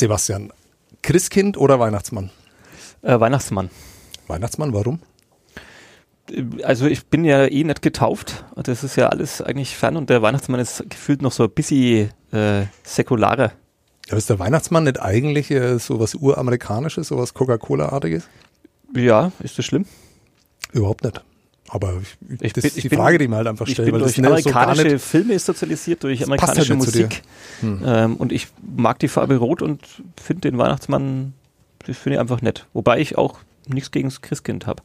Sebastian, 0.00 0.50
Christkind 1.02 1.58
oder 1.58 1.78
Weihnachtsmann? 1.78 2.30
Äh, 3.02 3.20
Weihnachtsmann. 3.20 3.68
Weihnachtsmann, 4.28 4.72
warum? 4.72 5.00
Also 6.62 6.86
ich 6.86 7.06
bin 7.06 7.26
ja 7.26 7.44
eh 7.44 7.64
nicht 7.64 7.82
getauft. 7.82 8.46
Das 8.56 8.82
ist 8.82 8.96
ja 8.96 9.08
alles 9.08 9.42
eigentlich 9.42 9.76
fern 9.76 9.98
und 9.98 10.08
der 10.08 10.22
Weihnachtsmann 10.22 10.58
ist 10.58 10.88
gefühlt 10.88 11.20
noch 11.20 11.32
so 11.32 11.44
ein 11.44 11.50
bisschen 11.50 12.10
äh, 12.32 12.64
säkularer. 12.82 13.52
Ja, 14.08 14.16
ist 14.16 14.30
der 14.30 14.38
Weihnachtsmann 14.38 14.84
nicht 14.84 15.02
eigentlich 15.02 15.50
äh, 15.50 15.78
so 15.78 16.00
was 16.00 16.14
Uramerikanisches, 16.14 17.08
so 17.08 17.18
was 17.18 17.34
Coca-Cola-artiges? 17.34 18.26
Ja, 18.96 19.32
ist 19.40 19.58
das 19.58 19.66
schlimm? 19.66 19.84
Überhaupt 20.72 21.04
nicht. 21.04 21.22
Aber 21.72 21.94
ich, 22.40 22.52
das 22.52 22.62
bin- 22.62 22.68
ist 22.74 22.82
die 22.82 22.88
bin- 22.88 22.98
Frage, 22.98 23.18
die 23.18 23.28
man 23.28 23.38
halt 23.38 23.46
einfach 23.48 23.66
Ich 23.66 23.74
stellt. 23.74 23.86
bin 23.86 23.94
weil 23.94 24.00
das 24.00 24.14
durch 24.14 24.42
so 24.44 24.50
gar 24.50 24.62
amerikanische 24.64 24.94
nicht, 24.94 25.04
Filme 25.04 25.38
sozialisiert, 25.38 26.02
durch 26.02 26.18
Das 26.18 26.28
amerikanische 26.28 26.70
halt. 26.70 26.78
Musik. 26.84 27.22
Hm. 27.60 27.82
Ähm, 27.84 28.16
und 28.16 28.32
ich 28.32 28.48
mag 28.76 28.98
die 28.98 29.08
Farbe 29.08 29.36
Rot 29.36 29.62
und 29.62 29.80
finde 30.20 30.50
den 30.50 30.58
Weihnachtsmann, 30.58 31.32
das 31.86 31.96
finde 31.96 32.16
ich 32.16 32.20
einfach 32.20 32.42
nett. 32.42 32.66
Wobei 32.72 32.98
ich 33.00 33.16
auch 33.16 33.38
nichts 33.68 33.90
gegen 33.92 34.08
das 34.08 34.20
Christkind 34.20 34.66
habe. 34.66 34.82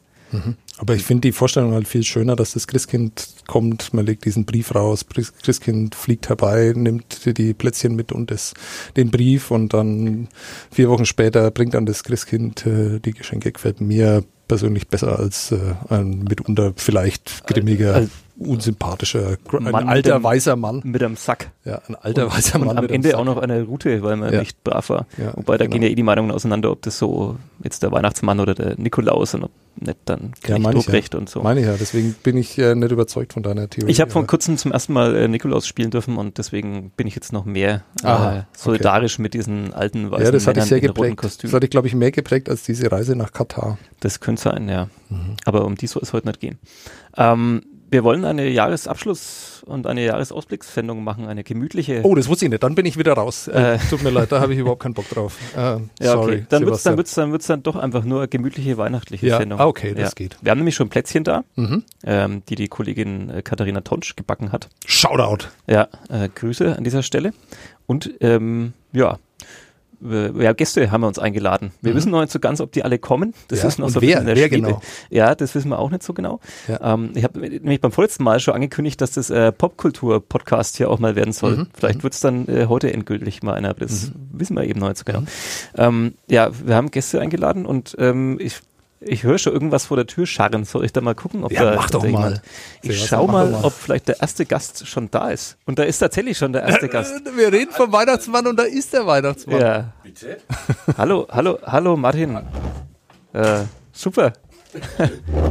Aber 0.80 0.96
ich 0.96 1.04
finde 1.06 1.22
die 1.22 1.32
Vorstellung 1.32 1.72
halt 1.72 1.88
viel 1.88 2.04
schöner, 2.04 2.36
dass 2.36 2.52
das 2.52 2.68
Christkind 2.68 3.26
kommt, 3.48 3.94
man 3.94 4.06
legt 4.06 4.26
diesen 4.26 4.44
Brief 4.44 4.76
raus, 4.76 5.06
Christkind 5.42 5.96
fliegt 5.96 6.28
herbei, 6.28 6.74
nimmt 6.76 7.38
die 7.38 7.54
Plätzchen 7.54 7.96
mit 7.96 8.12
und 8.12 8.32
das, 8.32 8.54
den 8.98 9.12
Brief 9.12 9.50
und 9.50 9.74
dann 9.74 10.28
vier 10.72 10.90
Wochen 10.90 11.06
später 11.06 11.50
bringt 11.52 11.74
dann 11.74 11.86
das 11.86 12.04
Christkind 12.04 12.66
äh, 12.66 13.00
die 13.00 13.12
Geschenke. 13.14 13.52
Gefällt 13.54 13.80
mir 13.80 14.26
persönlich 14.48 14.88
besser 14.88 15.18
als 15.20 15.52
äh, 15.52 15.60
ein 15.90 16.24
mitunter 16.28 16.74
vielleicht 16.76 17.46
grimmiger, 17.48 17.96
Als- 17.96 18.10
unsympathischer, 18.38 19.38
ein 19.54 19.64
Mann 19.64 19.88
alter 19.88 20.16
mit 20.16 20.20
dem- 20.20 20.24
weißer 20.24 20.56
Mann. 20.56 20.82
Mit 20.84 21.02
einem 21.04 21.16
Sack. 21.16 21.52
Ja, 21.64 21.82
ein 21.88 21.96
alter 21.96 22.32
weißer 22.32 22.60
Und 22.60 22.68
Mann. 22.68 22.78
am 22.78 22.84
mit 22.84 22.92
einem 22.92 23.04
Ende 23.04 23.18
auch 23.18 23.26
noch 23.26 23.38
eine 23.38 23.64
Route, 23.64 24.02
weil 24.04 24.18
man 24.18 24.34
Ja. 24.34 24.40
nicht 24.40 24.64
brav 24.64 24.90
war. 24.90 25.06
Ja, 25.18 25.34
Wobei 25.36 25.58
da 25.58 25.66
genau. 25.66 25.74
gehen 25.74 25.84
ja 25.84 25.90
eh 25.90 25.96
die 25.96 26.04
Meinungen 26.04 26.32
auseinander, 26.32 26.72
ob 26.72 26.82
das 26.82 26.98
so 26.98 27.38
jetzt 27.64 27.84
der 27.84 27.92
Weihnachtsmann 27.92 28.40
oder 28.40 28.54
der 28.54 28.76
Nikolaus 28.78 29.34
und 29.36 29.46
ob 29.46 29.52
nicht 29.78 29.98
dann 30.06 30.32
Ja, 30.48 30.56
Knecht 30.56 30.64
ja. 30.66 30.72
Ruprecht 30.72 31.16
und 31.16 31.30
so. 31.30 31.42
Meine 31.42 31.60
ich 31.62 31.66
ja, 31.66 31.76
deswegen 31.78 32.14
bin 32.24 32.38
ich 32.38 32.58
äh, 32.58 32.76
nicht 32.76 32.92
überzeugt 32.92 33.34
von 33.34 33.44
deiner 33.44 33.70
Theorie. 33.70 33.92
Ich 33.92 34.00
habe 34.00 34.10
vor 34.12 34.26
kurzem 34.26 34.58
zum 34.58 34.72
ersten 34.72 34.94
Mal 34.94 35.16
äh, 35.16 35.28
Nikolaus 35.28 35.68
spielen 35.68 35.92
dürfen 35.92 36.18
und 36.18 36.38
deswegen 36.38 36.92
bin 36.96 37.08
ich 37.08 37.16
jetzt 37.16 37.34
noch 37.34 37.46
mehr 37.46 37.84
Aha, 38.04 38.38
äh, 38.40 38.44
solidarisch 38.58 39.20
mit 39.20 39.34
diesen 39.34 39.74
alten 39.74 40.12
weißen 40.12 40.26
ja, 40.26 40.32
das 40.32 40.44
hatte 40.48 40.60
Männern 40.60 40.64
ich 40.66 40.70
sehr 40.70 40.80
geprägt. 40.82 41.20
Das 41.44 41.54
hatte 41.54 41.66
ich, 41.66 41.72
glaube 41.72 41.88
ich, 41.88 41.96
mehr 41.96 42.12
geprägt 42.12 42.50
als 42.50 42.64
diese 42.64 42.90
Reise 42.92 43.16
nach 43.16 43.34
Katar. 43.34 43.78
Das 44.00 44.20
könnte 44.22 44.42
sein, 44.44 44.70
ja. 44.70 44.88
Mhm. 45.10 45.36
Aber 45.46 45.66
um 45.66 45.76
die 45.76 45.88
soll 45.88 46.04
es 46.04 46.14
heute 46.14 46.28
nicht 46.28 46.40
gehen. 46.40 46.58
Ähm, 47.18 47.64
wir 47.92 48.04
wollen 48.04 48.26
eine 48.26 48.48
Jahresabschluss- 48.48 49.64
und 49.66 49.88
eine 49.88 50.04
Jahresausblickssendung 50.06 51.04
machen, 51.04 51.26
eine 51.28 51.44
gemütliche. 51.44 52.02
Oh, 52.04 52.14
das 52.16 52.28
wusste 52.28 52.46
ich 52.46 52.52
nicht. 52.52 52.62
Dann 52.64 52.76
bin 52.76 52.86
ich 52.86 52.98
wieder 52.98 53.14
raus. 53.14 53.48
Äh, 53.48 53.76
Äh. 53.76 53.80
Tut 53.90 54.04
mir 54.04 54.10
leid, 54.12 54.32
da 54.32 54.40
habe 54.42 54.54
ich 54.54 54.60
überhaupt 54.60 54.82
keinen 54.84 54.94
Bock 54.94 55.10
drauf. 55.10 55.38
Äh, 55.56 55.60
ja, 55.60 55.80
sorry, 56.14 56.34
okay. 56.36 56.46
Dann 56.50 56.66
wird 56.66 56.76
es 56.76 56.84
dann 56.84 56.98
wird's, 56.98 57.14
dann 57.16 57.32
wird's 57.32 57.48
dann 57.48 57.64
doch 57.64 57.76
einfach 57.76 58.04
nur 58.04 58.20
eine 58.20 58.28
gemütliche 58.28 58.78
weihnachtliche 58.78 59.28
Ja, 59.28 59.38
Sendung. 59.38 59.60
ah, 59.60 59.66
okay, 59.68 59.94
das 59.94 60.10
ja. 60.10 60.16
geht. 60.16 60.38
Wir 60.42 60.52
haben 60.52 60.58
nämlich 60.60 60.76
schon 60.76 60.90
Plätzchen 60.90 61.24
da, 61.24 61.44
Mhm. 61.56 61.84
ähm, 62.06 62.44
die 62.50 62.56
die 62.56 62.68
Kollegin 62.68 63.30
äh, 63.30 63.42
Katharina 63.42 63.82
Tonsch 63.82 64.16
gebacken 64.16 64.52
hat. 64.52 64.70
Shoutout. 64.86 65.48
Ja, 65.68 65.88
äh, 66.10 66.30
Grüße 66.34 66.76
an 66.78 66.84
dieser 66.84 67.02
Stelle. 67.04 67.34
Und 67.88 68.12
ähm, 68.22 68.74
ja, 68.92 69.18
ja, 70.40 70.54
Gäste 70.54 70.92
haben 70.92 71.02
wir 71.02 71.08
uns 71.08 71.20
eingeladen. 71.20 71.72
Wir 71.82 71.92
Mhm. 71.94 71.98
wissen 71.98 72.12
noch 72.12 72.22
nicht 72.22 72.32
so 72.32 72.40
ganz, 72.40 72.62
ob 72.62 72.72
die 72.72 72.84
alle 72.84 73.00
kommen. 73.00 73.34
Das 73.48 73.62
Ja, 73.62 73.68
ist 73.68 73.80
noch 73.80 73.90
so 73.90 74.02
wer- 74.02 74.20
in 74.20 74.26
der 74.26 74.36
wer 74.36 74.48
Schwebe. 74.48 74.68
genau? 74.68 74.82
Ja, 75.10 75.36
das 75.36 75.56
wissen 75.56 75.70
wir 75.70 75.80
auch 75.80 75.92
nicht 75.92 76.04
so 76.04 76.14
genau. 76.14 76.40
Ja. 76.68 76.94
Ähm, 76.94 77.12
ich 77.16 77.24
habe 77.24 77.40
nämlich 77.40 77.82
beim 77.82 77.92
vorletzten 77.92 78.24
Mal 78.24 78.40
schon 78.40 78.54
angekündigt, 78.54 79.00
dass 79.02 79.12
das 79.12 79.30
äh, 79.30 79.52
Popkultur-Podcast 79.52 80.78
hier 80.78 80.90
auch 80.90 81.00
mal 81.00 81.16
werden 81.16 81.34
soll. 81.34 81.58
Mhm. 81.58 81.68
Vielleicht 81.74 82.04
wird's 82.04 82.20
dann 82.20 82.48
äh, 82.48 82.66
heute 82.68 82.92
endgültig 82.94 83.44
mal 83.44 83.54
einer, 83.54 83.70
aber 83.70 83.80
das 83.82 84.08
Mhm. 84.10 84.14
wissen 84.40 84.56
wir 84.56 84.64
eben 84.64 84.80
noch 84.80 84.88
nicht 84.90 84.98
so 84.98 85.04
genau. 85.06 85.24
Ähm, 85.78 86.14
ja, 86.30 86.50
wir 86.66 86.76
haben 86.76 86.92
Gäste 86.92 87.20
eingeladen 87.22 87.66
und 87.66 87.96
ähm, 88.00 88.38
ich 88.40 88.60
ich 89.06 89.24
höre 89.24 89.38
schon 89.38 89.54
irgendwas 89.54 89.86
vor 89.86 89.98
der 89.98 90.08
Tür 90.08 90.26
scharren. 90.26 90.66
Soll 90.66 90.84
ich 90.86 90.92
da 90.94 91.02
mal 91.02 91.16
gucken, 91.16 91.44
ob 91.44 91.52
Ja, 91.52 91.64
da 91.72 91.76
mach 91.76 91.90
doch 91.90 92.04
jemand- 92.04 92.36
mal. 92.36 92.42
Ich 92.82 92.92
Sebastian, 92.94 93.08
schau 93.08 93.28
mal, 93.28 93.50
mal. 93.50 93.64
ob 93.64 93.74
vielleicht 93.74 94.08
der 94.08 94.20
erste 94.22 94.46
Gast 94.46 94.88
schon 94.88 95.10
da 95.12 95.30
ist. 95.30 95.58
Und 95.66 95.80
da 95.80 95.84
ist 95.84 96.00
tatsächlich 96.00 96.38
schon 96.38 96.54
der 96.54 96.64
erste 96.64 96.88
Gast. 96.90 97.14
Wir 97.36 97.52
reden 97.54 97.72
vom 97.72 97.92
Weihnachtsmann 97.92 98.46
und 98.48 98.58
da 98.58 98.64
ist 98.64 98.92
der 98.94 99.06
Weihnachtsmann. 99.08 99.62
Ja. 99.62 99.94
Bitte? 100.04 100.38
Hallo, 100.98 101.28
hallo, 101.32 101.60
hallo 101.66 101.96
Martin. 101.96 102.40
Äh, 103.34 103.62
super. 103.92 104.34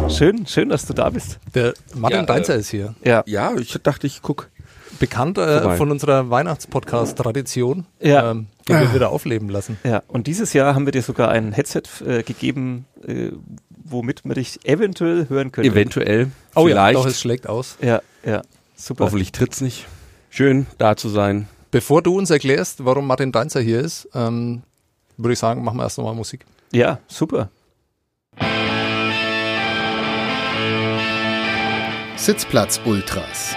schön, 0.08 0.46
schön, 0.46 0.68
dass 0.68 0.84
du 0.86 0.92
da 0.92 1.08
bist. 1.10 1.38
Der 1.54 1.72
Martin 1.94 2.18
Ja, 2.18 2.22
äh, 2.24 2.26
Deinzer 2.26 2.54
ist 2.56 2.68
hier. 2.70 2.94
Ja. 3.02 3.22
Ja, 3.26 3.54
ich 3.56 3.72
dachte, 3.82 4.06
ich 4.06 4.20
guck. 4.22 4.50
Bekannt 4.98 5.38
äh, 5.38 5.76
von 5.76 5.90
unserer 5.90 6.30
Weihnachtspodcast-Tradition, 6.30 7.86
Ja. 8.00 8.30
ähm, 8.30 8.46
die 8.68 8.72
wir 8.72 8.94
wieder 8.94 9.10
aufleben 9.10 9.48
lassen. 9.48 9.78
Ja, 9.84 10.02
und 10.08 10.26
dieses 10.26 10.52
Jahr 10.52 10.74
haben 10.74 10.86
wir 10.86 10.92
dir 10.92 11.02
sogar 11.02 11.28
ein 11.30 11.52
Headset 11.52 11.82
äh, 12.06 12.22
gegeben, 12.22 12.86
äh, 13.06 13.30
womit 13.84 14.24
wir 14.24 14.34
dich 14.34 14.60
eventuell 14.64 15.28
hören 15.28 15.52
können. 15.52 15.70
Eventuell. 15.70 16.30
Oh 16.54 16.66
vielleicht. 16.66 16.76
ja, 16.96 17.02
doch, 17.02 17.06
es 17.06 17.20
schlägt 17.20 17.48
aus. 17.48 17.76
Ja, 17.82 18.00
ja, 18.24 18.42
super. 18.76 19.04
Hoffentlich 19.04 19.32
tritt's 19.32 19.60
nicht. 19.60 19.86
Schön, 20.30 20.66
da 20.78 20.96
zu 20.96 21.08
sein. 21.08 21.48
Bevor 21.70 22.02
du 22.02 22.16
uns 22.16 22.30
erklärst, 22.30 22.84
warum 22.84 23.06
Martin 23.06 23.32
Deinzer 23.32 23.60
hier 23.60 23.80
ist, 23.80 24.08
ähm, 24.14 24.62
würde 25.16 25.32
ich 25.32 25.38
sagen, 25.38 25.62
machen 25.64 25.76
wir 25.78 25.82
erst 25.84 25.98
nochmal 25.98 26.14
Musik. 26.14 26.44
Ja, 26.72 26.98
super. 27.08 27.50
Sitzplatz 32.16 32.80
Ultras. 32.84 33.54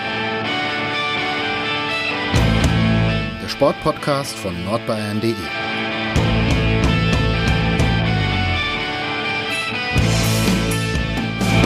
Sportpodcast 3.58 4.36
von 4.36 4.54
nordbayern.de. 4.66 5.34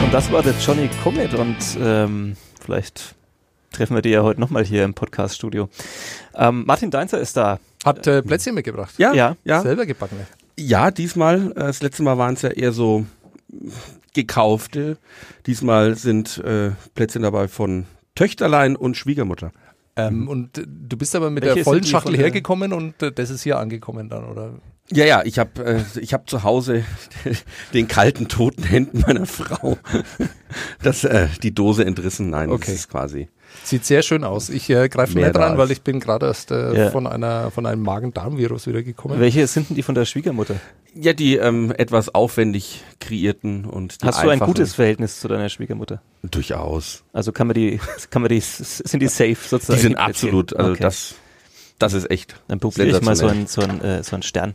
Und 0.02 0.14
das 0.14 0.32
war 0.32 0.42
der 0.42 0.54
Johnny 0.66 0.90
Comet 1.04 1.34
und 1.34 1.58
ähm, 1.82 2.38
vielleicht 2.62 3.16
treffen 3.74 3.96
wir 3.96 4.02
die 4.02 4.12
ja 4.12 4.24
heute 4.24 4.40
nochmal 4.40 4.64
hier 4.64 4.86
im 4.86 4.94
Podcast-Studio. 4.94 5.68
Ähm, 6.34 6.64
Martin 6.66 6.92
Deinzer 6.92 7.20
ist 7.20 7.36
da. 7.36 7.60
Hat 7.84 8.08
äh, 8.08 8.22
Plätzchen 8.22 8.56
mitgebracht. 8.56 8.94
Ja, 8.98 9.12
Ja. 9.14 9.36
ja. 9.44 9.60
Selber 9.62 9.86
gebackene. 9.86 10.26
Ja, 10.58 10.92
diesmal, 10.92 11.52
äh, 11.52 11.56
das 11.56 11.82
letzte 11.82 12.04
Mal 12.04 12.18
waren 12.18 12.36
es 12.36 12.42
ja 12.42 12.52
eher 12.52 12.72
so 12.72 13.06
gekaufte. 14.14 14.96
Diesmal 15.46 15.96
sind 15.98 16.38
äh, 16.38 16.72
Plätzchen 16.96 17.24
dabei 17.24 17.50
von 17.50 17.86
Töchterlein 18.16 18.78
und 18.78 18.96
Schwiegermutter. 18.96 19.52
Ähm, 19.96 20.28
und 20.28 20.58
äh, 20.58 20.64
du 20.68 20.98
bist 20.98 21.16
aber 21.16 21.30
mit 21.30 21.44
Welche 21.44 21.56
der 21.56 21.64
vollen 21.64 21.84
Schachtel 21.84 22.18
hergekommen 22.18 22.74
und 22.74 23.02
äh, 23.04 23.12
das 23.12 23.30
ist 23.30 23.44
hier 23.44 23.60
angekommen 23.60 24.10
dann, 24.10 24.26
oder? 24.26 24.54
Ja, 24.92 25.06
ja, 25.06 25.24
ich 25.24 25.40
habe 25.40 25.64
äh, 25.64 26.00
ich 26.00 26.14
hab 26.14 26.30
zu 26.30 26.44
Hause 26.44 26.84
den 27.74 27.88
kalten, 27.88 28.28
toten 28.28 28.64
Händen 28.64 29.02
meiner 29.02 29.26
Frau 29.26 29.78
das, 30.84 31.04
äh, 31.04 31.28
die 31.44 31.54
Dose 31.54 31.86
entrissen. 31.86 32.30
Nein, 32.30 32.50
Okay. 32.50 32.66
das 32.68 32.76
ist 32.76 32.90
quasi. 32.90 33.30
Sieht 33.64 33.86
sehr 33.86 34.02
schön 34.02 34.24
aus. 34.24 34.50
Ich 34.50 34.70
äh, 34.70 34.90
greife 34.90 35.14
Mehr 35.16 35.28
nicht 35.28 35.38
dran, 35.38 35.58
weil 35.58 35.70
ich 35.72 35.82
bin 35.84 36.00
gerade 36.00 36.26
erst 36.26 36.52
äh, 36.52 36.76
Ja. 36.76 36.90
von 36.90 37.06
einer 37.08 37.52
von 37.52 37.66
einem 37.66 37.84
Magen-Darm-Virus 37.84 38.66
wieder 38.68 38.82
gekommen. 38.84 39.20
Welche 39.20 39.46
sind 39.48 39.70
denn 39.70 39.76
die 39.76 39.84
von 39.84 39.94
der 39.96 40.06
Schwiegermutter? 40.06 40.56
Ja, 40.96 41.14
die 41.14 41.38
ähm, 41.38 41.72
etwas 41.78 42.14
aufwendig 42.14 42.84
kreierten 43.00 43.66
und 43.66 44.02
die 44.02 44.08
Hast 44.08 44.24
du 44.24 44.30
ein 44.30 44.40
gutes 44.40 44.74
Verhältnis 44.76 45.20
zu 45.20 45.28
deiner 45.28 45.48
Schwiegermutter? 45.50 46.02
Durchaus. 46.24 47.04
Also 47.14 47.32
kann 47.32 47.48
man 47.48 47.54
die, 47.54 47.80
kann 48.10 48.22
man 48.24 48.30
die, 48.30 48.40
sind 48.42 49.00
die 49.00 49.08
safe 49.08 49.36
sozusagen? 49.36 49.78
Die 49.78 49.82
sind 49.84 49.96
absolut, 49.96 50.56
also 50.56 50.72
Okay. 50.72 50.82
das, 50.84 51.16
das 51.80 51.94
ist 51.94 52.10
echt. 52.12 52.36
Dann 52.48 52.60
probiere 52.60 52.88
ich 52.88 53.02
mal 53.02 53.16
so 53.16 53.28
einen, 53.28 53.48
so 53.48 53.62
einen, 53.62 53.80
äh, 53.82 54.04
so 54.04 54.16
einen 54.16 54.24
Stern. 54.24 54.54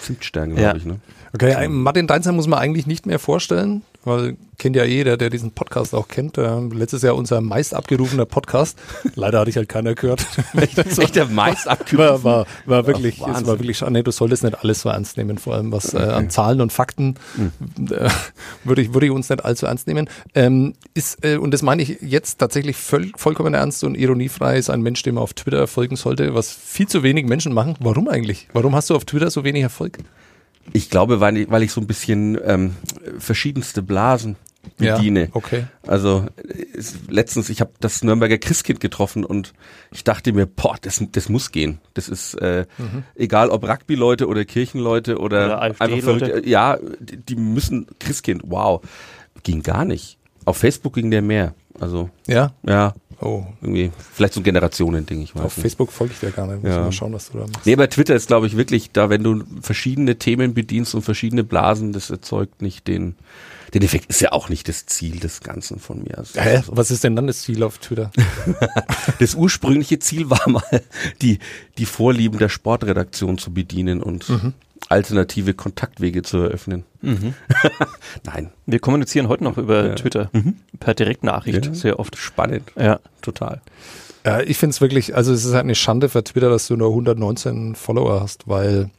Zimtstern, 0.00 0.50
glaube 0.50 0.62
Ja. 0.62 0.76
ich, 0.76 0.84
ne? 0.84 1.00
Okay, 1.34 1.66
Martin 1.68 2.06
Deinzer 2.06 2.32
muss 2.32 2.46
man 2.46 2.58
eigentlich 2.58 2.86
nicht 2.86 3.06
mehr 3.06 3.18
vorstellen, 3.18 3.82
weil 4.04 4.36
kennt 4.58 4.76
ja 4.76 4.84
jeder, 4.84 5.16
der 5.16 5.30
diesen 5.30 5.52
Podcast 5.52 5.94
auch 5.94 6.08
kennt. 6.08 6.38
Äh, 6.38 6.60
letztes 6.72 7.02
Jahr 7.02 7.16
unser 7.16 7.40
meist 7.40 7.74
abgerufener 7.74 8.24
Podcast. 8.24 8.78
Leider 9.14 9.40
hatte 9.40 9.50
ich 9.50 9.56
halt 9.56 9.68
keiner 9.68 9.94
gehört. 9.94 10.26
Das 10.76 10.98
echt 10.98 11.16
der 11.16 11.26
meist 11.26 11.66
war, 11.66 12.24
war, 12.24 12.46
war 12.64 12.86
wirklich, 12.86 13.20
Ach, 13.22 13.40
es 13.40 13.46
war 13.46 13.58
wirklich 13.58 13.78
schade. 13.78 13.92
Nee, 13.92 14.02
du 14.02 14.10
solltest 14.10 14.44
nicht 14.44 14.58
alles 14.60 14.80
so 14.80 14.88
ernst 14.88 15.16
nehmen, 15.16 15.38
vor 15.38 15.54
allem 15.54 15.72
was 15.72 15.94
äh, 15.94 15.98
an 15.98 16.30
Zahlen 16.30 16.60
und 16.60 16.72
Fakten 16.72 17.16
äh, 17.90 18.08
würde 18.64 18.82
ich, 18.82 18.94
würde 18.94 19.06
ich 19.06 19.12
uns 19.12 19.28
nicht 19.28 19.44
allzu 19.44 19.66
ernst 19.66 19.86
nehmen. 19.86 20.08
Ähm, 20.34 20.74
ist, 20.94 21.24
äh, 21.24 21.36
und 21.36 21.52
das 21.52 21.62
meine 21.62 21.82
ich 21.82 21.98
jetzt 22.00 22.38
tatsächlich 22.38 22.76
voll, 22.76 23.10
vollkommen 23.16 23.54
ernst 23.54 23.84
und 23.84 23.94
ironiefrei, 23.96 24.56
ist 24.56 24.70
ein 24.70 24.82
Mensch, 24.82 25.02
dem 25.02 25.16
man 25.16 25.22
auf 25.22 25.34
Twitter 25.34 25.66
folgen 25.66 25.96
sollte, 25.96 26.34
was 26.34 26.50
viel 26.52 26.86
zu 26.86 27.02
wenig 27.02 27.26
Menschen 27.26 27.52
machen. 27.52 27.76
Warum 27.80 28.08
eigentlich? 28.08 28.48
Warum 28.52 28.74
hast 28.74 28.90
du 28.90 28.96
auf 28.96 29.04
Twitter 29.04 29.30
so 29.30 29.44
wenig 29.44 29.62
Erfolg? 29.62 29.98
Ich 30.72 30.90
glaube, 30.90 31.20
weil 31.20 31.36
ich, 31.36 31.50
weil 31.50 31.62
ich 31.62 31.72
so 31.72 31.80
ein 31.80 31.86
bisschen 31.86 32.38
ähm, 32.44 32.76
verschiedenste 33.18 33.82
Blasen 33.82 34.36
bediene. 34.76 35.28
okay. 35.32 35.64
Also 35.86 36.26
äh, 36.36 36.64
es, 36.76 36.94
letztens, 37.08 37.50
ich 37.50 37.60
habe 37.60 37.72
das 37.80 38.02
Nürnberger 38.02 38.38
Christkind 38.38 38.80
getroffen 38.80 39.24
und 39.24 39.52
ich 39.92 40.04
dachte 40.04 40.32
mir, 40.32 40.46
boah, 40.46 40.76
das, 40.80 41.02
das 41.12 41.28
muss 41.28 41.52
gehen. 41.52 41.78
Das 41.94 42.08
ist 42.08 42.34
äh, 42.34 42.66
egal 43.14 43.50
ob 43.50 43.64
Rugby-Leute 43.64 44.26
oder 44.26 44.44
Kirchenleute 44.44 45.18
oder, 45.18 45.46
Oder 45.46 45.60
einfach 45.60 45.88
verrückt. 45.88 46.46
Ja, 46.46 46.78
die, 46.98 47.16
die 47.16 47.36
müssen 47.36 47.86
Christkind. 47.98 48.42
Wow, 48.46 48.82
ging 49.42 49.62
gar 49.62 49.84
nicht. 49.84 50.18
Auf 50.44 50.58
Facebook 50.58 50.94
ging 50.94 51.10
der 51.10 51.22
mehr. 51.22 51.54
Also 51.80 52.10
Ja, 52.26 52.52
ja, 52.66 52.94
Oh, 53.20 53.44
Irgendwie, 53.62 53.90
vielleicht 54.12 54.34
so 54.34 54.40
ein 54.40 54.44
Generationending, 54.44 55.22
ich 55.22 55.34
weiß 55.34 55.42
auf 55.42 55.56
nicht. 55.56 55.62
Facebook 55.62 55.92
folge 55.92 56.12
ich 56.14 56.20
dir 56.20 56.30
gar 56.30 56.46
nicht. 56.46 56.62
Muss 56.62 56.72
Ja. 56.72 56.80
mal 56.82 56.92
schauen, 56.92 57.12
was 57.12 57.30
du 57.30 57.38
da 57.38 57.46
machst. 57.46 57.66
Nee, 57.66 57.76
bei 57.76 57.86
Twitter 57.86 58.14
ist, 58.14 58.26
glaube 58.28 58.46
ich, 58.46 58.56
wirklich 58.56 58.90
da, 58.92 59.10
wenn 59.10 59.22
du 59.22 59.42
verschiedene 59.60 60.16
Themen 60.18 60.54
bedienst 60.54 60.94
und 60.94 61.02
verschiedene 61.02 61.44
Blasen, 61.44 61.92
das 61.92 62.10
erzeugt 62.10 62.62
nicht 62.62 62.86
den, 62.88 63.14
den 63.72 63.82
Effekt. 63.82 64.06
Ist 64.10 64.20
ja 64.20 64.32
auch 64.32 64.48
nicht 64.48 64.68
das 64.68 64.86
Ziel 64.86 65.18
des 65.20 65.40
Ganzen 65.40 65.78
von 65.78 66.02
mir. 66.02 66.18
Also, 66.18 66.40
Hä? 66.40 66.62
Was 66.68 66.90
ist 66.90 67.04
denn 67.04 67.16
dann 67.16 67.26
das 67.26 67.42
Ziel 67.42 67.62
auf 67.62 67.78
Twitter? 67.78 68.10
Das 69.18 69.34
ursprüngliche 69.34 69.98
Ziel 69.98 70.30
war 70.30 70.48
mal, 70.48 70.62
die, 71.22 71.38
die 71.78 71.86
Vorlieben 71.86 72.38
der 72.38 72.48
Sportredaktion 72.48 73.38
zu 73.38 73.52
bedienen 73.52 74.02
und 74.02 74.26
alternative 74.88 75.54
Kontaktwege 75.54 76.22
zu 76.22 76.38
eröffnen. 76.38 76.84
Nein, 78.24 78.50
Wir 78.66 78.78
kommunizieren 78.78 79.28
heute 79.28 79.44
noch 79.44 79.58
über 79.58 79.86
Ja. 79.88 79.94
Twitter 79.94 80.30
per 80.80 80.94
Direktnachricht 80.94 81.66
Ja. 81.66 81.74
sehr 81.74 81.98
oft. 81.98 82.16
spannend, 82.16 82.72
Ja. 82.76 83.00
total. 83.22 83.60
Ja, 84.24 84.40
ich 84.40 84.56
finde 84.56 84.70
es 84.72 84.80
wirklich, 84.80 85.14
also 85.14 85.32
es 85.32 85.44
ist 85.44 85.52
halt 85.52 85.64
eine 85.64 85.74
Schande 85.74 86.08
für 86.08 86.24
Twitter, 86.24 86.48
dass 86.48 86.66
du 86.66 86.76
nur 86.76 86.88
119 86.90 87.74
Follower 87.74 88.20
hast, 88.20 88.48
weil 88.48 88.90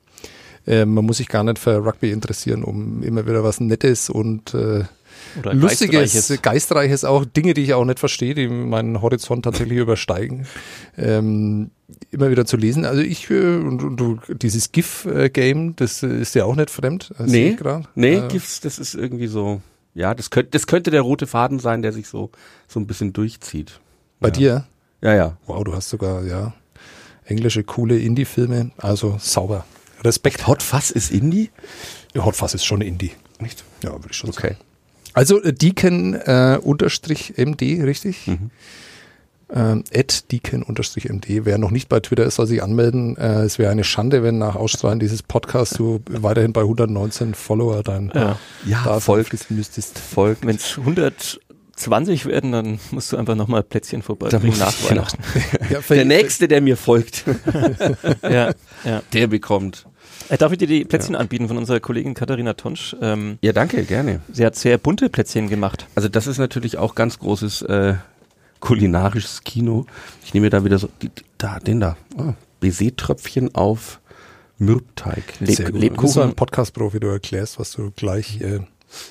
äh, 0.68 0.86
man 0.86 1.06
muss 1.06 1.18
sich 1.18 1.28
gar 1.28 1.44
nicht 1.44 1.60
für 1.60 1.78
Rugby 1.84 2.12
interessieren, 2.12 2.64
um 2.64 3.02
immer 3.04 3.26
wieder 3.28 3.44
was 3.44 3.60
Nettes 3.60 4.10
und 4.10 4.54
äh, 4.54 4.84
Oder 5.40 5.54
Lustiges, 5.54 6.14
Geistreiches. 6.14 6.42
Geistreiches 6.42 7.04
auch, 7.06 7.26
Dinge, 7.26 7.54
die 7.54 7.62
ich 7.64 7.74
auch 7.74 7.86
nicht 7.86 8.00
verstehe, 8.00 8.34
die 8.36 8.48
meinen 8.48 9.02
Horizont 9.02 9.44
tatsächlich 9.46 9.78
übersteigen, 9.80 10.48
ähm, 10.98 11.72
immer 12.12 12.30
wieder 12.32 12.46
zu 12.46 12.58
lesen. 12.58 12.86
Also 12.86 13.02
ich, 13.02 13.30
äh, 13.30 13.56
und, 13.58 13.84
und 13.84 13.98
du, 13.98 14.20
dieses 14.30 14.72
GIF-Game, 14.72 15.76
das 15.76 16.04
äh, 16.04 16.08
ist 16.20 16.36
ja 16.36 16.46
auch 16.46 16.56
nicht 16.56 16.70
fremd. 16.70 17.12
äh, 17.20 17.24
Nee, 17.26 17.58
nee, 17.96 18.16
Äh, 18.16 18.28
GIFs, 18.30 18.62
das 18.62 18.80
ist 18.80 18.96
irgendwie 18.96 19.28
so, 19.28 19.62
ja, 19.94 20.14
das 20.14 20.30
könnte, 20.30 20.52
das 20.52 20.68
könnte 20.68 20.92
der 20.92 21.02
rote 21.02 21.28
Faden 21.28 21.60
sein, 21.60 21.82
der 21.82 21.92
sich 21.94 22.08
so, 22.08 22.32
so 22.68 22.80
ein 22.80 22.88
bisschen 22.88 23.14
durchzieht. 23.14 23.80
Bei 24.20 24.30
ja. 24.30 24.34
dir? 24.34 24.68
Ja, 25.02 25.16
ja. 25.16 25.38
Wow, 25.46 25.64
du 25.64 25.74
hast 25.74 25.90
sogar, 25.90 26.24
ja, 26.24 26.54
englische, 27.26 27.64
coole 27.64 28.00
Indie-Filme, 28.00 28.72
also 28.78 29.18
sauber. 29.20 29.66
Respekt. 30.04 30.48
Hot 30.48 30.62
Fuzz 30.64 30.92
ist 30.92 31.12
Indie? 31.12 31.50
Hot 32.18 32.36
Fuzz 32.36 32.54
ist 32.54 32.66
schon 32.66 32.82
Indie. 32.82 33.12
Nicht? 33.40 33.64
Ja, 33.84 33.92
würde 33.92 34.08
ich 34.12 34.16
schon 34.18 34.30
Okay. 34.30 34.50
sagen. 34.54 34.58
Also 35.16 35.42
äh, 35.42 35.54
Deacon 35.54 36.14
äh, 36.14 36.60
unterstrich 36.62 37.34
MD, 37.38 37.82
richtig? 37.84 38.28
Mhm. 38.28 38.52
Ähm, 39.54 39.84
at 39.96 40.32
Deacon 40.32 40.64
unterstrich 40.64 41.08
MD. 41.08 41.46
Wer 41.46 41.58
noch 41.58 41.72
nicht 41.72 41.88
bei 41.88 42.00
Twitter 42.00 42.26
ist, 42.26 42.36
soll 42.36 42.48
sich 42.48 42.62
anmelden. 42.62 43.16
Äh, 43.16 43.44
es 43.44 43.58
wäre 43.58 43.72
eine 43.72 43.84
Schande, 43.84 44.24
wenn 44.24 44.38
nach 44.40 44.56
Ausstrahlen 44.56 45.00
dieses 45.00 45.24
Podcasts 45.24 45.78
du 45.78 46.02
weiterhin 46.10 46.52
bei 46.52 46.62
119 46.62 47.34
Follower 47.34 47.82
dein 47.84 48.12
Ja. 48.14 48.38
Ja, 48.66 49.00
folgt, 49.00 49.50
müsstest. 49.52 50.00
folgt. 50.00 50.46
Wenn 50.46 50.56
es 50.56 50.78
120 50.80 52.26
werden, 52.26 52.52
dann 52.52 52.80
musst 52.92 53.14
du 53.14 53.18
einfach 53.18 53.36
nochmal 53.36 53.62
Plätzchen 53.64 54.02
vorbeibringen 54.02 54.58
nach 54.58 54.76
genau. 54.78 54.90
Weihnachten. 54.90 55.24
Ja, 55.70 55.80
Der 55.88 56.06
nächste, 56.06 56.48
der 56.48 56.62
mir 56.62 56.76
folgt, 56.76 57.24
ja, 58.24 58.52
ja. 58.84 59.04
der 59.14 59.28
bekommt. 59.28 59.86
Äh, 60.30 60.38
Darf 60.38 60.52
ich 60.52 60.58
dir 60.58 60.68
die 60.68 60.86
Plätzchen 60.86 61.16
anbieten 61.16 61.48
von 61.48 61.58
unserer 61.58 61.80
Kollegin 61.80 62.14
Katharina 62.14 62.54
Tonsch? 62.54 62.96
Ähm, 63.02 63.38
Ja, 63.42 63.54
danke, 63.54 63.84
gerne. 63.84 64.22
sie 64.32 64.46
hat 64.46 64.56
sehr 64.56 64.78
bunte 64.78 65.10
Plätzchen 65.10 65.50
gemacht. 65.50 65.88
Also 65.96 66.10
das 66.10 66.28
ist 66.28 66.38
natürlich 66.38 66.78
auch 66.78 66.96
ganz 66.96 67.20
großes 67.20 67.62
äh, 67.64 67.96
kulinarisches 68.60 69.44
Kino. 69.44 69.86
Ich 70.26 70.34
nehme 70.34 70.50
da 70.50 70.64
wieder 70.66 70.80
so, 70.80 70.90
da, 71.38 71.60
den 71.60 71.80
da, 71.80 71.98
oh, 72.18 72.34
Baiser-Tröpfchen 72.62 73.54
auf 73.54 74.00
Mürbteig. 74.58 75.24
Leb-. 75.40 75.70
Lebkuchen. 75.72 75.96
Du 75.96 76.02
bist 76.02 76.18
ein 76.18 76.34
Podcast-Profi, 76.36 77.00
du 77.00 77.08
erklärst, 77.08 77.60
was 77.60 77.72
du 77.72 77.92
gleich, 77.96 78.42
äh, 78.42 78.62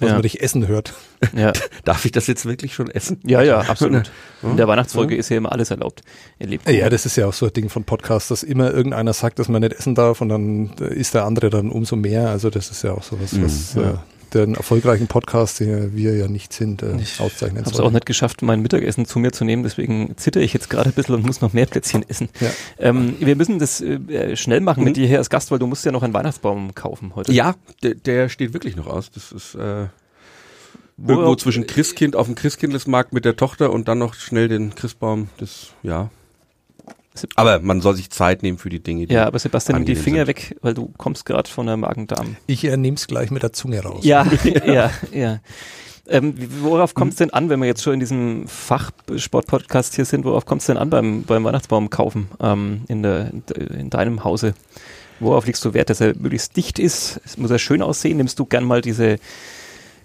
was 0.00 0.08
Ja. 0.08 0.14
man 0.14 0.22
dich 0.22 0.42
essen 0.42 0.66
hört. 0.69 0.92
Ja, 1.36 1.52
Darf 1.84 2.04
ich 2.04 2.12
das 2.12 2.26
jetzt 2.26 2.44
wirklich 2.46 2.75
schon 2.75 2.90
essen? 2.90 3.19
ja, 3.25 3.42
ja 3.42 3.60
absolut. 3.60 4.10
In 4.42 4.56
der 4.56 4.69
Weihnachtsfolge 4.69 5.16
ist 5.16 5.28
ja 5.31 5.36
immer 5.38 5.52
alles 5.52 5.70
erlaubt. 5.70 6.02
Ihr 6.38 6.46
lebt 6.48 6.69
Ja, 6.69 6.88
das 6.90 7.06
ist 7.06 7.16
ja 7.16 7.26
auch 7.26 7.32
so 7.32 7.46
ein 7.46 7.52
Ding 7.52 7.69
von 7.70 7.84
Podcasts, 7.84 8.28
dass 8.28 8.42
immer 8.42 8.70
irgendeiner 8.72 9.12
sagt, 9.12 9.38
dass 9.38 9.48
man 9.48 9.62
nicht 9.62 9.72
essen 9.75 9.94
darf 9.94 10.20
und 10.20 10.28
dann 10.28 10.70
isst 10.78 11.14
der 11.14 11.25
andere 11.25 11.50
dann 11.50 11.70
umso 11.70 11.96
mehr. 11.96 12.28
Also 12.31 12.50
das 12.50 12.70
ist 12.70 12.82
ja 12.82 12.92
auch 12.92 13.02
sowas, 13.02 13.32
Mhm, 13.32 13.44
was 13.44 13.76
äh, 13.76 13.94
den 14.34 14.54
erfolgreichen 14.54 15.06
Podcast, 15.06 15.60
den 15.60 15.94
wir 15.96 16.16
ja 16.16 16.28
nicht 16.28 16.52
sind, 16.52 16.82
äh, 16.82 16.96
Ich 17.00 17.20
auszeichnen 17.20 17.64
habe 17.64 17.75
es 17.75 17.81
auch 17.81 17.90
nicht 17.90 18.06
geschafft, 18.06 18.42
mein 18.42 18.60
Mittagessen 18.60 19.06
zu 19.06 19.19
mir 19.19 19.32
zu 19.32 19.44
nehmen, 19.44 19.62
deswegen 19.62 20.16
zitter 20.16 20.40
ich 20.40 20.52
jetzt 20.52 20.69
gerade 20.70 20.90
ein 20.90 20.92
bisschen 20.92 21.14
und 21.14 21.25
muss 21.25 21.40
noch 21.40 21.52
mehr 21.52 21.66
Plätzchen 21.66 22.04
essen. 22.08 22.28
Ja. 22.40 22.50
Ähm, 22.78 23.16
wir 23.20 23.36
müssen 23.36 23.58
das 23.58 23.81
äh, 23.81 24.36
schnell 24.36 24.60
machen 24.60 24.84
mit 24.84 24.96
Mhm. 24.96 25.00
dir 25.00 25.06
hier 25.08 25.19
als 25.19 25.31
Gast, 25.31 25.50
weil 25.50 25.58
du 25.58 25.66
musst 25.66 25.84
ja 25.84 25.92
noch 25.92 26.02
einen 26.02 26.14
Weihnachtsbaum 26.14 26.75
kaufen 26.75 27.12
heute. 27.14 27.32
Ja, 27.32 27.54
der, 27.82 27.94
der 27.94 28.28
steht 28.28 28.52
wirklich 28.52 28.76
noch 28.76 28.86
aus. 28.86 29.10
Das 29.10 29.32
ist 29.32 29.54
äh, 29.54 29.86
Wo- 30.96 31.12
irgendwo 31.12 31.34
zwischen 31.36 31.66
Christkind 31.66 32.14
auf 32.16 32.26
dem 32.26 32.34
Christkindlesmarkt 32.34 33.12
mit 33.12 33.25
der 33.25 33.36
Tochter 33.36 33.72
und 33.72 33.88
dann 33.88 33.98
noch 33.98 34.14
schnell 34.14 34.48
den 34.48 34.75
Christbaum. 34.75 35.28
Das, 35.38 35.69
ja. 35.82 36.10
Aber 37.37 37.61
man 37.61 37.81
soll 37.81 37.94
sich 37.94 38.11
Zeit 38.11 38.43
nehmen 38.43 38.58
für 38.58 38.69
die 38.69 38.81
Dinge. 38.82 39.06
Die 39.06 39.14
Ja, 39.14 39.26
aber 39.26 39.38
Sebastian, 39.38 39.78
nimm 39.78 39.87
die 39.87 39.94
Finger 39.94 40.26
sind. 40.26 40.28
weg, 40.28 40.56
weil 40.62 40.75
du 40.75 40.93
kommst 40.96 41.25
gerade 41.25 41.49
von 41.49 41.66
der 41.66 41.76
Magen-Darm. 41.76 42.37
Ich 42.46 42.64
äh, 42.64 42.76
nehme 42.76 42.96
es 42.96 43.06
gleich 43.06 43.31
mit 43.31 43.43
der 43.43 43.52
Zunge 43.52 43.81
raus. 43.82 44.05
Ja, 44.05 44.26
ja, 44.66 44.90
ja. 45.12 45.40
Ähm, 46.06 46.34
worauf 46.61 46.94
kommt 46.94 47.12
es 47.12 47.19
denn 47.19 47.31
an, 47.31 47.49
wenn 47.49 47.61
wir 47.61 47.66
jetzt 47.66 47.82
schon 47.82 47.94
in 47.94 48.00
diesem 48.00 48.46
Fachsport-Podcast 48.46 49.94
hier 49.94 50.05
sind, 50.05 50.25
worauf 50.25 50.44
kommt 50.44 50.61
es 50.61 50.66
denn 50.66 50.76
an 50.76 50.90
beim, 50.90 51.22
beim 51.22 51.44
Weihnachtsbaum 51.44 51.88
kaufen 51.88 52.28
ähm, 52.40 52.82
in, 52.88 53.02
der, 53.02 53.31
in 53.56 53.88
deinem 53.88 54.22
Hause? 54.22 54.55
Worauf 55.20 55.46
legst 55.46 55.64
du 55.64 55.72
Wert, 55.72 55.90
dass 55.90 56.00
er 56.00 56.14
möglichst 56.17 56.56
dicht 56.56 56.78
ist? 56.78 57.20
Es 57.25 57.38
muss 57.38 57.50
er 57.50 57.58
schön 57.58 57.81
aussehen? 57.81 58.19
Nimmst 58.19 58.38
du 58.38 58.44
gern 58.44 58.64
mal 58.64 58.82
diese 58.82 59.19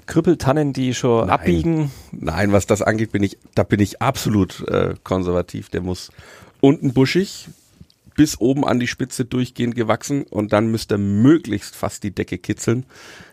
Krüppeltannen, 0.06 0.72
die 0.72 0.94
schon 0.94 1.28
Nein. 1.28 1.30
abbiegen? 1.30 1.92
Nein, 2.12 2.52
was 2.52 2.66
das 2.66 2.82
angeht, 2.82 3.12
bin 3.12 3.24
ich, 3.24 3.38
da 3.56 3.64
bin 3.64 3.80
ich 3.80 4.02
absolut 4.02 4.68
äh, 4.68 4.96
konservativ. 5.04 5.70
Der 5.70 5.82
muss 5.82 6.12
unten 6.62 6.94
buschig, 6.94 7.48
bis 8.16 8.40
oben 8.40 8.66
an 8.66 8.80
die 8.80 8.88
Spitze 8.88 9.24
durchgehend 9.26 9.76
gewachsen 9.76 10.24
und 10.24 10.52
dann 10.52 10.68
müsste 10.72 10.96
er 10.96 10.98
möglichst 10.98 11.76
fast 11.76 12.04
die 12.04 12.12
Decke 12.12 12.38
kitzeln, 12.38 12.86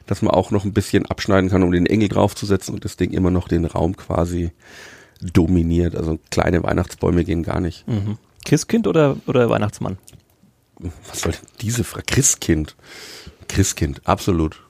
dass 0.07 0.23
man 0.23 0.33
auch 0.33 0.51
noch 0.53 0.65
ein 0.65 0.73
bisschen 0.73 1.07
abschneiden 1.07 1.51
kann, 1.51 1.63
um 1.65 1.73
den 1.73 1.87
Engel 1.87 2.09
draufzusetzen 2.09 2.73
und 2.75 2.85
das 2.85 2.97
Ding 2.97 3.11
immer 3.11 3.31
noch 3.33 3.49
den 3.49 3.65
Raum 3.65 3.97
quasi 3.97 4.53
dominiert. 5.21 5.97
Also 5.97 6.19
kleine 6.31 6.63
Weihnachtsbäume 6.63 7.25
gehen 7.25 7.43
gar 7.43 7.61
nicht. 7.61 7.87
Mhm. 7.89 8.19
Christkind 8.45 8.87
oder, 8.87 9.17
oder 9.27 9.51
Weihnachtsmann? 9.51 9.99
Was 11.09 11.23
soll 11.23 11.33
denn 11.33 11.41
diese 11.63 11.83
Frage? 11.83 12.05
Christkind. 12.07 12.77
Christkind, 13.49 14.03
absolut. 14.07 14.63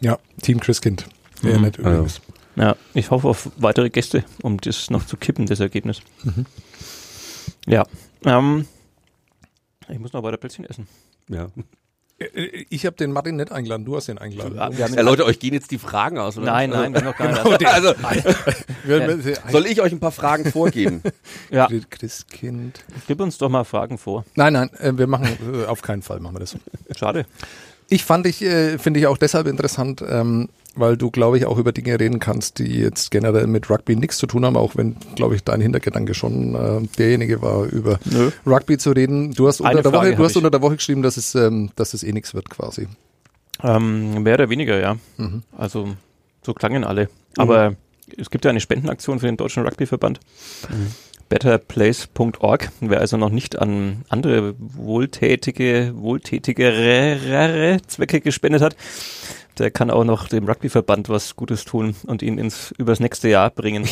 Ja, 0.00 0.18
Team 0.42 0.58
Christkind. 0.58 1.06
Wer 1.42 1.58
Mhm. 1.58 1.64
nicht 1.64 1.78
übrigens. 1.78 2.20
Ja, 2.56 2.74
ich 2.94 3.10
hoffe 3.10 3.28
auf 3.28 3.50
weitere 3.56 3.90
Gäste, 3.90 4.24
um 4.42 4.58
das 4.60 4.90
noch 4.90 5.06
zu 5.06 5.16
kippen, 5.16 5.46
das 5.46 5.60
Ergebnis. 5.60 6.00
Ja, 7.66 7.84
ähm, 8.24 8.66
ich 9.88 9.98
muss 9.98 10.12
noch 10.12 10.22
weiter 10.22 10.36
Plätzchen 10.36 10.64
essen. 10.64 10.86
Ja. 11.28 11.48
Äh, 12.18 12.64
Ich 12.68 12.84
habe 12.86 12.96
den 12.96 13.12
Martin 13.12 13.36
nicht 13.36 13.50
eingeladen, 13.52 13.84
du 13.84 13.96
hast 13.96 14.08
den 14.08 14.18
eingeladen. 14.18 14.56
Ja, 14.56 14.86
ja, 14.88 15.00
Leute, 15.02 15.24
euch 15.24 15.38
gehen 15.38 15.54
jetzt 15.54 15.70
die 15.70 15.78
Fragen 15.78 16.18
aus, 16.18 16.36
oder? 16.36 16.46
Nein, 16.46 16.70
nein, 16.70 16.92
wir 16.92 17.00
haben 17.00 17.06
noch 17.06 17.16
gar 17.16 17.28
Also, 17.28 17.50
nicht. 17.50 17.66
also, 17.66 19.40
soll 19.50 19.66
ich 19.66 19.80
euch 19.80 19.92
ein 19.92 20.00
paar 20.00 20.12
Fragen 20.12 20.50
vorgeben? 20.50 21.02
Ja, 21.50 21.68
Christkind. 21.90 22.84
gib 23.08 23.20
uns 23.20 23.36
doch 23.38 23.48
mal 23.48 23.64
Fragen 23.64 23.98
vor. 23.98 24.24
Nein, 24.36 24.52
nein, 24.52 24.70
äh, 24.74 24.96
wir 24.96 25.06
machen 25.08 25.26
äh, 25.52 25.66
auf 25.66 25.82
keinen 25.82 26.02
Fall 26.02 26.20
machen 26.20 26.36
wir 26.36 26.40
das. 26.40 26.56
Schade. 26.96 27.26
Ich 27.90 28.04
fand 28.04 28.24
ich, 28.26 28.40
äh, 28.42 28.78
finde 28.78 29.00
ich 29.00 29.06
auch 29.08 29.18
deshalb 29.18 29.48
interessant, 29.48 30.02
ähm, 30.08 30.48
weil 30.76 30.96
du, 30.96 31.10
glaube 31.10 31.36
ich, 31.38 31.46
auch 31.46 31.58
über 31.58 31.72
Dinge 31.72 31.98
reden 31.98 32.20
kannst, 32.20 32.60
die 32.60 32.78
jetzt 32.78 33.10
generell 33.10 33.48
mit 33.48 33.68
Rugby 33.68 33.96
nichts 33.96 34.16
zu 34.18 34.28
tun 34.28 34.46
haben, 34.46 34.56
auch 34.56 34.76
wenn, 34.76 34.96
glaube 35.16 35.34
ich, 35.34 35.42
dein 35.42 35.60
Hintergedanke 35.60 36.14
schon 36.14 36.54
äh, 36.54 36.86
derjenige 36.96 37.42
war, 37.42 37.64
über 37.64 37.98
Nö. 38.04 38.30
Rugby 38.46 38.78
zu 38.78 38.92
reden. 38.92 39.32
Du 39.32 39.48
hast 39.48 39.60
unter 39.60 39.82
der 39.82 39.92
Woche, 39.92 40.14
du 40.14 40.24
hast 40.24 40.36
unter 40.36 40.52
der 40.52 40.62
Woche 40.62 40.76
geschrieben, 40.76 41.02
dass 41.02 41.16
es, 41.16 41.34
ähm, 41.34 41.70
dass 41.74 41.92
es 41.92 42.04
eh 42.04 42.12
nichts 42.12 42.32
wird 42.32 42.48
quasi. 42.48 42.86
Ähm, 43.62 44.22
mehr 44.22 44.34
oder 44.34 44.48
weniger, 44.48 44.80
ja. 44.80 44.96
Mhm. 45.16 45.42
Also 45.58 45.96
so 46.42 46.54
klangen 46.54 46.84
alle. 46.84 47.08
Aber 47.36 47.74
es 48.16 48.30
gibt 48.30 48.44
ja 48.44 48.50
eine 48.50 48.60
Spendenaktion 48.60 49.18
für 49.18 49.26
den 49.26 49.36
Deutschen 49.36 49.64
Rugbyverband. 49.64 50.20
Betterplace.org. 51.30 52.70
Wer 52.80 53.00
also 53.00 53.16
noch 53.16 53.30
nicht 53.30 53.58
an 53.58 54.04
andere 54.10 54.54
wohltätige, 54.58 55.92
wohltätigere 55.94 57.78
Zwecke 57.86 58.20
gespendet 58.20 58.60
hat, 58.60 58.76
der 59.56 59.70
kann 59.70 59.90
auch 59.90 60.04
noch 60.04 60.28
dem 60.28 60.46
Rugbyverband 60.46 61.08
was 61.08 61.36
Gutes 61.36 61.64
tun 61.64 61.94
und 62.06 62.20
ihn 62.20 62.36
ins 62.36 62.74
übers 62.76 63.00
nächste 63.00 63.30
Jahr 63.30 63.48
bringen. 63.48 63.88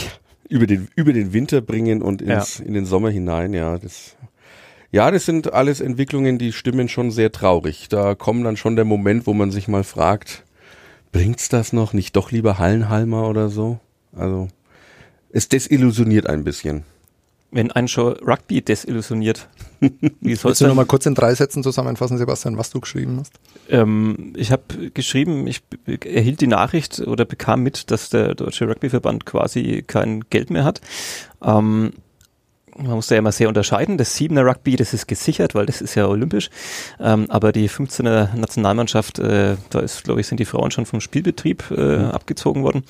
über 0.51 0.67
den 0.67 0.89
über 0.97 1.13
den 1.13 1.33
Winter 1.33 1.61
bringen 1.61 2.03
und 2.03 2.21
ins, 2.21 2.61
in 2.61 2.75
den 2.75 2.87
Sommer 2.87 3.11
hinein, 3.11 3.55
ja, 3.55 3.79
das 3.79 4.17
ja, 4.91 5.11
das 5.11 5.27
sind 5.27 5.53
alles 5.53 5.81
Entwicklungen, 5.81 6.39
die 6.39 6.53
stimmen 6.53 6.89
schon 6.89 7.11
sehr 7.11 7.31
traurig. 7.31 7.89
Da 7.91 8.15
kommt 8.15 8.47
dann 8.47 8.57
schon 8.57 8.75
der 8.75 8.87
Moment, 8.87 9.27
wo 9.27 9.35
man 9.35 9.51
sich 9.51 9.69
mal 9.69 9.85
fragt, 9.85 10.45
bringt's 11.13 11.51
das 11.51 11.75
noch? 11.75 11.93
Nicht 11.93 12.17
doch 12.17 12.31
lieber 12.31 12.59
Hallenhalmer 12.59 13.29
oder 13.29 13.51
so? 13.51 13.81
Also 14.17 14.49
es 15.31 15.49
desillusioniert 15.49 16.27
ein 16.27 16.43
bisschen. 16.43 16.85
Wenn 17.51 17.73
ein 17.73 17.89
schon 17.89 18.13
Rugby 18.15 18.61
desillusioniert, 18.61 19.49
wie 19.81 20.35
soll 20.35 20.51
Willst 20.51 20.61
du 20.61 20.67
noch 20.67 20.75
mal 20.75 20.85
kurz 20.85 21.07
in 21.07 21.15
drei 21.15 21.35
Sätzen 21.35 21.63
zusammenfassen, 21.63 22.19
Sebastian, 22.19 22.59
was 22.59 22.71
du 22.71 22.81
geschrieben 22.81 23.19
hast? 23.21 23.33
Ähm, 23.71 24.35
ich 24.37 24.53
habe 24.53 24.91
geschrieben, 24.91 25.47
ich 25.47 25.63
erhielt 25.87 26.43
die 26.43 26.47
Nachricht 26.47 27.01
oder 27.01 27.25
bekam 27.25 27.63
mit, 27.63 27.91
dass 27.91 28.11
der 28.11 28.35
Deutsche 28.35 28.69
Rugbyverband 28.69 29.25
quasi 29.25 29.83
kein 29.87 30.25
Geld 30.29 30.51
mehr 30.51 30.65
hat. 30.65 30.83
Ähm, 31.43 31.93
man 32.79 32.93
muss 32.93 33.09
da 33.09 33.17
ja 33.17 33.19
immer 33.19 33.33
sehr 33.33 33.49
unterscheiden. 33.49 33.99
Das 33.99 34.17
7er 34.17 34.47
Rugby, 34.47 34.77
das 34.77 34.95
ist 34.95 35.09
gesichert, 35.09 35.55
weil 35.55 35.67
das 35.67 35.81
ist 35.81 35.95
ja 35.95 36.07
olympisch. 36.07 36.51
Ähm, 37.01 37.27
aber 37.29 37.53
die 37.53 37.69
15er 37.69 38.37
Nationalmannschaft, 38.37 39.19
äh, 39.19 39.57
da 39.71 39.81
ist, 39.81 40.05
glaube 40.05 40.21
ich, 40.21 40.27
sind 40.27 40.39
die 40.39 40.45
Frauen 40.45 40.71
schon 40.71 40.87
vom 40.87 41.01
Spielbetrieb 41.01 41.71
äh, 41.71 41.99
mhm. 41.99 42.05
abgezogen 42.07 42.63
worden. 42.63 42.85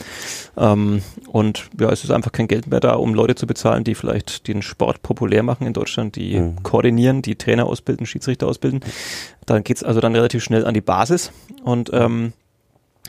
Ähm, 0.57 1.03
und 1.29 1.71
ja, 1.81 1.91
es 1.91 2.05
ist 2.05 2.11
einfach 2.11 2.33
kein 2.33 2.49
Geld 2.49 2.67
mehr 2.67 2.81
da, 2.81 2.95
um 2.95 3.15
Leute 3.15 3.35
zu 3.35 3.47
bezahlen, 3.47 3.85
die 3.85 3.95
vielleicht 3.95 4.47
den 4.47 4.63
Sport 4.63 5.03
populär 5.03 5.43
machen 5.43 5.67
in 5.67 5.73
Deutschland, 5.73 6.17
die 6.17 6.39
mhm. 6.39 6.63
koordinieren, 6.63 7.23
die 7.23 7.37
Trainer 7.37 7.67
ausbilden, 7.67 8.07
Schiedsrichter 8.07 8.47
ausbilden. 8.47 8.81
Dann 9.47 9.65
geht's 9.65 9.83
also 9.83 10.01
dann 10.01 10.15
relativ 10.15 10.45
schnell 10.45 10.67
an 10.67 10.75
die 10.75 10.83
Basis. 10.83 11.33
Und 11.65 11.91
ähm, 11.95 12.33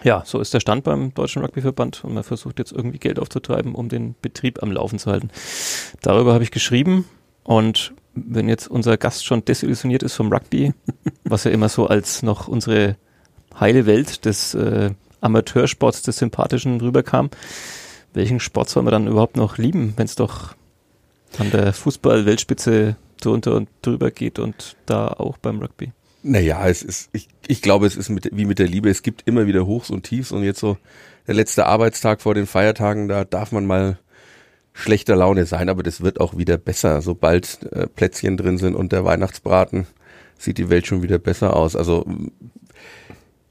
ja, 0.03 0.23
so 0.25 0.39
ist 0.39 0.53
der 0.53 0.59
Stand 0.59 0.83
beim 0.83 1.13
Deutschen 1.13 1.41
Rugbyverband 1.41 2.03
und 2.03 2.13
man 2.13 2.23
versucht 2.23 2.59
jetzt 2.59 2.71
irgendwie 2.71 2.99
Geld 2.99 3.19
aufzutreiben, 3.19 3.75
um 3.75 3.89
den 3.89 4.15
Betrieb 4.21 4.61
am 4.63 4.71
Laufen 4.71 4.99
zu 4.99 5.11
halten. 5.11 5.29
Darüber 6.01 6.33
habe 6.33 6.43
ich 6.43 6.51
geschrieben 6.51 7.05
und 7.43 7.93
wenn 8.13 8.49
jetzt 8.49 8.67
unser 8.67 8.97
Gast 8.97 9.25
schon 9.25 9.45
desillusioniert 9.45 10.03
ist 10.03 10.15
vom 10.15 10.31
Rugby, 10.31 10.73
was 11.23 11.43
ja 11.43 11.51
immer 11.51 11.69
so 11.69 11.87
als 11.87 12.23
noch 12.23 12.47
unsere 12.47 12.95
heile 13.59 13.85
Welt 13.85 14.25
des 14.25 14.53
äh, 14.53 14.91
Amateursports 15.21 16.01
des 16.01 16.17
Sympathischen 16.17 16.79
rüberkam, 16.81 17.29
welchen 18.13 18.39
Sport 18.39 18.69
soll 18.69 18.83
man 18.83 18.91
dann 18.91 19.07
überhaupt 19.07 19.37
noch 19.37 19.57
lieben, 19.57 19.93
wenn 19.97 20.05
es 20.05 20.15
doch 20.15 20.55
an 21.37 21.51
der 21.51 21.73
Fußball-Weltspitze 21.73 22.95
drunter 23.21 23.55
und 23.55 23.69
drüber 23.81 24.11
geht 24.11 24.39
und 24.39 24.75
da 24.85 25.07
auch 25.07 25.37
beim 25.37 25.59
Rugby? 25.59 25.91
Naja, 26.21 26.67
es 26.67 26.83
ist, 26.83 27.09
ich, 27.13 27.29
ich 27.47 27.61
glaube, 27.61 27.87
es 27.87 27.95
ist 27.95 28.09
mit, 28.09 28.29
wie 28.33 28.45
mit 28.45 28.59
der 28.59 28.67
Liebe. 28.67 28.89
Es 28.89 29.03
gibt 29.03 29.23
immer 29.25 29.47
wieder 29.47 29.65
Hochs 29.65 29.89
und 29.89 30.03
Tiefs 30.03 30.31
und 30.31 30.43
jetzt 30.43 30.59
so 30.59 30.77
der 31.27 31.35
letzte 31.35 31.65
Arbeitstag 31.65 32.21
vor 32.21 32.33
den 32.33 32.47
Feiertagen, 32.47 33.07
da 33.07 33.23
darf 33.23 33.51
man 33.51 33.65
mal 33.65 33.99
schlechter 34.73 35.15
Laune 35.15 35.45
sein, 35.45 35.69
aber 35.69 35.83
das 35.83 36.01
wird 36.01 36.19
auch 36.19 36.37
wieder 36.37 36.57
besser. 36.57 37.01
Sobald 37.01 37.63
äh, 37.71 37.87
Plätzchen 37.87 38.37
drin 38.37 38.57
sind 38.57 38.75
und 38.75 38.91
der 38.91 39.05
Weihnachtsbraten, 39.05 39.87
sieht 40.37 40.57
die 40.57 40.69
Welt 40.69 40.87
schon 40.87 41.03
wieder 41.03 41.19
besser 41.19 41.55
aus. 41.55 41.75
Also 41.75 42.05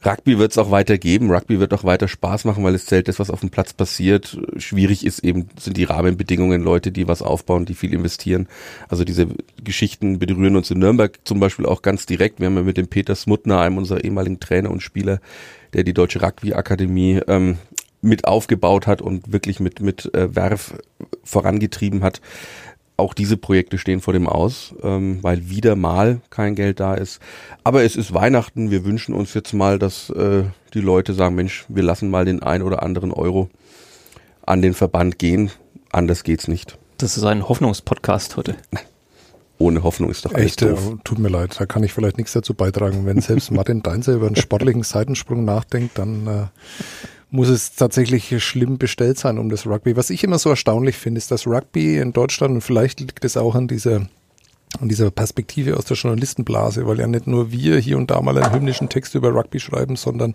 Rugby 0.05 0.38
wird 0.38 0.52
es 0.52 0.59
auch 0.59 0.71
weiter 0.71 0.97
geben. 0.97 1.31
Rugby 1.31 1.59
wird 1.59 1.75
auch 1.75 1.83
weiter 1.83 2.07
Spaß 2.07 2.45
machen, 2.45 2.62
weil 2.62 2.75
es 2.75 2.87
zählt 2.87 3.09
das, 3.09 3.19
was 3.19 3.31
auf 3.31 3.40
dem 3.40 3.50
Platz 3.50 3.73
passiert. 3.73 4.38
Schwierig 4.57 5.05
ist 5.05 5.21
eben, 5.21 5.49
sind 5.59 5.76
die 5.76 5.85
Rahmenbedingungen, 5.85 6.62
Leute, 6.62 6.93
die 6.93 7.09
was 7.09 7.21
aufbauen, 7.21 7.64
die 7.64 7.75
viel 7.75 7.93
investieren. 7.93 8.47
Also 8.88 9.05
diese 9.05 9.26
Geschichten 9.62 10.19
berühren 10.19 10.57
uns 10.57 10.71
in 10.71 10.78
Nürnberg 10.78 11.19
zum 11.25 11.40
Beispiel 11.40 11.67
auch 11.67 11.83
ganz 11.83 12.07
direkt. 12.07 12.38
Wir 12.38 12.47
haben 12.47 12.57
ja 12.57 12.62
mit 12.62 12.76
dem 12.76 12.87
Peter 12.87 13.17
Smutner, 13.17 13.61
einem 13.61 13.78
unserer 13.78 14.05
ehemaligen 14.05 14.38
Trainer 14.38 14.71
und 14.71 14.83
Spieler, 14.83 15.21
der 15.73 15.83
die 15.83 15.95
Deutsche 15.95 16.23
Rugby 16.23 16.55
Akademie 16.55 17.21
ähm, 17.26 17.59
mit 18.00 18.25
aufgebaut 18.25 18.87
hat 18.87 19.02
und 19.02 19.33
wirklich 19.33 19.59
mit, 19.59 19.81
mit 19.81 20.14
äh, 20.14 20.35
Werf 20.35 20.75
vorangetrieben 21.25 22.02
hat, 22.02 22.21
auch 22.99 23.14
diese 23.14 23.37
Projekte 23.37 23.78
stehen 23.78 24.00
vor 24.00 24.12
dem 24.12 24.28
Aus, 24.28 24.75
ähm, 24.83 25.19
weil 25.23 25.49
wieder 25.49 25.76
mal 25.76 26.21
kein 26.31 26.55
Geld 26.55 26.81
da 26.81 26.95
ist. 26.95 27.21
Aber 27.64 27.85
es 27.85 27.97
ist 27.97 28.12
Weihnachten. 28.12 28.71
Wir 28.71 28.85
wünschen 28.85 29.14
uns 29.14 29.35
jetzt 29.35 29.55
mal, 29.55 29.78
dass 29.78 30.11
äh, 30.11 30.43
die 30.75 30.81
Leute 30.81 31.14
sagen, 31.14 31.37
Mensch, 31.37 31.64
wir 31.69 31.85
lassen 31.85 32.11
mal 32.11 32.25
den 32.25 32.43
ein 32.43 32.61
oder 32.61 32.83
anderen 32.83 33.12
Euro 33.12 33.49
an 34.45 34.62
den 34.62 34.75
Verband 34.75 35.19
gehen. 35.19 35.50
Anders 35.93 36.25
geht's 36.25 36.49
nicht. 36.49 36.76
Das 36.99 37.17
ist 37.17 37.25
ein 37.25 37.49
Hoffnungspodcast 37.49 38.37
heute. 38.37 38.57
Ohne 39.59 39.83
Hoffnung 39.85 40.11
ist 40.11 40.25
doch 40.25 40.35
alles 40.35 40.47
Echt, 40.47 40.62
doof. 40.62 40.99
tut 41.05 41.19
mir 41.19 41.28
leid, 41.28 41.57
da 41.59 41.67
kann 41.67 41.83
ich 41.83 41.93
vielleicht 41.93 42.17
nichts 42.17 42.33
dazu 42.33 42.55
beitragen. 42.55 43.07
Wenn 43.07 43.21
selbst 43.21 43.50
Martin 43.50 43.83
Deinzer 43.83 44.14
über 44.14 44.26
einen 44.26 44.37
sportlichen 44.37 44.83
Seitensprung 44.83 45.45
nachdenkt, 45.45 45.99
dann 45.99 46.26
äh, 46.26 46.47
muss 47.30 47.49
es 47.49 47.75
tatsächlich 47.75 48.42
schlimm 48.42 48.78
bestellt 48.78 49.18
sein 49.18 49.38
um 49.38 49.49
das 49.50 49.66
Rugby. 49.66 49.97
Was 49.97 50.11
ich 50.11 50.25
immer 50.25 50.38
so 50.38 50.50
erstaunlich 50.50 50.97
finde, 50.97 51.18
ist, 51.18 51.30
dass 51.30 51.47
Rugby 51.47 51.99
in 51.99 52.12
Deutschland, 52.12 52.54
und 52.54 52.61
vielleicht 52.62 53.00
liegt 53.00 53.25
es 53.25 53.37
auch 53.37 53.54
an 53.54 53.68
dieser 53.68 54.06
an 54.80 54.88
dieser 54.88 55.11
Perspektive 55.11 55.76
aus 55.76 55.87
der 55.87 55.97
Journalistenblase, 55.97 56.87
weil 56.87 57.00
ja 57.00 57.06
nicht 57.06 57.26
nur 57.26 57.50
wir 57.50 57.78
hier 57.78 57.97
und 57.97 58.11
da 58.11 58.20
mal 58.20 58.37
einen 58.37 58.52
hymnischen 58.52 58.88
Text 58.88 59.14
über 59.14 59.30
Rugby 59.30 59.61
schreiben, 59.61 59.97
sondern 59.97 60.35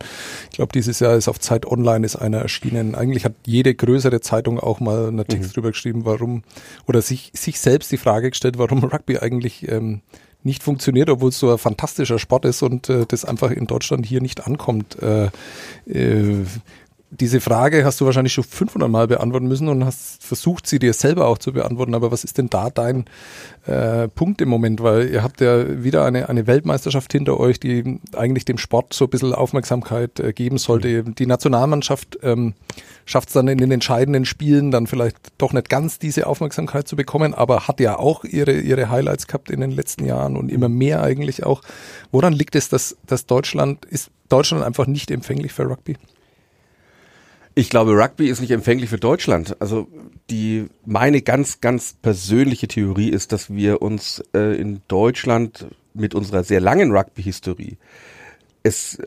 ich 0.50 0.58
glaube, 0.58 0.74
dieses 0.74 1.00
Jahr 1.00 1.16
ist 1.16 1.28
auf 1.28 1.40
Zeit 1.40 1.66
Online 1.66 2.06
ist 2.06 2.16
einer 2.16 2.40
erschienen. 2.40 2.96
Eigentlich 2.96 3.26
hat 3.26 3.36
jede 3.46 3.76
größere 3.76 4.22
Zeitung 4.22 4.60
auch 4.60 4.80
mal 4.80 5.08
einen 5.08 5.28
Text 5.28 5.52
mhm. 5.52 5.54
drüber 5.54 5.72
geschrieben, 5.72 6.06
warum, 6.06 6.44
oder 6.88 7.02
sich, 7.02 7.32
sich 7.36 7.60
selbst 7.60 7.92
die 7.92 7.98
Frage 7.98 8.32
gestellt, 8.32 8.58
warum 8.58 8.84
Rugby 8.84 9.20
eigentlich 9.20 9.68
ähm, 9.70 10.02
nicht 10.44 10.62
funktioniert, 10.62 11.10
obwohl 11.10 11.30
es 11.30 11.40
so 11.40 11.52
ein 11.52 11.58
fantastischer 11.58 12.20
Sport 12.20 12.46
ist 12.46 12.64
und 12.64 12.90
äh, 12.90 13.06
das 13.08 13.26
einfach 13.26 13.52
in 13.52 13.68
Deutschland 13.68 14.06
hier 14.06 14.22
nicht 14.22 14.46
ankommt. 14.46 14.98
Äh, 15.02 15.30
äh, 15.88 16.44
diese 17.20 17.42
Frage 17.42 17.86
hast 17.86 18.02
du 18.02 18.06
wahrscheinlich 18.06 18.34
schon 18.34 18.44
500 18.44 18.90
Mal 18.90 19.08
beantworten 19.08 19.48
müssen 19.48 19.68
und 19.68 19.86
hast 19.86 20.24
versucht, 20.24 20.68
sie 20.68 20.80
dir 20.80 20.94
selber 20.94 21.28
auch 21.28 21.38
zu 21.38 21.54
beantworten. 21.54 21.94
Aber 21.94 22.12
was 22.12 22.24
ist 22.24 22.38
denn 22.38 22.50
da 22.50 22.70
dein 22.70 23.06
äh, 23.66 24.08
Punkt 24.08 24.42
im 24.42 24.50
Moment? 24.50 24.82
Weil 24.82 25.10
ihr 25.10 25.24
habt 25.24 25.42
ja 25.42 25.84
wieder 25.84 26.06
eine, 26.06 26.30
eine 26.30 26.48
Weltmeisterschaft 26.48 27.12
hinter 27.12 27.40
euch, 27.40 27.60
die 27.60 28.00
eigentlich 28.16 28.46
dem 28.46 28.58
Sport 28.58 28.94
so 28.94 29.06
ein 29.06 29.10
bisschen 29.10 29.34
Aufmerksamkeit 29.34 30.20
äh, 30.20 30.34
geben 30.34 30.58
sollte. 30.58 31.04
Die 31.04 31.26
Nationalmannschaft 31.26 32.20
ähm, 32.24 32.54
schafft 33.06 33.30
es 33.30 33.34
dann 33.34 33.48
in 33.48 33.58
den 33.58 33.72
entscheidenden 33.72 34.26
Spielen 34.26 34.72
dann 34.72 34.88
vielleicht 34.88 35.18
doch 35.38 35.54
nicht 35.54 35.70
ganz 35.70 36.00
diese 36.00 36.28
Aufmerksamkeit 36.28 36.88
zu 36.88 36.96
bekommen, 36.96 37.34
aber 37.34 37.68
hat 37.68 37.80
ja 37.80 37.98
auch 37.98 38.24
ihre, 38.24 38.54
ihre 38.60 38.90
Highlights 38.90 39.28
gehabt 39.28 39.50
in 39.52 39.62
den 39.62 39.72
letzten 39.72 40.06
Jahren 40.06 40.38
und 40.38 40.52
immer 40.52 40.70
mehr 40.70 41.04
eigentlich 41.04 41.46
auch. 41.46 41.62
Woran 42.12 42.34
liegt 42.34 42.56
es, 42.56 42.70
dass, 42.70 42.98
dass 43.06 43.26
Deutschland, 43.26 43.86
ist 43.86 44.10
Deutschland 44.30 44.64
einfach 44.64 44.88
nicht 44.88 45.12
empfänglich 45.12 45.54
für 45.54 45.64
Rugby? 45.64 45.98
Ich 47.56 47.70
glaube, 47.70 47.92
Rugby 47.92 48.28
ist 48.30 48.42
nicht 48.42 48.52
empfänglich 48.52 48.90
für 48.90 48.98
Deutschland. 48.98 49.56
Also 49.62 49.88
die 50.30 50.68
meine 50.86 51.22
ganz, 51.22 51.62
ganz 51.62 51.94
persönliche 51.94 52.68
Theorie 52.68 53.10
ist, 53.10 53.32
dass 53.32 53.54
wir 53.54 53.82
uns 53.82 54.24
äh, 54.34 54.60
in 54.60 54.82
Deutschland 54.88 55.68
mit 55.94 56.16
unserer 56.16 56.44
sehr 56.44 56.60
langen 56.60 56.92
Rugby-Historie 56.92 57.78
es 58.64 58.98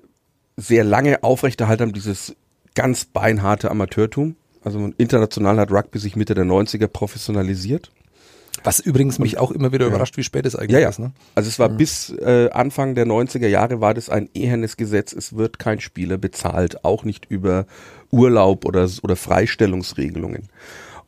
sehr 0.57 0.85
lange 0.85 1.23
aufrechterhalten 1.23 1.83
haben, 1.83 1.93
dieses 1.93 2.37
ganz 2.75 3.05
beinharte 3.07 3.71
Amateurtum. 3.71 4.37
Also 4.62 4.91
international 4.99 5.59
hat 5.59 5.73
Rugby 5.73 5.99
sich 5.99 6.17
Mitte 6.17 6.35
der 6.35 6.45
90er 6.45 6.88
professionalisiert. 6.88 7.91
Was 8.65 8.81
übrigens 8.81 9.19
mich 9.19 9.38
auch 9.38 9.50
immer 9.50 9.73
wieder 9.73 9.85
ja. 9.85 9.91
überrascht, 9.91 10.17
wie 10.17 10.25
spät 10.25 10.47
es 10.47 10.57
eigentlich 10.57 10.73
ja, 10.73 10.81
ja. 10.81 10.88
ist. 10.88 10.99
Ne? 10.99 11.12
Also 11.35 11.49
es 11.49 11.59
war 11.59 11.69
bis 11.69 12.11
äh, 12.11 12.50
Anfang 12.50 12.95
der 12.95 13.07
90er 13.07 13.47
Jahre 13.47 13.81
war 13.81 13.95
das 13.95 14.09
ein 14.09 14.29
ehernes 14.35 14.76
Gesetz. 14.76 15.12
Es 15.12 15.37
wird 15.37 15.59
kein 15.59 15.81
Spieler 15.81 16.17
bezahlt, 16.17 16.85
auch 16.85 17.05
nicht 17.05 17.26
über 17.26 17.67
Urlaub 18.17 18.65
oder, 18.65 18.89
oder 19.03 19.17
Freistellungsregelungen. 19.17 20.49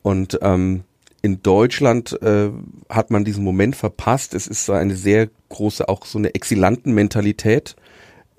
Und 0.02 0.38
ähm, 0.42 0.84
in 1.22 1.42
Deutschland 1.42 2.20
äh, 2.22 2.50
hat 2.88 3.10
man 3.10 3.24
diesen 3.24 3.42
Moment 3.42 3.74
verpasst. 3.74 4.34
Es 4.34 4.46
ist 4.46 4.70
eine 4.70 4.94
sehr 4.94 5.28
große, 5.48 5.88
auch 5.88 6.04
so 6.06 6.18
eine 6.18 6.34
Exilantenmentalität 6.34 7.74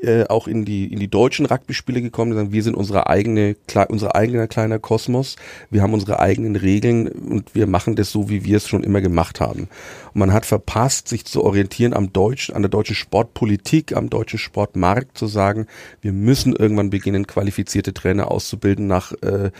äh, 0.01 0.25
auch 0.25 0.47
in 0.47 0.65
die 0.65 0.91
in 0.91 0.99
die 0.99 1.09
deutschen 1.09 1.45
Rugby-Spiele 1.45 2.01
gekommen, 2.01 2.33
sagen, 2.33 2.51
wir 2.53 2.63
sind 2.63 2.75
unsere 2.75 3.07
eigene 3.07 3.55
unser 3.89 4.15
eigener 4.15 4.47
kleiner 4.47 4.79
Kosmos, 4.79 5.35
wir 5.69 5.81
haben 5.81 5.93
unsere 5.93 6.19
eigenen 6.19 6.55
Regeln 6.55 7.07
und 7.07 7.53
wir 7.53 7.67
machen 7.67 7.95
das 7.95 8.11
so, 8.11 8.29
wie 8.29 8.45
wir 8.45 8.57
es 8.57 8.67
schon 8.67 8.83
immer 8.83 9.01
gemacht 9.01 9.39
haben. 9.39 9.67
Und 10.13 10.19
man 10.19 10.33
hat 10.33 10.45
verpasst, 10.45 11.07
sich 11.07 11.25
zu 11.25 11.43
orientieren 11.43 11.93
am 11.93 12.13
deutschen, 12.13 12.55
an 12.55 12.61
der 12.61 12.69
deutschen 12.69 12.95
Sportpolitik, 12.95 13.95
am 13.95 14.09
deutschen 14.09 14.39
Sportmarkt, 14.39 15.17
zu 15.17 15.27
sagen, 15.27 15.67
wir 16.01 16.13
müssen 16.13 16.55
irgendwann 16.55 16.89
beginnen, 16.89 17.27
qualifizierte 17.27 17.93
Trainer 17.93 18.31
auszubilden 18.31 18.87
nach 18.87 19.11
äh, 19.21 19.51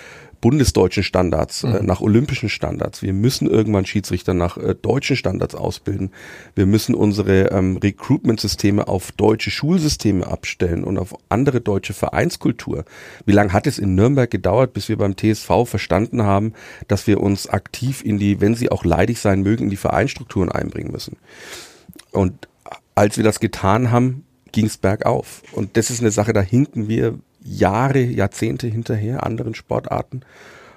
bundesdeutschen 0.42 1.04
Standards, 1.04 1.64
äh, 1.64 1.68
mhm. 1.68 1.76
äh, 1.76 1.84
nach 1.84 2.02
olympischen 2.02 2.50
Standards. 2.50 3.02
Wir 3.02 3.14
müssen 3.14 3.50
irgendwann 3.50 3.86
Schiedsrichter 3.86 4.34
nach 4.34 4.58
äh, 4.58 4.76
deutschen 4.76 5.16
Standards 5.16 5.56
ausbilden. 5.56 6.12
Wir 6.56 6.66
müssen 6.66 6.96
unsere 6.96 7.52
ähm, 7.52 7.78
Recruitment-Systeme 7.78 8.88
auf 8.88 9.12
deutsche 9.12 9.52
Schulsysteme 9.52 10.28
abstellen 10.28 10.84
und 10.84 10.98
auf 10.98 11.16
andere 11.30 11.62
deutsche 11.62 11.94
Vereinskultur. 11.94 12.86
Wie 13.26 13.34
lange 13.34 13.54
hat 13.54 13.68
es 13.68 13.80
in 13.80 13.96
Nürnberg 13.96 14.30
gedauert, 14.30 14.74
bis 14.74 14.90
wir 14.90 14.98
beim 14.98 15.16
TSV 15.16 15.66
verstanden 15.66 16.24
haben, 16.24 16.54
dass 16.88 17.08
wir 17.08 17.22
uns 17.22 17.48
aktiv 17.48 18.04
in 18.04 18.18
die, 18.18 18.42
wenn 18.42 18.56
sie 18.56 18.72
auch 18.72 18.86
leidig 18.86 19.20
sein 19.20 19.42
mögen, 19.42 19.66
in 19.66 19.70
die 19.70 19.78
Vereinsstrukturen 19.78 20.52
einbringen 20.52 20.92
müssen? 20.92 21.18
Und 22.12 22.48
als 22.96 23.18
wir 23.18 23.24
das 23.24 23.40
getan 23.40 23.92
haben, 23.92 24.26
ging 24.52 24.66
es 24.66 24.78
bergauf. 24.78 25.44
Und 25.52 25.78
das 25.78 25.90
ist 25.90 26.02
eine 26.02 26.12
Sache, 26.12 26.34
da 26.34 26.42
hinken 26.42 26.88
wir 26.88 27.20
Jahre, 27.44 28.02
Jahrzehnte 28.02 28.68
hinterher 28.68 29.24
anderen 29.24 29.56
Sportarten. 29.56 30.22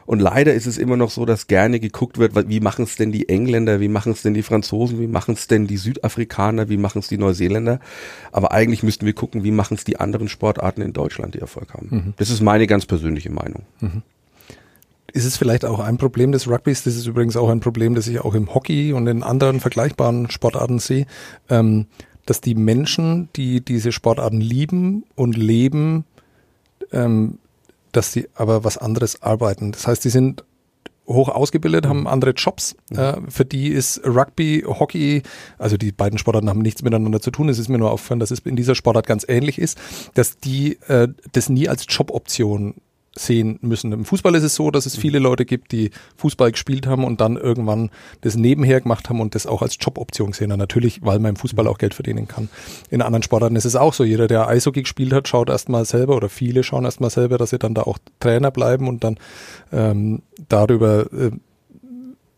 Und 0.04 0.20
leider 0.20 0.52
ist 0.52 0.66
es 0.66 0.78
immer 0.78 0.96
noch 0.96 1.10
so, 1.10 1.24
dass 1.24 1.46
gerne 1.46 1.80
geguckt 1.80 2.18
wird, 2.18 2.34
wie 2.48 2.60
machen 2.60 2.84
es 2.84 2.96
denn 2.96 3.12
die 3.12 3.28
Engländer, 3.28 3.80
wie 3.80 3.88
machen 3.88 4.12
es 4.12 4.22
denn 4.22 4.34
die 4.34 4.42
Franzosen, 4.42 5.00
wie 5.00 5.06
machen 5.06 5.34
es 5.34 5.46
denn 5.46 5.66
die 5.66 5.76
Südafrikaner, 5.76 6.68
wie 6.68 6.76
machen 6.76 6.98
es 6.98 7.08
die 7.08 7.18
Neuseeländer. 7.18 7.78
Aber 8.32 8.52
eigentlich 8.52 8.82
müssten 8.82 9.06
wir 9.06 9.12
gucken, 9.12 9.44
wie 9.44 9.52
machen 9.52 9.74
es 9.74 9.84
die 9.84 10.00
anderen 10.00 10.28
Sportarten 10.28 10.82
in 10.82 10.92
Deutschland, 10.92 11.34
die 11.34 11.38
Erfolg 11.38 11.72
haben. 11.74 11.88
Mhm. 11.90 12.14
Das 12.16 12.30
ist 12.30 12.40
meine 12.40 12.66
ganz 12.66 12.84
persönliche 12.84 13.30
Meinung. 13.30 13.62
Mhm. 13.80 14.02
Ist 15.12 15.24
es 15.24 15.36
vielleicht 15.36 15.64
auch 15.64 15.78
ein 15.78 15.98
Problem 15.98 16.32
des 16.32 16.48
Rugbys? 16.48 16.84
Das 16.84 16.96
ist 16.96 17.06
übrigens 17.06 17.36
auch 17.36 17.50
ein 17.50 17.60
Problem, 17.60 17.94
das 17.94 18.06
ich 18.06 18.20
auch 18.20 18.34
im 18.34 18.54
Hockey 18.54 18.94
und 18.94 19.06
in 19.06 19.22
anderen 19.22 19.60
vergleichbaren 19.60 20.30
Sportarten 20.30 20.78
sehe, 20.78 21.06
ähm, 21.50 21.86
dass 22.24 22.40
die 22.40 22.54
Menschen, 22.54 23.28
die 23.36 23.60
diese 23.60 23.92
Sportarten 23.92 24.40
lieben 24.40 25.04
und 25.14 25.36
leben, 25.36 26.04
ähm, 26.92 27.38
dass 27.92 28.12
sie 28.12 28.28
aber 28.34 28.64
was 28.64 28.78
anderes 28.78 29.22
arbeiten. 29.22 29.72
Das 29.72 29.86
heißt, 29.86 30.04
die 30.04 30.10
sind 30.10 30.44
hoch 31.06 31.28
ausgebildet, 31.28 31.86
haben 31.86 32.06
andere 32.06 32.30
Jobs. 32.30 32.76
Äh, 32.90 33.14
für 33.28 33.44
die 33.44 33.68
ist 33.68 34.00
Rugby, 34.06 34.64
Hockey, 34.66 35.22
also 35.58 35.76
die 35.76 35.92
beiden 35.92 36.18
Sportarten 36.18 36.48
haben 36.48 36.60
nichts 36.60 36.82
miteinander 36.82 37.20
zu 37.20 37.30
tun. 37.30 37.48
Es 37.48 37.58
ist 37.58 37.68
mir 37.68 37.78
nur 37.78 37.90
aufgefallen, 37.90 38.20
dass 38.20 38.30
es 38.30 38.40
in 38.40 38.56
dieser 38.56 38.74
Sportart 38.74 39.06
ganz 39.06 39.24
ähnlich 39.28 39.58
ist, 39.58 39.78
dass 40.14 40.38
die 40.38 40.78
äh, 40.88 41.08
das 41.32 41.48
nie 41.48 41.68
als 41.68 41.86
Joboption 41.88 42.74
sehen 43.14 43.58
müssen. 43.60 43.92
Im 43.92 44.04
Fußball 44.04 44.34
ist 44.34 44.42
es 44.42 44.54
so, 44.54 44.70
dass 44.70 44.86
es 44.86 44.96
viele 44.96 45.18
Leute 45.18 45.44
gibt, 45.44 45.72
die 45.72 45.90
Fußball 46.16 46.52
gespielt 46.52 46.86
haben 46.86 47.04
und 47.04 47.20
dann 47.20 47.36
irgendwann 47.36 47.90
das 48.22 48.36
nebenher 48.36 48.80
gemacht 48.80 49.08
haben 49.08 49.20
und 49.20 49.34
das 49.34 49.46
auch 49.46 49.62
als 49.62 49.76
Joboption 49.78 50.32
sehen. 50.32 50.48
natürlich, 50.48 51.02
weil 51.02 51.18
man 51.18 51.30
im 51.30 51.36
Fußball 51.36 51.66
auch 51.66 51.78
Geld 51.78 51.94
verdienen 51.94 52.28
kann. 52.28 52.48
In 52.90 53.02
anderen 53.02 53.22
Sportarten 53.22 53.56
ist 53.56 53.66
es 53.66 53.76
auch 53.76 53.92
so. 53.92 54.04
Jeder, 54.04 54.28
der 54.28 54.48
Eishockey 54.48 54.82
gespielt 54.82 55.12
hat, 55.12 55.28
schaut 55.28 55.50
erstmal 55.50 55.84
selber 55.84 56.16
oder 56.16 56.28
viele 56.28 56.62
schauen 56.62 56.84
erstmal 56.84 57.10
selber, 57.10 57.38
dass 57.38 57.50
sie 57.50 57.58
dann 57.58 57.74
da 57.74 57.82
auch 57.82 57.98
Trainer 58.20 58.50
bleiben 58.50 58.88
und 58.88 59.04
dann 59.04 59.18
ähm, 59.72 60.22
darüber 60.48 61.12
äh, 61.12 61.30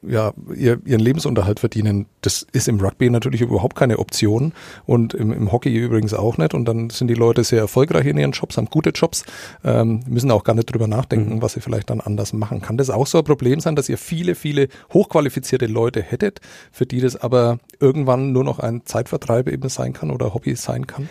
ja, 0.09 0.33
ihr, 0.55 0.81
ihren 0.85 1.01
Lebensunterhalt 1.01 1.61
verdienen. 1.61 2.07
Das 2.21 2.47
ist 2.53 2.69
im 2.69 2.81
Rugby 2.81 3.11
natürlich 3.11 3.41
überhaupt 3.41 3.77
keine 3.77 3.99
Option 3.99 4.53
und 4.87 5.15
im, 5.15 5.33
im 5.33 5.53
Hockey 5.53 5.75
übrigens 5.77 6.15
auch 6.15 6.39
nicht. 6.39 6.55
Und 6.55 6.67
dann 6.67 6.91
sind 6.91 7.09
die 7.09 7.15
Leute 7.15 7.45
sehr 7.45 7.61
erfolgreich 7.61 8.07
in 8.07 8.19
ihren 8.19 8.33
Jobs, 8.33 8.57
haben 8.57 8.67
gute 8.67 8.91
Jobs, 8.91 9.25
ähm, 9.65 10.01
müssen 10.09 10.31
auch 10.31 10.45
gar 10.45 10.55
nicht 10.55 10.73
drüber 10.73 10.87
nachdenken, 10.87 11.37
mhm. 11.37 11.43
was 11.43 11.55
sie 11.55 11.61
vielleicht 11.61 11.91
dann 11.91 12.01
anders 12.01 12.33
machen. 12.33 12.61
Kann 12.61 12.77
das 12.77 12.91
auch 12.91 13.07
so 13.07 13.19
ein 13.19 13.25
Problem 13.25 13.61
sein, 13.61 13.77
dass 13.77 13.89
ihr 13.89 13.99
viele, 13.99 14.35
viele 14.35 14.69
hochqualifizierte 14.93 15.67
Leute 15.67 16.03
hättet, 16.03 16.41
für 16.73 16.87
die 16.87 17.01
das 17.01 17.17
aber 17.17 17.59
irgendwann 17.81 18.33
nur 18.33 18.45
noch 18.45 18.59
ein 18.59 18.83
Zeitvertreib 18.85 19.49
eben 19.49 19.69
sein 19.69 19.93
kann 19.93 20.11
oder 20.11 20.35
Hobby 20.35 20.55
sein 20.57 20.87
kann? 20.87 21.09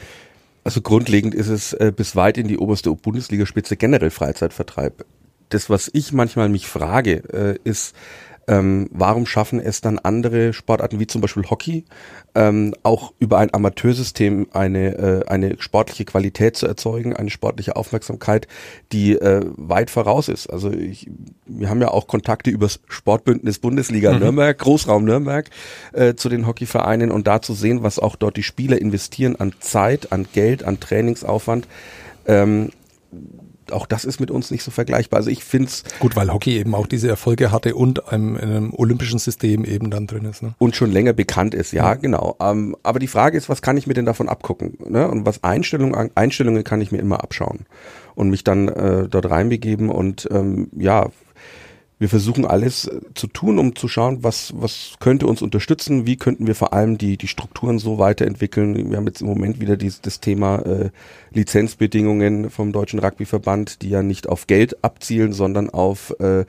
Also 0.64 0.82
grundlegend 0.82 1.36
ist 1.36 1.50
es 1.50 1.74
äh, 1.74 1.92
bis 1.96 2.16
weit 2.16 2.38
in 2.38 2.48
die 2.48 2.58
oberste 2.58 2.94
Bundesligaspitze 2.94 3.76
generell 3.76 4.12
Freizeitvertreib. 4.12 5.06
Das, 5.50 5.70
was 5.70 5.90
ich 5.94 6.14
manchmal 6.14 6.50
mich 6.50 6.68
frage, 6.68 7.24
äh, 7.34 7.60
ist, 7.64 7.94
ähm, 8.48 8.90
warum 8.92 9.26
schaffen 9.26 9.60
es 9.60 9.82
dann 9.82 10.00
andere 10.00 10.54
Sportarten 10.54 11.00
wie 11.00 11.08
zum 11.08 11.22
Beispiel 11.22 11.44
Hockey 11.50 11.86
ähm, 12.36 12.74
auch 12.84 13.14
über 13.20 13.38
ein 13.38 13.54
Amateursystem 13.54 14.48
eine, 14.54 14.98
äh, 14.98 15.26
eine 15.28 15.56
sportliche 15.60 16.06
Qualität 16.06 16.58
zu 16.58 16.68
erzeugen, 16.68 17.16
eine 17.16 17.30
sportliche 17.30 17.76
Aufmerksamkeit, 17.76 18.48
die 18.92 19.14
äh, 19.14 19.46
weit 19.56 19.90
voraus 19.90 20.28
ist. 20.28 20.48
Also 20.48 20.72
ich, 20.72 21.10
wir 21.46 21.70
haben 21.70 21.82
ja 21.82 21.90
auch 21.90 22.08
Kontakte 22.08 22.50
übers 22.50 22.80
Sportbündnis 22.88 23.60
Bundesliga 23.60 24.14
mhm. 24.14 24.20
Nürnberg, 24.20 24.58
Großraum 24.58 25.06
Nürnberg 25.06 25.50
äh, 25.94 26.16
zu 26.16 26.30
den 26.30 26.48
Hockeyvereinen 26.48 27.12
und 27.12 27.28
da 27.28 27.42
zu 27.42 27.54
sehen, 27.54 27.84
was 27.84 28.00
auch 28.00 28.16
dort 28.16 28.38
die 28.38 28.44
Spieler 28.44 28.80
investieren 28.80 29.36
an 29.38 29.54
Zeit, 29.60 30.12
an 30.12 30.28
Geld, 30.34 30.64
an 30.64 30.80
Trainingsaufwand. 30.80 31.68
Ähm, 32.26 32.72
auch 33.72 33.86
das 33.86 34.06
ist 34.06 34.20
mit 34.20 34.32
uns 34.32 34.52
nicht 34.52 34.64
so 34.64 34.72
vergleichbar. 34.72 35.18
Also 35.18 35.30
ich 35.30 35.44
finde 35.44 35.68
es. 35.68 35.84
Gut, 36.00 36.16
weil 36.16 36.32
Hockey 36.32 36.58
eben 36.58 36.76
auch 36.76 36.88
diese 36.88 37.08
Erfolge 37.08 37.52
hatte 37.52 37.76
und 37.76 38.12
einem, 38.12 38.36
in 38.36 38.50
einem 38.50 38.74
olympischen 38.74 39.20
System 39.20 39.66
eben 39.66 39.90
dann 39.90 40.08
drin 40.08 40.26
ist. 40.26 40.44
Ne? 40.44 40.56
Und 40.58 40.76
schon 40.76 40.92
länger 40.92 41.14
bekannt 41.14 41.54
ist, 41.54 41.72
ja, 41.72 41.86
ja. 41.86 41.94
genau. 41.96 42.36
Ähm, 42.40 42.76
aber 42.84 43.00
die 43.00 43.08
Frage 43.08 43.38
ist, 43.38 43.50
was 43.50 43.62
kann 43.62 43.78
ich 43.78 43.88
mir 43.88 43.94
denn 43.94 44.06
davon 44.06 44.30
abgucken? 44.30 44.78
Ne? 44.88 45.08
Und 45.08 45.26
was 45.26 45.44
Einstellungen, 45.44 46.12
Einstellungen 46.16 46.64
kann 46.64 46.82
ich 46.82 46.92
mir 46.92 47.00
immer 47.00 47.24
abschauen 47.24 47.66
und 48.16 48.30
mich 48.30 48.44
dann 48.44 48.68
äh, 48.68 49.08
dort 49.08 49.30
reinbegeben 49.30 49.90
und 49.90 50.28
ähm, 50.32 50.70
ja, 50.78 51.10
wir 52.04 52.10
versuchen 52.10 52.46
alles 52.46 52.86
äh, 52.86 53.00
zu 53.14 53.28
tun, 53.28 53.58
um 53.58 53.78
zu 53.78 53.88
schauen, 53.88 54.26
was, 54.26 54.52
was 54.58 54.96
könnte 55.00 55.26
uns 55.26 55.42
unterstützen, 55.42 56.06
wie 56.06 56.18
könnten 56.18 56.48
wir 56.48 56.54
vor 56.54 56.74
allem 56.74 56.98
die, 56.98 57.16
die 57.16 57.30
Strukturen 57.30 57.80
so 57.80 57.98
weiterentwickeln. 57.98 58.92
Wir 58.92 58.98
haben 58.98 59.08
jetzt 59.08 59.22
im 59.22 59.28
Moment 59.28 59.62
wieder 59.62 59.78
dieses, 59.78 60.02
das 60.02 60.20
Thema 60.20 60.60
äh, 60.66 60.90
Lizenzbedingungen 61.32 62.50
vom 62.50 62.74
Deutschen 62.74 63.00
Rugbyverband, 63.00 63.82
die 63.82 63.90
ja 63.90 64.04
nicht 64.04 64.28
auf 64.28 64.48
Geld 64.48 64.84
abzielen, 64.84 65.32
sondern 65.32 65.70
auf 65.70 66.14
äh, 66.20 66.44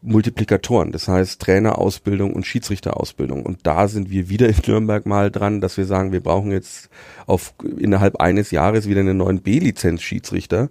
Multiplikatoren, 0.00 0.92
das 0.92 1.08
heißt 1.08 1.42
Trainerausbildung 1.42 2.32
und 2.32 2.46
Schiedsrichterausbildung. 2.46 3.44
Und 3.44 3.66
da 3.66 3.88
sind 3.88 4.08
wir 4.08 4.30
wieder 4.30 4.48
in 4.48 4.56
Nürnberg 4.66 5.04
mal 5.04 5.30
dran, 5.30 5.60
dass 5.60 5.76
wir 5.76 5.84
sagen, 5.84 6.12
wir 6.12 6.22
brauchen 6.22 6.52
jetzt 6.52 6.88
auf 7.26 7.52
innerhalb 7.78 8.16
eines 8.16 8.50
Jahres 8.50 8.88
wieder 8.88 9.00
einen 9.00 9.18
neuen 9.18 9.42
B-Lizenz-Schiedsrichter, 9.42 10.70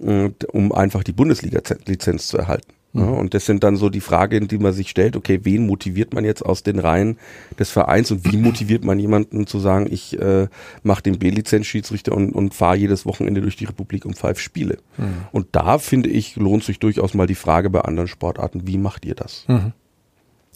äh, 0.00 0.30
um 0.50 0.72
einfach 0.72 1.04
die 1.04 1.12
Bundesliga-Lizenz 1.12 2.26
zu 2.26 2.36
erhalten. 2.36 2.79
Ja, 2.92 3.02
mhm. 3.02 3.18
und 3.18 3.34
das 3.34 3.46
sind 3.46 3.62
dann 3.62 3.76
so 3.76 3.88
die 3.88 4.00
Fragen, 4.00 4.48
die 4.48 4.58
man 4.58 4.72
sich 4.72 4.90
stellt, 4.90 5.14
okay, 5.14 5.40
wen 5.44 5.66
motiviert 5.66 6.12
man 6.12 6.24
jetzt 6.24 6.44
aus 6.44 6.64
den 6.64 6.80
Reihen 6.80 7.18
des 7.58 7.70
Vereins 7.70 8.10
und 8.10 8.30
wie 8.30 8.36
motiviert 8.36 8.84
man 8.84 8.98
jemanden 8.98 9.46
zu 9.46 9.60
sagen, 9.60 9.86
ich 9.90 10.18
äh, 10.18 10.48
mache 10.82 11.02
den 11.02 11.18
B-Lizenz-Schiedsrichter 11.18 12.12
und, 12.12 12.32
und 12.32 12.52
fahre 12.52 12.76
jedes 12.76 13.06
Wochenende 13.06 13.42
durch 13.42 13.54
die 13.54 13.66
Republik 13.66 14.04
um 14.06 14.14
fünf 14.14 14.40
Spiele. 14.40 14.78
Mhm. 14.96 15.26
Und 15.30 15.48
da 15.52 15.78
finde 15.78 16.08
ich, 16.08 16.34
lohnt 16.34 16.64
sich 16.64 16.80
durchaus 16.80 17.14
mal 17.14 17.28
die 17.28 17.36
Frage 17.36 17.70
bei 17.70 17.82
anderen 17.82 18.08
Sportarten, 18.08 18.66
wie 18.66 18.78
macht 18.78 19.04
ihr 19.04 19.14
das? 19.14 19.44
Mhm. 19.46 19.72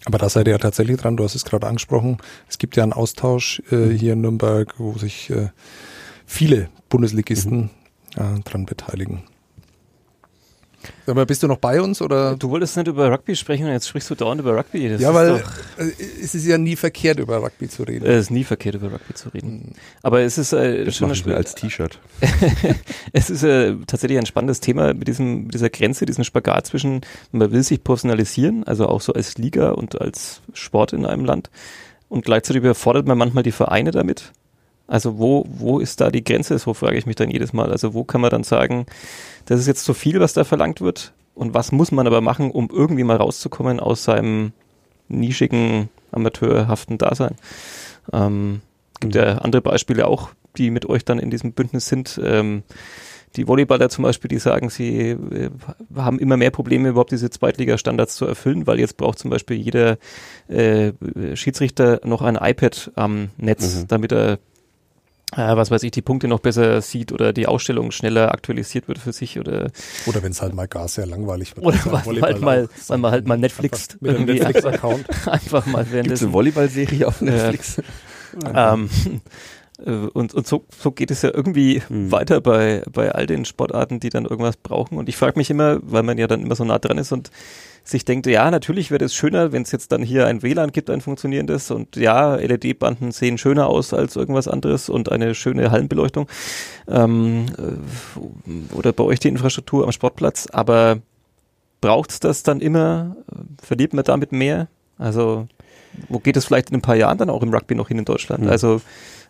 Aber 0.04 0.18
da 0.18 0.28
seid 0.28 0.48
ihr 0.48 0.52
ja 0.52 0.58
tatsächlich 0.58 0.98
dran, 0.98 1.16
du 1.16 1.24
hast 1.24 1.34
es 1.34 1.44
gerade 1.44 1.66
angesprochen. 1.66 2.18
Es 2.48 2.58
gibt 2.58 2.76
ja 2.76 2.82
einen 2.82 2.92
Austausch 2.92 3.62
äh, 3.70 3.76
mhm. 3.76 3.90
hier 3.92 4.12
in 4.14 4.20
Nürnberg, 4.22 4.74
wo 4.78 4.98
sich 4.98 5.30
äh, 5.30 5.50
viele 6.26 6.68
Bundesligisten 6.88 7.70
äh, 8.16 8.40
dran 8.44 8.66
beteiligen. 8.66 9.22
Aber 11.06 11.26
bist 11.26 11.42
du 11.42 11.46
noch 11.46 11.58
bei 11.58 11.80
uns 11.80 12.00
oder? 12.02 12.36
Du 12.36 12.50
wolltest 12.50 12.76
nicht 12.76 12.88
über 12.88 13.10
Rugby 13.10 13.36
sprechen 13.36 13.66
und 13.66 13.72
jetzt 13.72 13.88
sprichst 13.88 14.10
du 14.10 14.14
dauernd 14.14 14.40
über 14.40 14.56
Rugby. 14.56 14.88
Das 14.88 15.00
ja, 15.00 15.12
weil 15.14 15.42
äh, 15.78 15.84
es 16.22 16.34
ist 16.34 16.46
ja 16.46 16.58
nie 16.58 16.76
verkehrt 16.76 17.18
über 17.18 17.38
Rugby 17.38 17.68
zu 17.68 17.82
reden. 17.84 18.06
Es 18.06 18.24
ist 18.24 18.30
nie 18.30 18.44
verkehrt 18.44 18.76
über 18.76 18.92
Rugby 18.92 19.14
zu 19.14 19.28
reden. 19.30 19.48
Hm. 19.48 19.72
Aber 20.02 20.20
es 20.20 20.38
ist 20.38 20.52
äh, 20.52 20.84
das 20.84 20.96
schon 20.96 21.10
ein 21.10 21.32
als 21.32 21.54
T-Shirt. 21.54 21.98
es 23.12 23.30
ist 23.30 23.42
äh, 23.42 23.74
tatsächlich 23.86 24.18
ein 24.18 24.26
spannendes 24.26 24.60
Thema 24.60 24.94
mit 24.94 25.08
diesem 25.08 25.44
mit 25.44 25.54
dieser 25.54 25.70
Grenze, 25.70 26.06
diesen 26.06 26.24
Spagat 26.24 26.66
zwischen 26.66 27.00
man 27.32 27.52
will 27.52 27.62
sich 27.62 27.82
personalisieren, 27.82 28.64
also 28.64 28.86
auch 28.88 29.00
so 29.00 29.12
als 29.12 29.38
Liga 29.38 29.70
und 29.70 30.00
als 30.00 30.40
Sport 30.52 30.92
in 30.92 31.06
einem 31.06 31.24
Land 31.24 31.50
und 32.08 32.24
gleichzeitig 32.24 32.62
überfordert 32.62 33.06
man 33.06 33.18
manchmal 33.18 33.42
die 33.42 33.52
Vereine 33.52 33.90
damit. 33.90 34.32
Also 34.86 35.18
wo 35.18 35.44
wo 35.48 35.78
ist 35.78 36.00
da 36.00 36.10
die 36.10 36.24
Grenze? 36.24 36.58
So 36.58 36.74
frage 36.74 36.96
ich 36.96 37.06
mich 37.06 37.16
dann 37.16 37.30
jedes 37.30 37.52
Mal. 37.52 37.70
Also 37.70 37.94
wo 37.94 38.04
kann 38.04 38.20
man 38.20 38.30
dann 38.30 38.44
sagen 38.44 38.86
das 39.46 39.60
ist 39.60 39.66
jetzt 39.66 39.84
zu 39.84 39.94
viel, 39.94 40.20
was 40.20 40.32
da 40.32 40.44
verlangt 40.44 40.80
wird. 40.80 41.12
Und 41.34 41.54
was 41.54 41.72
muss 41.72 41.90
man 41.90 42.06
aber 42.06 42.20
machen, 42.20 42.50
um 42.50 42.68
irgendwie 42.72 43.04
mal 43.04 43.16
rauszukommen 43.16 43.80
aus 43.80 44.04
seinem 44.04 44.52
nischigen, 45.08 45.88
amateurhaften 46.12 46.96
Dasein? 46.98 47.34
Ähm, 48.12 48.60
gibt 49.00 49.14
mhm. 49.14 49.20
ja 49.20 49.38
andere 49.38 49.62
Beispiele 49.62 50.06
auch, 50.06 50.30
die 50.56 50.70
mit 50.70 50.88
euch 50.88 51.04
dann 51.04 51.18
in 51.18 51.30
diesem 51.30 51.52
Bündnis 51.52 51.86
sind. 51.86 52.20
Ähm, 52.22 52.62
die 53.34 53.48
Volleyballer 53.48 53.88
zum 53.88 54.04
Beispiel, 54.04 54.28
die 54.28 54.38
sagen, 54.38 54.70
sie 54.70 55.10
äh, 55.10 55.50
haben 55.96 56.20
immer 56.20 56.36
mehr 56.36 56.52
Probleme, 56.52 56.90
überhaupt 56.90 57.10
diese 57.10 57.30
Zweitliga-Standards 57.30 58.14
zu 58.14 58.26
erfüllen, 58.26 58.68
weil 58.68 58.78
jetzt 58.78 58.96
braucht 58.96 59.18
zum 59.18 59.30
Beispiel 59.30 59.56
jeder 59.56 59.98
äh, 60.46 60.92
Schiedsrichter 61.34 62.00
noch 62.04 62.22
ein 62.22 62.36
iPad 62.36 62.92
am 62.94 63.30
Netz, 63.36 63.74
mhm. 63.74 63.88
damit 63.88 64.12
er 64.12 64.38
äh, 65.36 65.56
was 65.56 65.70
weiß 65.70 65.82
ich, 65.82 65.90
die 65.90 66.02
Punkte 66.02 66.28
noch 66.28 66.40
besser 66.40 66.80
sieht 66.80 67.12
oder 67.12 67.32
die 67.32 67.46
Ausstellung 67.46 67.90
schneller 67.90 68.32
aktualisiert 68.32 68.88
wird 68.88 68.98
für 68.98 69.12
sich 69.12 69.38
oder 69.38 69.70
oder 70.06 70.22
wenn 70.22 70.32
es 70.32 70.42
halt 70.42 70.54
mal 70.54 70.68
gar 70.68 70.88
sehr 70.88 71.06
langweilig 71.06 71.56
wird. 71.56 71.66
Oder 71.66 71.78
weil, 72.04 72.20
halt 72.20 72.40
mal, 72.40 72.68
weil 72.88 72.98
man 72.98 73.10
halt 73.10 73.26
mal 73.26 73.38
Netflix 73.38 73.88
mit 74.00 74.16
einem 74.16 74.26
Netflix-Account. 74.26 75.04
Einfach 75.26 75.66
mal 75.66 75.86
während 75.90 76.08
Gibt's 76.08 76.22
eine 76.22 76.32
Volleyball-Serie 76.32 77.06
auf 77.06 77.20
Netflix. 77.20 77.80
ähm, 78.54 78.88
äh, 79.06 79.20
und, 79.78 80.34
und 80.34 80.46
so, 80.46 80.64
so 80.78 80.92
geht 80.92 81.10
es 81.10 81.22
ja 81.22 81.30
irgendwie 81.34 81.82
mhm. 81.88 82.12
weiter 82.12 82.40
bei, 82.40 82.82
bei 82.92 83.10
all 83.10 83.26
den 83.26 83.44
Sportarten, 83.44 83.98
die 83.98 84.08
dann 84.08 84.24
irgendwas 84.24 84.56
brauchen. 84.56 84.98
Und 84.98 85.08
ich 85.08 85.16
frage 85.16 85.38
mich 85.38 85.50
immer, 85.50 85.78
weil 85.82 86.04
man 86.04 86.16
ja 86.16 86.28
dann 86.28 86.42
immer 86.42 86.54
so 86.54 86.64
nah 86.64 86.78
dran 86.78 86.98
ist 86.98 87.10
und 87.10 87.30
sich 87.82 88.04
denkt, 88.04 88.26
ja, 88.26 88.50
natürlich 88.50 88.90
wäre 88.90 89.04
es 89.04 89.14
schöner, 89.14 89.52
wenn 89.52 89.62
es 89.62 89.72
jetzt 89.72 89.92
dann 89.92 90.02
hier 90.02 90.26
ein 90.26 90.42
WLAN 90.42 90.72
gibt, 90.72 90.88
ein 90.90 91.00
funktionierendes 91.00 91.70
und 91.70 91.96
ja, 91.96 92.36
LED-Banden 92.36 93.12
sehen 93.12 93.36
schöner 93.36 93.66
aus 93.66 93.92
als 93.92 94.16
irgendwas 94.16 94.48
anderes 94.48 94.88
und 94.88 95.12
eine 95.12 95.34
schöne 95.34 95.70
Hallenbeleuchtung 95.70 96.26
ähm, 96.88 97.46
äh, 97.58 98.74
oder 98.74 98.92
bei 98.92 99.04
euch 99.04 99.20
die 99.20 99.28
Infrastruktur 99.28 99.84
am 99.84 99.92
Sportplatz, 99.92 100.48
aber 100.50 101.00
braucht 101.82 102.10
es 102.10 102.20
das 102.20 102.42
dann 102.42 102.60
immer? 102.60 103.16
Verliert 103.62 103.92
man 103.92 104.04
damit 104.04 104.32
mehr? 104.32 104.68
Also 104.96 105.46
wo 106.08 106.18
geht 106.18 106.36
es 106.36 106.44
vielleicht 106.44 106.70
in 106.70 106.76
ein 106.76 106.82
paar 106.82 106.96
Jahren 106.96 107.18
dann 107.18 107.30
auch 107.30 107.42
im 107.42 107.52
Rugby 107.52 107.74
noch 107.74 107.88
hin 107.88 107.98
in 107.98 108.04
Deutschland? 108.04 108.44
Mhm. 108.44 108.50
Also 108.50 108.80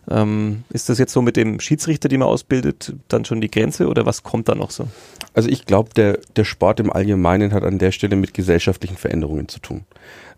ähm, 0.09 0.63
ist 0.69 0.89
das 0.89 0.99
jetzt 0.99 1.13
so 1.13 1.21
mit 1.21 1.35
dem 1.35 1.59
Schiedsrichter, 1.59 2.09
den 2.09 2.19
man 2.19 2.29
ausbildet, 2.29 2.93
dann 3.07 3.25
schon 3.25 3.41
die 3.41 3.49
Grenze 3.49 3.87
oder 3.87 4.05
was 4.05 4.23
kommt 4.23 4.47
da 4.49 4.55
noch 4.55 4.71
so? 4.71 4.87
Also 5.33 5.49
ich 5.49 5.65
glaube, 5.65 5.89
der, 5.95 6.19
der 6.35 6.45
Sport 6.45 6.79
im 6.79 6.91
Allgemeinen 6.91 7.53
hat 7.53 7.63
an 7.63 7.79
der 7.79 7.91
Stelle 7.91 8.15
mit 8.15 8.33
gesellschaftlichen 8.33 8.97
Veränderungen 8.97 9.47
zu 9.47 9.59
tun. 9.59 9.83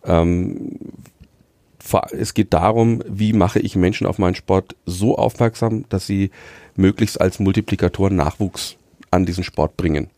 Ähm, 0.06 0.80
es 2.12 2.34
geht 2.34 2.54
darum, 2.54 3.02
wie 3.08 3.34
mache 3.34 3.60
ich 3.60 3.76
Menschen 3.76 4.08
auf 4.08 4.18
meinen 4.18 4.36
Sport 4.36 4.76
so 4.86 5.18
aufmerksam, 5.18 5.86
dass 5.90 6.06
sie 6.06 6.32
möglichst 6.76 7.20
als 7.20 7.40
Multiplikatoren 7.40 8.16
Nachwuchs 8.16 8.76
an 9.12 9.26
diesen 9.26 9.44
Sport 9.44 9.78
bringen. 9.78 10.10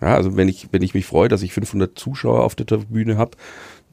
Ja, 0.00 0.14
also 0.14 0.36
wenn 0.36 0.48
ich, 0.48 0.68
wenn 0.72 0.82
ich 0.82 0.94
mich 0.94 1.06
freue, 1.06 1.28
dass 1.28 1.42
ich 1.42 1.52
500 1.52 1.98
Zuschauer 1.98 2.44
auf 2.44 2.54
der 2.54 2.66
Tribüne 2.66 3.16
habe, 3.16 3.36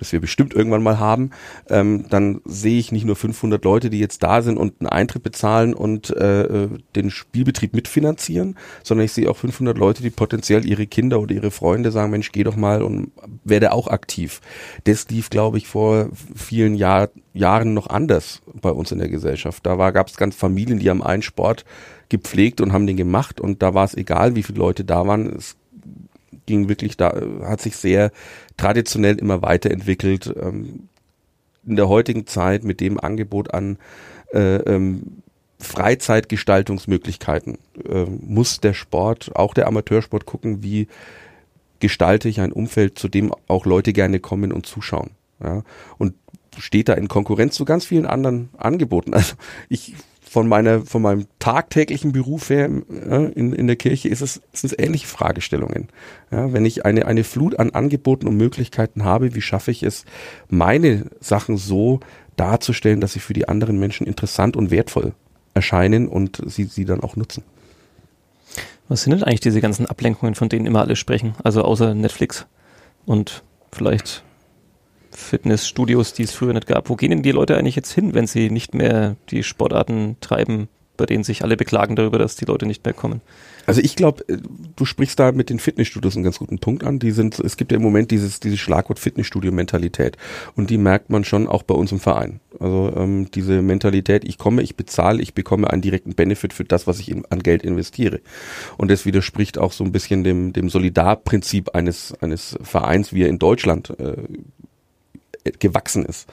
das 0.03 0.11
wir 0.11 0.19
bestimmt 0.19 0.53
irgendwann 0.53 0.83
mal 0.83 0.99
haben, 0.99 1.31
ähm, 1.69 2.05
dann 2.09 2.41
sehe 2.45 2.77
ich 2.77 2.91
nicht 2.91 3.05
nur 3.05 3.15
500 3.15 3.63
Leute, 3.63 3.89
die 3.89 3.99
jetzt 3.99 4.21
da 4.21 4.41
sind 4.41 4.57
und 4.57 4.79
einen 4.79 4.89
Eintritt 4.89 5.23
bezahlen 5.23 5.73
und 5.73 6.09
äh, 6.11 6.67
den 6.95 7.09
Spielbetrieb 7.09 7.73
mitfinanzieren, 7.73 8.57
sondern 8.83 9.05
ich 9.05 9.13
sehe 9.13 9.29
auch 9.29 9.37
500 9.37 9.77
Leute, 9.77 10.03
die 10.03 10.09
potenziell 10.09 10.65
ihre 10.65 10.87
Kinder 10.87 11.19
oder 11.19 11.33
ihre 11.33 11.51
Freunde 11.51 11.91
sagen, 11.91 12.11
Mensch, 12.11 12.31
geh 12.31 12.43
doch 12.43 12.55
mal 12.55 12.81
und 12.81 13.11
werde 13.43 13.71
auch 13.71 13.87
aktiv. 13.87 14.41
Das 14.83 15.07
lief, 15.09 15.29
glaube 15.29 15.57
ich, 15.57 15.67
vor 15.67 16.09
vielen 16.35 16.75
Jahr, 16.75 17.09
Jahren 17.33 17.73
noch 17.73 17.87
anders 17.87 18.41
bei 18.61 18.69
uns 18.69 18.91
in 18.91 18.99
der 18.99 19.09
Gesellschaft. 19.09 19.65
Da 19.65 19.91
gab 19.91 20.07
es 20.07 20.17
ganz 20.17 20.35
Familien, 20.35 20.79
die 20.79 20.89
haben 20.89 21.01
einen 21.01 21.23
Sport 21.23 21.65
gepflegt 22.09 22.61
und 22.61 22.73
haben 22.73 22.85
den 22.87 22.97
gemacht 22.97 23.39
und 23.39 23.63
da 23.63 23.73
war 23.73 23.85
es 23.85 23.95
egal, 23.95 24.35
wie 24.35 24.43
viele 24.43 24.59
Leute 24.59 24.83
da 24.83 25.07
waren. 25.07 25.35
Es 25.35 25.55
ging 26.45 26.69
wirklich 26.69 26.97
da, 26.97 27.15
hat 27.43 27.61
sich 27.61 27.75
sehr 27.75 28.11
traditionell 28.57 29.15
immer 29.15 29.41
weiterentwickelt. 29.41 30.33
Ähm, 30.39 30.89
in 31.65 31.75
der 31.77 31.87
heutigen 31.87 32.27
Zeit 32.27 32.63
mit 32.63 32.81
dem 32.81 32.99
Angebot 32.99 33.53
an 33.53 33.77
äh, 34.33 34.57
ähm, 34.57 35.23
Freizeitgestaltungsmöglichkeiten 35.59 37.57
äh, 37.87 38.03
muss 38.03 38.59
der 38.59 38.73
Sport, 38.73 39.35
auch 39.35 39.53
der 39.53 39.67
Amateursport 39.67 40.25
gucken, 40.25 40.61
wie 40.61 40.87
gestalte 41.79 42.29
ich 42.29 42.41
ein 42.41 42.51
Umfeld, 42.51 42.99
zu 42.99 43.07
dem 43.07 43.33
auch 43.47 43.65
Leute 43.65 43.93
gerne 43.93 44.19
kommen 44.19 44.51
und 44.51 44.65
zuschauen. 44.65 45.11
Ja? 45.41 45.63
Und 45.97 46.15
steht 46.57 46.89
da 46.89 46.93
in 46.93 47.07
Konkurrenz 47.07 47.55
zu 47.55 47.65
ganz 47.65 47.85
vielen 47.85 48.05
anderen 48.05 48.49
Angeboten. 48.57 49.13
Also 49.13 49.35
ich 49.69 49.93
von 50.33 50.47
meiner, 50.47 50.81
von 50.81 51.03
meinem 51.03 51.27
tagtäglichen 51.37 52.11
Beruf 52.11 52.49
her 52.49 52.67
äh, 52.89 53.25
in, 53.33 53.53
in 53.53 53.67
der 53.67 53.75
Kirche 53.75 54.09
ist 54.09 54.21
es, 54.21 54.41
sind 54.51 54.73
es 54.73 54.79
ähnliche 54.79 55.05
Fragestellungen. 55.05 55.89
Ja, 56.31 56.51
wenn 56.51 56.65
ich 56.65 56.87
eine, 56.87 57.05
eine 57.05 57.23
Flut 57.23 57.59
an 57.59 57.69
Angeboten 57.69 58.27
und 58.27 58.35
Möglichkeiten 58.35 59.03
habe, 59.03 59.35
wie 59.35 59.41
schaffe 59.43 59.69
ich 59.69 59.83
es, 59.83 60.05
meine 60.49 61.05
Sachen 61.19 61.57
so 61.57 61.99
darzustellen, 62.35 62.99
dass 62.99 63.13
sie 63.13 63.19
für 63.19 63.33
die 63.33 63.47
anderen 63.47 63.77
Menschen 63.77 64.07
interessant 64.07 64.57
und 64.57 64.71
wertvoll 64.71 65.13
erscheinen 65.53 66.07
und 66.07 66.41
sie, 66.47 66.63
sie 66.63 66.85
dann 66.85 67.01
auch 67.01 67.15
nutzen. 67.15 67.43
Was 68.87 69.03
sind 69.03 69.11
denn 69.11 69.23
eigentlich 69.23 69.39
diese 69.39 69.61
ganzen 69.61 69.85
Ablenkungen, 69.85 70.33
von 70.33 70.49
denen 70.49 70.65
immer 70.65 70.81
alle 70.81 70.95
sprechen? 70.95 71.35
Also 71.43 71.61
außer 71.61 71.93
Netflix 71.93 72.47
und 73.05 73.43
vielleicht 73.71 74.23
Fitnessstudios, 75.15 76.13
die 76.13 76.23
es 76.23 76.33
früher 76.33 76.53
nicht 76.53 76.67
gab. 76.67 76.89
Wo 76.89 76.95
gehen 76.95 77.11
denn 77.11 77.23
die 77.23 77.31
Leute 77.31 77.57
eigentlich 77.57 77.75
jetzt 77.75 77.91
hin, 77.91 78.13
wenn 78.13 78.27
sie 78.27 78.49
nicht 78.49 78.73
mehr 78.73 79.15
die 79.29 79.43
Sportarten 79.43 80.17
treiben, 80.21 80.67
bei 80.97 81.05
denen 81.05 81.23
sich 81.23 81.43
alle 81.43 81.57
beklagen 81.57 81.95
darüber, 81.95 82.19
dass 82.19 82.35
die 82.35 82.45
Leute 82.45 82.65
nicht 82.65 82.85
mehr 82.85 82.93
kommen? 82.93 83.21
Also 83.65 83.81
ich 83.81 83.95
glaube, 83.95 84.27
äh, 84.27 84.37
du 84.75 84.85
sprichst 84.85 85.19
da 85.19 85.31
mit 85.31 85.49
den 85.49 85.59
Fitnessstudios 85.59 86.15
einen 86.15 86.23
ganz 86.23 86.39
guten 86.39 86.59
Punkt 86.59 86.83
an. 86.83 86.99
Die 86.99 87.11
sind, 87.11 87.39
es 87.39 87.57
gibt 87.57 87.71
ja 87.71 87.77
im 87.77 87.83
Moment 87.83 88.11
dieses, 88.11 88.39
dieses 88.39 88.59
Schlagwort 88.59 88.99
Fitnessstudio-Mentalität. 88.99 90.17
Und 90.55 90.69
die 90.69 90.77
merkt 90.77 91.09
man 91.09 91.23
schon 91.23 91.47
auch 91.47 91.63
bei 91.63 91.73
uns 91.73 91.91
im 91.91 91.99
Verein. 91.99 92.39
Also 92.59 92.93
ähm, 92.95 93.31
diese 93.31 93.61
Mentalität, 93.61 94.25
ich 94.25 94.37
komme, 94.37 94.61
ich 94.61 94.75
bezahle, 94.75 95.21
ich 95.21 95.33
bekomme 95.33 95.69
einen 95.69 95.81
direkten 95.81 96.13
Benefit 96.13 96.53
für 96.53 96.65
das, 96.65 96.87
was 96.87 96.99
ich 96.99 97.09
in, 97.09 97.25
an 97.29 97.41
Geld 97.41 97.63
investiere. 97.63 98.19
Und 98.77 98.91
das 98.91 99.05
widerspricht 99.05 99.57
auch 99.57 99.71
so 99.71 99.83
ein 99.83 99.91
bisschen 99.91 100.23
dem, 100.23 100.53
dem 100.53 100.69
Solidarprinzip 100.69 101.73
eines, 101.73 102.13
eines 102.21 102.57
Vereins, 102.61 103.13
wie 103.13 103.23
er 103.23 103.29
in 103.29 103.39
Deutschland 103.39 103.97
äh, 103.99 104.15
gewachsen 105.59 106.05
ist. 106.05 106.27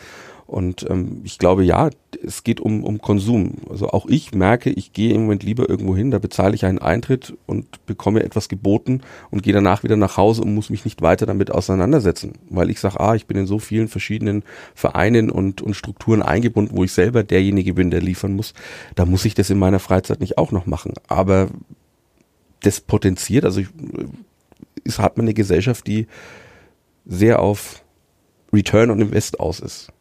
Und 0.50 0.84
ähm, 0.90 1.20
ich 1.22 1.38
glaube, 1.38 1.62
ja, 1.62 1.90
es 2.26 2.42
geht 2.42 2.58
um, 2.58 2.82
um 2.82 3.00
Konsum. 3.00 3.58
Also 3.70 3.90
auch 3.90 4.06
ich 4.06 4.34
merke, 4.34 4.70
ich 4.70 4.92
gehe 4.92 5.14
im 5.14 5.22
Moment 5.22 5.44
lieber 5.44 5.70
irgendwo 5.70 5.94
hin, 5.94 6.10
da 6.10 6.18
bezahle 6.18 6.56
ich 6.56 6.64
einen 6.64 6.80
Eintritt 6.80 7.34
und 7.46 7.86
bekomme 7.86 8.24
etwas 8.24 8.48
geboten 8.48 9.02
und 9.30 9.44
gehe 9.44 9.52
danach 9.52 9.84
wieder 9.84 9.96
nach 9.96 10.16
Hause 10.16 10.42
und 10.42 10.52
muss 10.52 10.68
mich 10.68 10.84
nicht 10.84 11.02
weiter 11.02 11.24
damit 11.24 11.52
auseinandersetzen. 11.52 12.32
Weil 12.48 12.68
ich 12.68 12.80
sage, 12.80 12.98
ah, 12.98 13.14
ich 13.14 13.26
bin 13.26 13.36
in 13.36 13.46
so 13.46 13.60
vielen 13.60 13.86
verschiedenen 13.86 14.42
Vereinen 14.74 15.30
und, 15.30 15.62
und 15.62 15.74
Strukturen 15.74 16.20
eingebunden, 16.20 16.76
wo 16.76 16.82
ich 16.82 16.90
selber 16.90 17.22
derjenige 17.22 17.74
bin, 17.74 17.92
der 17.92 18.00
liefern 18.00 18.34
muss. 18.34 18.52
Da 18.96 19.06
muss 19.06 19.24
ich 19.24 19.34
das 19.34 19.50
in 19.50 19.58
meiner 19.60 19.78
Freizeit 19.78 20.18
nicht 20.18 20.36
auch 20.36 20.50
noch 20.50 20.66
machen. 20.66 20.94
Aber 21.06 21.46
das 22.64 22.80
potenziert, 22.80 23.44
also 23.44 23.60
ich, 23.60 23.68
es 24.82 24.98
hat 24.98 25.16
man 25.16 25.26
eine 25.26 25.34
Gesellschaft, 25.34 25.86
die 25.86 26.08
sehr 27.06 27.40
auf 27.40 27.84
Return 28.52 28.90
on 28.90 29.00
Invest 29.00 29.40
aus 29.40 29.60
ist. 29.60 29.92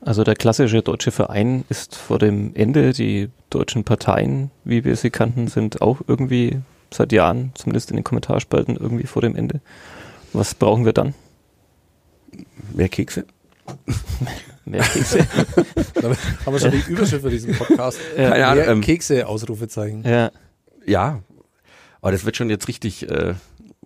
Also 0.00 0.24
der 0.24 0.34
klassische 0.34 0.82
deutsche 0.82 1.12
Verein 1.12 1.64
ist 1.68 1.96
vor 1.96 2.18
dem 2.18 2.54
Ende. 2.54 2.92
Die 2.92 3.30
deutschen 3.50 3.84
Parteien, 3.84 4.50
wie 4.64 4.84
wir 4.84 4.96
sie 4.96 5.10
kannten, 5.10 5.46
sind 5.48 5.80
auch 5.80 6.00
irgendwie 6.06 6.58
seit 6.90 7.12
Jahren, 7.12 7.52
zumindest 7.54 7.90
in 7.90 7.96
den 7.96 8.04
Kommentarspalten, 8.04 8.76
irgendwie 8.76 9.06
vor 9.06 9.22
dem 9.22 9.36
Ende. 9.36 9.60
Was 10.32 10.54
brauchen 10.54 10.84
wir 10.84 10.92
dann? 10.92 11.14
Mehr 12.72 12.88
Kekse? 12.88 13.26
Mehr 14.64 14.82
Kekse. 14.82 15.26
Damit 15.94 16.18
haben 16.44 16.52
wir 16.52 16.60
schon 16.60 16.70
die 16.72 16.90
Überschrift 16.90 17.22
für 17.22 17.30
diesen 17.30 17.54
Podcast. 17.54 17.98
Ja. 18.16 18.30
Mehr 18.30 18.38
ja, 18.38 18.54
ähm, 18.56 18.80
Kekse, 18.80 19.26
Ausrufezeichen. 19.26 20.02
Ja. 20.04 20.30
Ja. 20.86 21.22
Aber 22.00 22.12
das 22.12 22.24
wird 22.24 22.36
schon 22.36 22.50
jetzt 22.50 22.66
richtig. 22.68 23.08
Äh, 23.08 23.34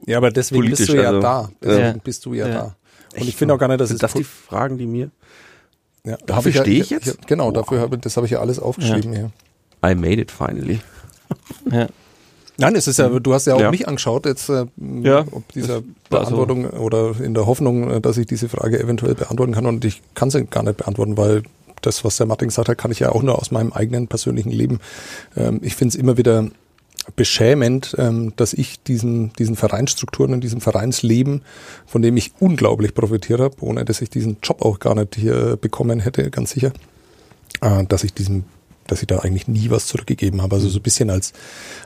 ja, 0.06 0.16
aber 0.16 0.30
deswegen 0.30 0.70
bist 0.70 0.88
du 0.88 0.94
ja 0.94 1.08
also, 1.08 1.20
da. 1.20 1.50
Deswegen 1.62 1.82
ja. 1.82 1.96
bist 2.02 2.24
du 2.24 2.34
ja, 2.34 2.48
ja. 2.48 2.54
da. 2.54 2.76
Und 3.18 3.28
ich 3.28 3.36
finde 3.36 3.54
auch 3.54 3.58
gar 3.58 3.68
nicht, 3.68 3.80
dass 3.80 3.88
Sind 3.88 3.96
es 3.96 4.00
das 4.00 4.14
die 4.14 4.24
Fragen, 4.24 4.78
die 4.78 4.86
mir. 4.86 5.10
Ja, 6.04 6.16
dafür 6.24 6.52
stehe 6.52 6.80
ich 6.80 6.90
jetzt? 6.90 7.06
Ich, 7.06 7.26
genau, 7.26 7.46
wow. 7.46 7.54
dafür 7.54 7.80
habe 7.80 7.98
das 7.98 8.16
habe 8.16 8.26
ich 8.26 8.32
ja 8.32 8.40
alles 8.40 8.58
aufgeschrieben 8.58 9.12
ja. 9.12 9.18
hier. 9.18 9.90
I 9.90 9.94
made 9.94 10.20
it 10.20 10.30
finally. 10.30 10.80
ja. 11.70 11.88
Nein, 12.58 12.74
es 12.74 12.86
ist 12.86 12.98
ja, 12.98 13.08
du 13.08 13.34
hast 13.34 13.46
ja 13.46 13.54
auch 13.54 13.60
ja. 13.60 13.70
mich 13.70 13.86
angeschaut, 13.86 14.24
jetzt 14.24 14.48
äh, 14.48 14.64
ja, 15.02 15.24
ob 15.30 15.52
dieser 15.52 15.82
Beantwortung 16.08 16.70
so. 16.70 16.78
oder 16.78 17.14
in 17.20 17.34
der 17.34 17.46
Hoffnung, 17.46 17.90
äh, 17.90 18.00
dass 18.00 18.16
ich 18.16 18.26
diese 18.26 18.48
Frage 18.48 18.80
eventuell 18.80 19.14
beantworten 19.14 19.52
kann 19.52 19.66
und 19.66 19.84
ich 19.84 20.00
kann 20.14 20.30
sie 20.30 20.44
gar 20.46 20.62
nicht 20.62 20.78
beantworten, 20.78 21.18
weil 21.18 21.42
das, 21.82 22.04
was 22.04 22.16
der 22.16 22.26
Martin 22.26 22.48
gesagt 22.48 22.68
hat, 22.68 22.78
kann 22.78 22.90
ich 22.90 23.00
ja 23.00 23.12
auch 23.12 23.22
nur 23.22 23.38
aus 23.38 23.50
meinem 23.50 23.72
eigenen 23.72 24.08
persönlichen 24.08 24.50
Leben. 24.50 24.80
Ähm, 25.36 25.60
ich 25.62 25.76
finde 25.76 25.90
es 25.90 25.94
immer 25.96 26.16
wieder 26.16 26.48
beschämend, 27.14 27.94
ähm, 27.98 28.32
dass 28.36 28.52
ich 28.52 28.82
diesen, 28.82 29.32
diesen 29.34 29.56
Vereinsstrukturen 29.56 30.32
und 30.32 30.40
diesem 30.42 30.60
Vereinsleben, 30.60 31.42
von 31.86 32.02
dem 32.02 32.16
ich 32.16 32.32
unglaublich 32.40 32.94
profitiert 32.94 33.40
habe, 33.40 33.56
ohne 33.60 33.84
dass 33.84 34.00
ich 34.00 34.10
diesen 34.10 34.38
Job 34.42 34.62
auch 34.62 34.78
gar 34.78 34.94
nicht 34.94 35.14
hier 35.14 35.56
bekommen 35.56 36.00
hätte, 36.00 36.30
ganz 36.30 36.50
sicher, 36.50 36.72
äh, 37.60 37.84
dass 37.84 38.04
ich 38.04 38.12
diesem 38.12 38.44
dass 38.86 39.00
ich 39.00 39.08
da 39.08 39.18
eigentlich 39.18 39.48
nie 39.48 39.70
was 39.70 39.86
zurückgegeben 39.86 40.42
habe. 40.42 40.54
Also 40.54 40.68
so 40.68 40.78
ein 40.78 40.82
bisschen 40.82 41.10
als, 41.10 41.32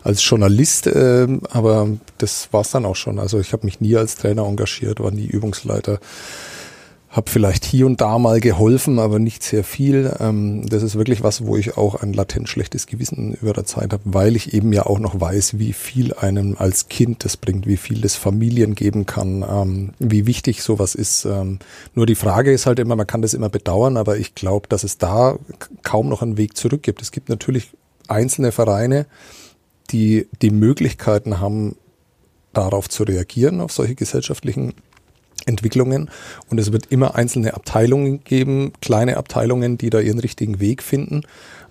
als 0.03 0.23
Journalist, 0.29 0.87
äh, 0.87 1.27
aber 1.51 1.89
das 2.19 2.49
war's 2.53 2.73
dann 2.73 2.85
auch 2.85 2.97
schon. 2.97 3.19
Also 3.19 3.41
ich 3.41 3.55
habe 3.55 3.65
mich 3.65 3.81
nie 3.81 3.97
als 3.97 4.17
Trainer 4.17 4.45
engagiert, 4.45 5.01
war 5.01 5.11
nie 5.11 5.25
Übungsleiter 5.25 5.99
habe 7.11 7.29
vielleicht 7.29 7.65
hier 7.65 7.87
und 7.87 8.01
da 8.01 8.21
mal 8.21 8.41
geholfen, 8.41 9.01
aber 9.01 9.19
nicht 9.19 9.43
sehr 9.43 9.65
viel. 9.65 10.15
Ähm, 10.21 10.65
das 10.69 10.85
ist 10.85 10.95
wirklich 10.95 11.25
was, 11.25 11.45
wo 11.45 11.57
ich 11.57 11.77
auch 11.77 11.97
ein 11.97 12.13
latent 12.13 12.49
schlechtes 12.49 12.87
Gewissen 12.87 13.35
über 13.35 13.53
der 13.53 13.65
Zeit 13.65 13.93
habe, 13.93 14.03
weil 14.05 14.37
ich 14.37 14.55
eben 14.55 14.73
ja 14.73 14.87
auch 14.87 15.01
noch 15.01 15.21
weiß, 15.21 15.59
wie 15.59 15.73
viel 15.73 16.15
einem 16.15 16.55
als 16.57 16.89
Kind 16.89 17.25
das 17.25 17.37
bringt, 17.37 17.67
wie 17.67 17.77
viel 17.77 18.01
das 18.01 18.15
Familien 18.15 18.77
geben 18.77 19.07
kann, 19.07 19.43
ähm, 19.43 19.91
wie 19.99 20.27
wichtig 20.27 20.63
sowas 20.63 20.95
ist. 20.95 21.25
Ähm, 21.25 21.59
nur 21.97 22.07
die 22.07 22.15
Frage 22.15 22.53
ist 22.53 22.67
halt 22.67 22.79
immer, 22.79 22.95
man 22.95 23.09
kann 23.09 23.23
das 23.23 23.35
immer 23.35 23.49
bedauern, 23.49 23.97
aber 23.97 24.17
ich 24.17 24.37
glaube, 24.37 24.69
dass 24.69 24.85
es 24.85 24.97
da 24.97 25.37
kaum 25.83 26.09
noch 26.09 26.23
einen 26.23 26.37
Weg 26.37 26.57
zurück 26.57 26.85
gibt. 26.85 27.03
Es 27.03 27.11
gibt 27.11 27.29
natürlich 27.29 27.71
einzelne 28.07 28.53
Vereine, 28.53 29.07
die 29.91 30.29
die 30.43 30.51
Möglichkeiten 30.51 31.41
haben, 31.41 31.75
darauf 32.53 32.89
zu 32.89 33.03
reagieren, 33.03 33.61
auf 33.61 33.73
solche 33.73 33.95
gesellschaftlichen 33.95 34.75
Entwicklungen 35.47 36.11
und 36.49 36.59
es 36.59 36.73
wird 36.73 36.87
immer 36.87 37.15
einzelne 37.15 37.55
Abteilungen 37.55 38.23
geben, 38.25 38.73
kleine 38.81 39.17
Abteilungen, 39.17 39.79
die 39.79 39.91
da 39.91 40.01
ihren 40.01 40.19
richtigen 40.19 40.61
Weg 40.61 40.83
finden. 40.83 41.23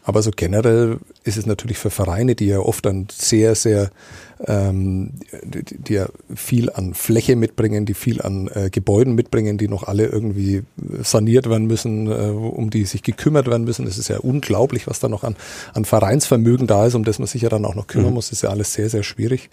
Aber 0.04 0.22
so 0.22 0.32
generell 0.32 0.98
ist 1.24 1.38
es 1.38 1.46
natürlich 1.46 1.78
für 1.78 1.90
Vereine, 1.90 2.36
die 2.36 2.48
ja 2.48 2.60
oft 2.60 2.86
dann 2.86 3.08
sehr, 3.12 3.54
sehr 3.56 3.92
ähm, 4.48 5.12
die, 5.44 5.64
die 5.64 5.94
ja 5.94 6.08
viel 6.34 6.70
an 6.70 6.94
Fläche 6.94 7.36
mitbringen, 7.36 7.86
die 7.86 7.94
viel 7.94 8.22
an 8.22 8.50
äh, 8.54 8.70
Gebäuden 8.70 9.14
mitbringen, 9.14 9.58
die 9.58 9.68
noch 9.68 9.84
alle 9.84 10.06
irgendwie 10.06 10.64
saniert 11.02 11.50
werden 11.50 11.68
müssen, 11.68 12.08
äh, 12.08 12.30
um 12.32 12.70
die 12.70 12.86
sich 12.86 13.04
gekümmert 13.04 13.48
werden 13.48 13.66
müssen. 13.66 13.86
Das 13.86 13.98
ist 13.98 14.08
ja 14.08 14.20
unglaublich, 14.20 14.88
was 14.88 15.00
da 15.00 15.10
noch 15.10 15.24
an, 15.24 15.36
an 15.74 15.84
Vereinsvermögen 15.84 16.68
da 16.68 16.86
ist, 16.86 16.96
um 16.96 17.04
das 17.04 17.20
man 17.20 17.28
sich 17.28 17.42
ja 17.42 17.50
dann 17.50 17.66
auch 17.66 17.76
noch 17.76 17.88
kümmern 17.88 18.10
mhm. 18.10 18.16
muss. 18.16 18.30
Das 18.30 18.40
ist 18.40 18.42
ja 18.44 18.50
alles 18.50 18.74
sehr, 18.74 18.90
sehr 18.90 19.04
schwierig. 19.04 19.50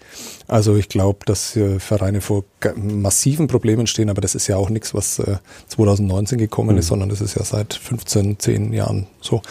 Also 0.47 0.75
ich 0.75 0.87
glaube, 0.87 1.19
dass 1.25 1.55
äh, 1.55 1.79
Vereine 1.79 2.21
vor 2.21 2.45
massiven 2.75 3.47
Problemen 3.47 3.87
stehen, 3.87 4.09
aber 4.09 4.21
das 4.21 4.35
ist 4.35 4.47
ja 4.47 4.55
auch 4.55 4.69
nichts, 4.69 4.93
was 4.93 5.19
äh, 5.19 5.37
2019 5.67 6.37
gekommen 6.37 6.71
mhm. 6.71 6.79
ist, 6.79 6.87
sondern 6.87 7.09
das 7.09 7.19
ist 7.19 7.35
ja 7.35 7.43
seit 7.43 7.73
15, 7.73 8.39
10 8.39 8.73
Jahren 8.73 9.07
so. 9.19 9.41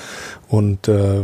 Und 0.48 0.88
äh, 0.88 1.20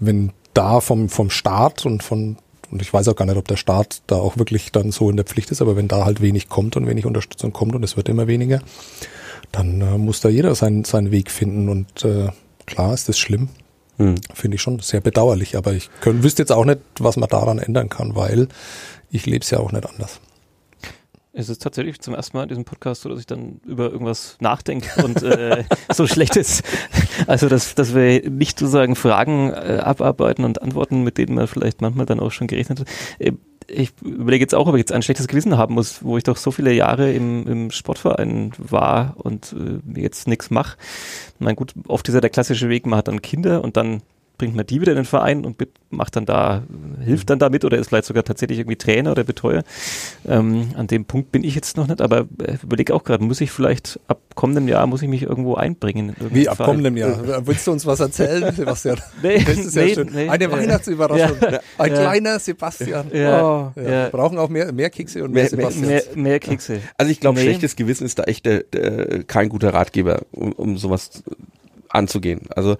wenn 0.00 0.32
da 0.52 0.80
vom, 0.80 1.08
vom 1.08 1.30
Staat 1.30 1.86
und 1.86 2.02
von 2.02 2.36
und 2.70 2.82
ich 2.82 2.92
weiß 2.92 3.08
auch 3.08 3.16
gar 3.16 3.24
nicht, 3.24 3.36
ob 3.36 3.48
der 3.48 3.56
Staat 3.56 4.02
da 4.06 4.16
auch 4.16 4.36
wirklich 4.38 4.72
dann 4.72 4.90
so 4.90 5.10
in 5.10 5.16
der 5.16 5.24
Pflicht 5.24 5.50
ist, 5.50 5.62
aber 5.62 5.76
wenn 5.76 5.88
da 5.88 6.04
halt 6.04 6.20
wenig 6.20 6.48
kommt 6.48 6.76
und 6.76 6.86
wenig 6.86 7.06
Unterstützung 7.06 7.52
kommt 7.52 7.74
und 7.74 7.82
es 7.82 7.96
wird 7.96 8.08
immer 8.08 8.26
weniger, 8.26 8.60
dann 9.52 9.80
äh, 9.80 9.98
muss 9.98 10.20
da 10.20 10.28
jeder 10.28 10.54
seinen, 10.54 10.84
seinen 10.84 11.10
Weg 11.10 11.30
finden. 11.30 11.68
Und 11.68 12.04
äh, 12.04 12.28
klar 12.66 12.94
ist 12.94 13.08
das 13.08 13.18
schlimm. 13.18 13.48
Hm. 13.98 14.16
Finde 14.32 14.56
ich 14.56 14.62
schon 14.62 14.80
sehr 14.80 15.00
bedauerlich. 15.00 15.56
Aber 15.56 15.72
ich 15.72 15.90
könnt, 16.00 16.22
wüsste 16.22 16.42
jetzt 16.42 16.52
auch 16.52 16.64
nicht, 16.64 16.80
was 16.98 17.16
man 17.16 17.28
daran 17.28 17.58
ändern 17.58 17.88
kann, 17.88 18.16
weil 18.16 18.48
ich 19.10 19.26
lebe 19.26 19.42
es 19.42 19.50
ja 19.50 19.60
auch 19.60 19.72
nicht 19.72 19.88
anders. 19.88 20.20
Es 21.36 21.48
ist 21.48 21.60
tatsächlich 21.62 22.00
zum 22.00 22.14
ersten 22.14 22.36
Mal 22.36 22.44
in 22.44 22.48
diesem 22.48 22.64
Podcast 22.64 23.02
so, 23.02 23.08
dass 23.08 23.18
ich 23.18 23.26
dann 23.26 23.60
über 23.66 23.90
irgendwas 23.90 24.36
nachdenke 24.38 25.04
und 25.04 25.20
äh, 25.24 25.64
so 25.92 26.06
schlecht 26.06 26.36
ist. 26.36 26.62
Also, 27.26 27.48
dass, 27.48 27.74
dass 27.74 27.92
wir 27.92 28.30
nicht 28.30 28.60
sozusagen 28.60 28.94
Fragen 28.94 29.50
äh, 29.50 29.80
abarbeiten 29.82 30.44
und 30.44 30.62
antworten, 30.62 31.02
mit 31.02 31.18
denen 31.18 31.34
man 31.34 31.48
vielleicht 31.48 31.80
manchmal 31.80 32.06
dann 32.06 32.20
auch 32.20 32.30
schon 32.30 32.46
gerechnet 32.46 32.80
hat. 32.80 32.88
Äh, 33.18 33.32
ich 33.66 33.92
überlege 34.02 34.44
jetzt 34.44 34.54
auch, 34.54 34.68
ob 34.68 34.74
ich 34.74 34.80
jetzt 34.80 34.92
ein 34.92 35.02
schlechtes 35.02 35.26
Gewissen 35.26 35.58
haben 35.58 35.74
muss, 35.74 36.04
wo 36.04 36.16
ich 36.16 36.22
doch 36.22 36.36
so 36.36 36.52
viele 36.52 36.72
Jahre 36.72 37.12
im, 37.12 37.48
im 37.48 37.70
Sportverein 37.72 38.52
war 38.58 39.16
und 39.16 39.54
äh, 39.54 40.00
jetzt 40.00 40.28
nichts 40.28 40.50
mache. 40.50 40.76
Mein 41.40 41.56
gut, 41.56 41.72
oft 41.88 42.06
ist 42.08 42.14
ja 42.14 42.20
der 42.20 42.30
klassische 42.30 42.68
Weg, 42.68 42.86
man 42.86 42.98
hat 42.98 43.08
dann 43.08 43.22
Kinder 43.22 43.64
und 43.64 43.76
dann 43.76 44.02
bringt 44.36 44.56
man 44.56 44.66
die 44.66 44.80
wieder 44.80 44.92
in 44.92 44.96
den 44.96 45.04
Verein 45.04 45.44
und 45.44 45.56
macht 45.90 46.16
dann 46.16 46.26
da, 46.26 46.64
hilft 47.04 47.30
dann 47.30 47.38
damit 47.38 47.64
oder 47.64 47.78
ist 47.78 47.88
vielleicht 47.88 48.06
sogar 48.06 48.24
tatsächlich 48.24 48.58
irgendwie 48.58 48.76
Trainer 48.76 49.12
oder 49.12 49.22
Betreuer. 49.22 49.62
Ähm, 50.26 50.70
an 50.76 50.88
dem 50.88 51.04
Punkt 51.04 51.30
bin 51.30 51.44
ich 51.44 51.54
jetzt 51.54 51.76
noch 51.76 51.86
nicht, 51.86 52.00
aber 52.00 52.26
äh, 52.42 52.56
überlege 52.62 52.94
auch 52.94 53.04
gerade, 53.04 53.22
muss 53.22 53.40
ich 53.40 53.52
vielleicht 53.52 54.00
ab 54.08 54.20
kommendem 54.34 54.66
Jahr, 54.66 54.86
muss 54.86 55.02
ich 55.02 55.08
mich 55.08 55.22
irgendwo 55.22 55.54
einbringen? 55.54 56.16
Wie 56.18 56.48
ab 56.48 56.58
kommendem 56.58 56.96
Jahr? 56.96 57.46
Willst 57.46 57.66
du 57.66 57.72
uns 57.72 57.86
was 57.86 58.00
erzählen, 58.00 58.52
Sebastian? 58.56 58.98
nee, 59.22 59.38
das 59.38 59.58
ist 59.58 59.76
nee, 59.76 59.88
ja 59.88 59.94
schön. 59.94 60.10
Nee, 60.12 60.28
Eine 60.28 60.50
Weihnachtsüberraschung. 60.50 61.36
Ja, 61.40 61.60
Ein 61.78 61.92
ja, 61.92 62.00
kleiner 62.00 62.38
Sebastian. 62.38 63.10
Ja, 63.12 63.44
oh, 63.44 63.72
ja. 63.76 63.84
Wir 63.84 64.08
brauchen 64.10 64.38
auch 64.38 64.48
mehr, 64.48 64.72
mehr 64.72 64.90
Kekse 64.90 65.22
und 65.22 65.32
mehr, 65.32 65.42
mehr 65.42 65.50
Sebastian. 65.50 65.86
Mehr, 65.86 66.02
mehr, 66.16 66.40
Kekse. 66.40 66.80
Also 66.98 67.12
ich 67.12 67.20
glaube, 67.20 67.38
schlechtes 67.38 67.76
Gewissen 67.76 68.04
ist 68.04 68.18
da 68.18 68.24
echt 68.24 68.46
äh, 68.46 69.24
kein 69.26 69.48
guter 69.48 69.72
Ratgeber, 69.72 70.22
um, 70.32 70.52
um 70.52 70.76
sowas 70.76 71.22
anzugehen. 71.88 72.42
Also 72.50 72.76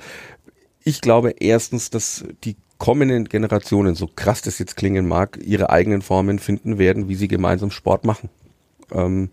ich 0.84 1.00
glaube 1.00 1.30
erstens, 1.40 1.90
dass 1.90 2.24
die 2.44 2.56
kommenden 2.78 3.24
Generationen, 3.24 3.94
so 3.94 4.06
krass 4.14 4.42
das 4.42 4.58
jetzt 4.58 4.76
klingen 4.76 5.08
mag, 5.08 5.38
ihre 5.42 5.70
eigenen 5.70 6.02
Formen 6.02 6.38
finden 6.38 6.78
werden, 6.78 7.08
wie 7.08 7.14
sie 7.14 7.28
gemeinsam 7.28 7.70
Sport 7.70 8.04
machen. 8.04 8.28
Ähm, 8.92 9.30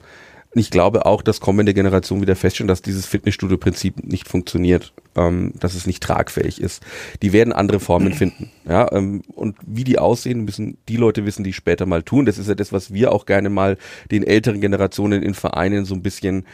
ich 0.53 0.69
glaube 0.69 1.05
auch, 1.05 1.21
dass 1.21 1.39
kommende 1.39 1.73
Generationen 1.73 2.21
wieder 2.21 2.35
feststellen, 2.35 2.67
dass 2.67 2.81
dieses 2.81 3.05
Fitnessstudio-Prinzip 3.05 4.03
nicht 4.03 4.27
funktioniert, 4.27 4.93
ähm, 5.15 5.53
dass 5.59 5.75
es 5.75 5.87
nicht 5.87 6.01
tragfähig 6.03 6.61
ist. 6.61 6.83
Die 7.21 7.33
werden 7.33 7.53
andere 7.53 7.79
Formen 7.79 8.13
finden. 8.13 8.51
Ja, 8.67 8.91
ähm, 8.91 9.21
und 9.33 9.57
wie 9.65 9.83
die 9.83 9.99
aussehen, 9.99 10.45
müssen 10.45 10.77
die 10.87 10.97
Leute 10.97 11.25
wissen, 11.25 11.43
die 11.43 11.53
später 11.53 11.85
mal 11.85 12.03
tun. 12.03 12.25
Das 12.25 12.37
ist 12.37 12.47
ja 12.47 12.55
das, 12.55 12.71
was 12.71 12.93
wir 12.93 13.11
auch 13.11 13.25
gerne 13.25 13.49
mal 13.49 13.77
den 14.11 14.23
älteren 14.23 14.61
Generationen 14.61 15.23
in 15.23 15.33
Vereinen 15.33 15.85
so 15.85 15.95
ein 15.95 16.01
bisschen 16.01 16.45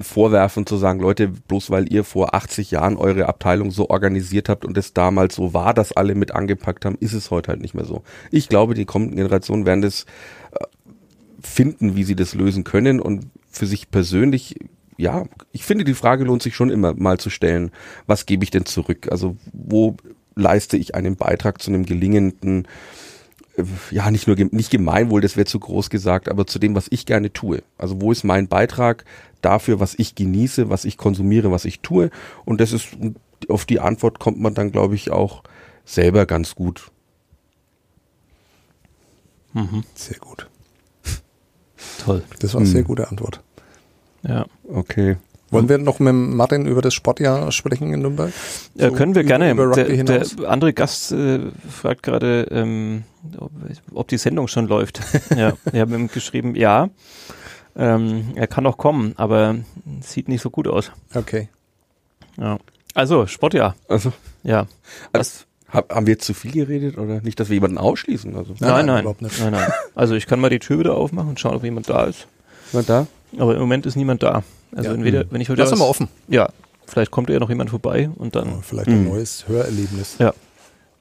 vorwerfen, 0.00 0.66
zu 0.66 0.76
sagen, 0.76 1.00
Leute, 1.00 1.28
bloß 1.28 1.70
weil 1.70 1.92
ihr 1.92 2.04
vor 2.04 2.34
80 2.34 2.72
Jahren 2.72 2.96
eure 2.96 3.28
Abteilung 3.28 3.70
so 3.70 3.88
organisiert 3.88 4.48
habt 4.48 4.64
und 4.64 4.76
es 4.76 4.94
damals 4.94 5.36
so 5.36 5.54
war, 5.54 5.74
dass 5.74 5.92
alle 5.92 6.14
mit 6.14 6.32
angepackt 6.32 6.84
haben, 6.84 6.96
ist 6.98 7.12
es 7.12 7.30
heute 7.30 7.48
halt 7.48 7.60
nicht 7.60 7.74
mehr 7.74 7.84
so. 7.84 8.02
Ich 8.30 8.48
glaube, 8.48 8.74
die 8.74 8.84
kommenden 8.84 9.16
Generationen 9.16 9.66
werden 9.66 9.82
das 9.82 10.06
finden, 11.40 11.96
wie 11.96 12.04
sie 12.04 12.16
das 12.16 12.34
lösen 12.34 12.64
können 12.64 13.00
und 13.00 13.26
für 13.50 13.66
sich 13.66 13.90
persönlich 13.90 14.56
ja, 15.00 15.24
ich 15.50 15.64
finde, 15.64 15.84
die 15.84 15.94
Frage 15.94 16.24
lohnt 16.24 16.42
sich 16.42 16.54
schon 16.54 16.70
immer 16.70 16.94
mal 16.94 17.18
zu 17.18 17.30
stellen, 17.30 17.70
was 18.06 18.26
gebe 18.26 18.44
ich 18.44 18.50
denn 18.50 18.66
zurück? 18.66 19.08
Also 19.10 19.36
wo 19.52 19.96
leiste 20.34 20.76
ich 20.76 20.94
einen 20.94 21.16
Beitrag 21.16 21.62
zu 21.62 21.70
einem 21.70 21.86
gelingenden, 21.86 22.68
äh, 23.56 23.64
ja, 23.90 24.10
nicht 24.10 24.26
nur 24.26 24.36
nicht 24.36 24.70
Gemeinwohl, 24.70 25.22
das 25.22 25.36
wäre 25.36 25.46
zu 25.46 25.58
groß 25.58 25.88
gesagt, 25.88 26.28
aber 26.28 26.46
zu 26.46 26.58
dem, 26.58 26.74
was 26.74 26.86
ich 26.90 27.06
gerne 27.06 27.32
tue. 27.32 27.62
Also 27.78 28.00
wo 28.02 28.12
ist 28.12 28.24
mein 28.24 28.46
Beitrag 28.46 29.06
dafür, 29.40 29.80
was 29.80 29.94
ich 29.96 30.14
genieße, 30.14 30.68
was 30.68 30.84
ich 30.84 30.98
konsumiere, 30.98 31.50
was 31.50 31.64
ich 31.64 31.80
tue? 31.80 32.10
Und 32.44 32.60
das 32.60 32.72
ist, 32.72 32.88
auf 33.48 33.64
die 33.64 33.80
Antwort 33.80 34.18
kommt 34.18 34.38
man 34.38 34.52
dann, 34.52 34.70
glaube 34.70 34.96
ich, 34.96 35.10
auch 35.10 35.42
selber 35.86 36.26
ganz 36.26 36.54
gut. 36.54 36.90
Mhm. 39.54 39.82
Sehr 39.94 40.18
gut. 40.18 40.46
Toll. 42.04 42.22
Das 42.38 42.52
war 42.52 42.60
eine 42.60 42.68
hm. 42.68 42.74
sehr 42.74 42.82
gute 42.82 43.08
Antwort. 43.08 43.42
Ja. 44.22 44.46
Okay. 44.68 45.16
Wollen 45.50 45.68
wir 45.68 45.78
noch 45.78 45.98
mit 45.98 46.14
Martin 46.14 46.66
über 46.66 46.80
das 46.80 46.94
Sportjahr 46.94 47.50
sprechen 47.50 47.92
in 47.92 48.02
Nürnberg? 48.02 48.32
So 48.76 48.84
ja, 48.84 48.90
können 48.90 49.16
wir 49.16 49.24
gerne. 49.24 49.54
Der, 49.74 50.04
der, 50.04 50.48
andere 50.48 50.72
Gast 50.72 51.10
äh, 51.10 51.40
fragt 51.68 52.04
gerade, 52.04 52.46
ähm, 52.52 53.02
ob, 53.36 53.50
ob, 53.92 54.08
die 54.08 54.18
Sendung 54.18 54.46
schon 54.46 54.68
läuft. 54.68 55.00
ja, 55.36 55.54
wir 55.72 55.80
haben 55.80 55.92
ihm 55.92 56.08
geschrieben, 56.08 56.54
ja. 56.54 56.88
Ähm, 57.76 58.32
er 58.36 58.46
kann 58.46 58.64
auch 58.66 58.78
kommen, 58.78 59.14
aber 59.16 59.56
sieht 60.02 60.28
nicht 60.28 60.40
so 60.40 60.50
gut 60.50 60.68
aus. 60.68 60.92
Okay. 61.14 61.48
Ja. 62.38 62.58
Also, 62.94 63.26
Sportjahr. 63.26 63.74
Also. 63.88 64.12
Ja. 64.44 64.66
Hab, 65.12 65.92
haben 65.92 66.06
wir 66.06 66.14
jetzt 66.14 66.26
zu 66.26 66.34
viel 66.34 66.52
geredet 66.52 66.96
oder 66.96 67.20
nicht, 67.22 67.40
dass 67.40 67.48
wir 67.48 67.54
jemanden 67.54 67.78
ausschließen? 67.78 68.36
Also. 68.36 68.54
Nein, 68.60 68.86
nein, 68.86 69.04
nein, 69.04 69.16
nein, 69.20 69.52
nein. 69.52 69.72
Also 69.96 70.14
ich 70.14 70.26
kann 70.26 70.40
mal 70.40 70.50
die 70.50 70.58
Tür 70.60 70.78
wieder 70.78 70.96
aufmachen 70.96 71.30
und 71.30 71.40
schauen, 71.40 71.56
ob 71.56 71.64
jemand 71.64 71.88
da 71.88 72.04
ist. 72.04 72.28
Jemand 72.72 72.88
da? 72.88 73.06
Aber 73.38 73.54
im 73.54 73.60
Moment 73.60 73.86
ist 73.86 73.96
niemand 73.96 74.22
da. 74.22 74.42
Also 74.74 74.90
ja, 74.90 74.94
entweder, 74.94 75.24
wenn 75.30 75.40
ich 75.40 75.48
heute 75.48 75.62
Lass 75.62 75.76
mal 75.76 75.84
offen. 75.84 76.08
Ja, 76.28 76.48
vielleicht 76.86 77.10
kommt 77.10 77.30
ja 77.30 77.38
noch 77.38 77.48
jemand 77.48 77.70
vorbei 77.70 78.10
und 78.16 78.36
dann. 78.36 78.48
Oh, 78.48 78.62
vielleicht 78.62 78.88
ein 78.88 79.04
mh. 79.04 79.10
neues 79.10 79.48
Hörerlebnis. 79.48 80.16
Ja. 80.18 80.32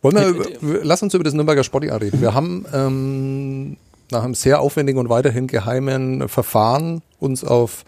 Wollen 0.01 0.15
wir, 0.15 0.27
über, 0.27 0.79
lass 0.83 1.03
uns 1.03 1.13
über 1.13 1.23
das 1.23 1.33
Nürnberger 1.33 1.63
Sportjahr 1.63 1.99
reden. 1.99 2.21
Wir 2.21 2.33
haben 2.33 2.65
ähm, 2.73 3.77
nach 4.11 4.23
einem 4.23 4.33
sehr 4.33 4.61
aufwendigen 4.61 4.97
und 4.97 5.09
weiterhin 5.09 5.47
geheimen 5.47 6.29
Verfahren 6.29 7.01
uns 7.19 7.43
auf 7.43 7.83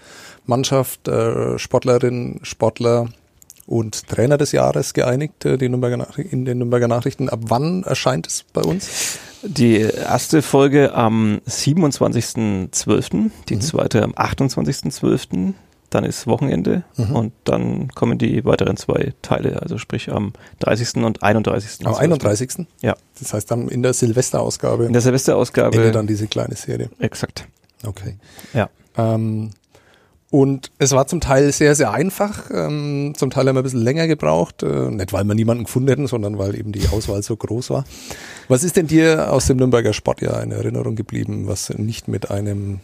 Mannschaft, 0.45 1.07
äh, 1.07 1.57
Sportlerinnen, 1.57 2.39
Sportler 2.43 3.07
und 3.71 4.07
Trainer 4.07 4.37
des 4.37 4.51
Jahres 4.51 4.93
geeinigt, 4.93 5.45
äh, 5.45 5.57
die 5.57 5.69
Nürnberger 5.69 6.05
in 6.17 6.43
den 6.43 6.57
Nürnberger 6.57 6.89
Nachrichten. 6.89 7.29
Ab 7.29 7.39
wann 7.43 7.83
erscheint 7.83 8.27
es 8.27 8.43
bei 8.51 8.61
uns? 8.61 9.17
Die 9.43 9.79
erste 9.79 10.41
Folge 10.41 10.93
am 10.93 11.39
27.12., 11.47 13.31
die 13.47 13.55
mhm. 13.55 13.61
zweite 13.61 14.03
am 14.03 14.11
28.12., 14.11 15.53
dann 15.89 16.03
ist 16.05 16.27
Wochenende 16.27 16.83
mhm. 16.95 17.15
und 17.15 17.33
dann 17.43 17.89
kommen 17.89 18.17
die 18.17 18.45
weiteren 18.45 18.77
zwei 18.77 19.13
Teile, 19.21 19.61
also 19.61 19.77
sprich 19.77 20.11
am 20.11 20.33
30. 20.59 21.03
und 21.03 21.23
31. 21.23 21.85
Am 21.85 21.95
31. 21.95 22.65
Ja. 22.81 22.95
Das 23.19 23.33
heißt 23.33 23.51
dann 23.51 23.67
in 23.67 23.83
der 23.83 23.93
Silvesterausgabe. 23.93 24.85
In 24.85 24.93
der 24.93 25.01
Silvesterausgabe. 25.01 25.77
Endet 25.77 25.95
dann 25.95 26.07
diese 26.07 26.27
kleine 26.27 26.55
Serie. 26.55 26.89
Exakt. 26.99 27.47
Okay. 27.85 28.17
Ja. 28.53 28.69
Ähm, 28.97 29.51
und 30.31 30.71
es 30.79 30.93
war 30.93 31.07
zum 31.07 31.19
Teil 31.19 31.51
sehr, 31.51 31.75
sehr 31.75 31.91
einfach. 31.91 32.49
Ähm, 32.51 33.13
zum 33.17 33.29
Teil 33.31 33.47
haben 33.47 33.55
wir 33.55 33.59
ein 33.59 33.63
bisschen 33.63 33.83
länger 33.83 34.07
gebraucht. 34.07 34.63
Äh, 34.63 34.89
nicht, 34.89 35.11
weil 35.11 35.25
wir 35.25 35.35
niemanden 35.35 35.65
gefunden 35.65 35.89
hätten, 35.89 36.07
sondern 36.07 36.37
weil 36.37 36.55
eben 36.55 36.71
die 36.71 36.87
Auswahl 36.87 37.21
so 37.21 37.35
groß 37.35 37.69
war. 37.69 37.83
Was 38.47 38.63
ist 38.63 38.77
denn 38.77 38.87
dir 38.87 39.33
aus 39.33 39.47
dem 39.47 39.57
Nürnberger 39.57 39.91
Sportjahr 39.91 40.41
in 40.41 40.53
Erinnerung 40.53 40.95
geblieben, 40.95 41.47
was 41.47 41.69
nicht 41.71 42.07
mit 42.07 42.31
einem 42.31 42.79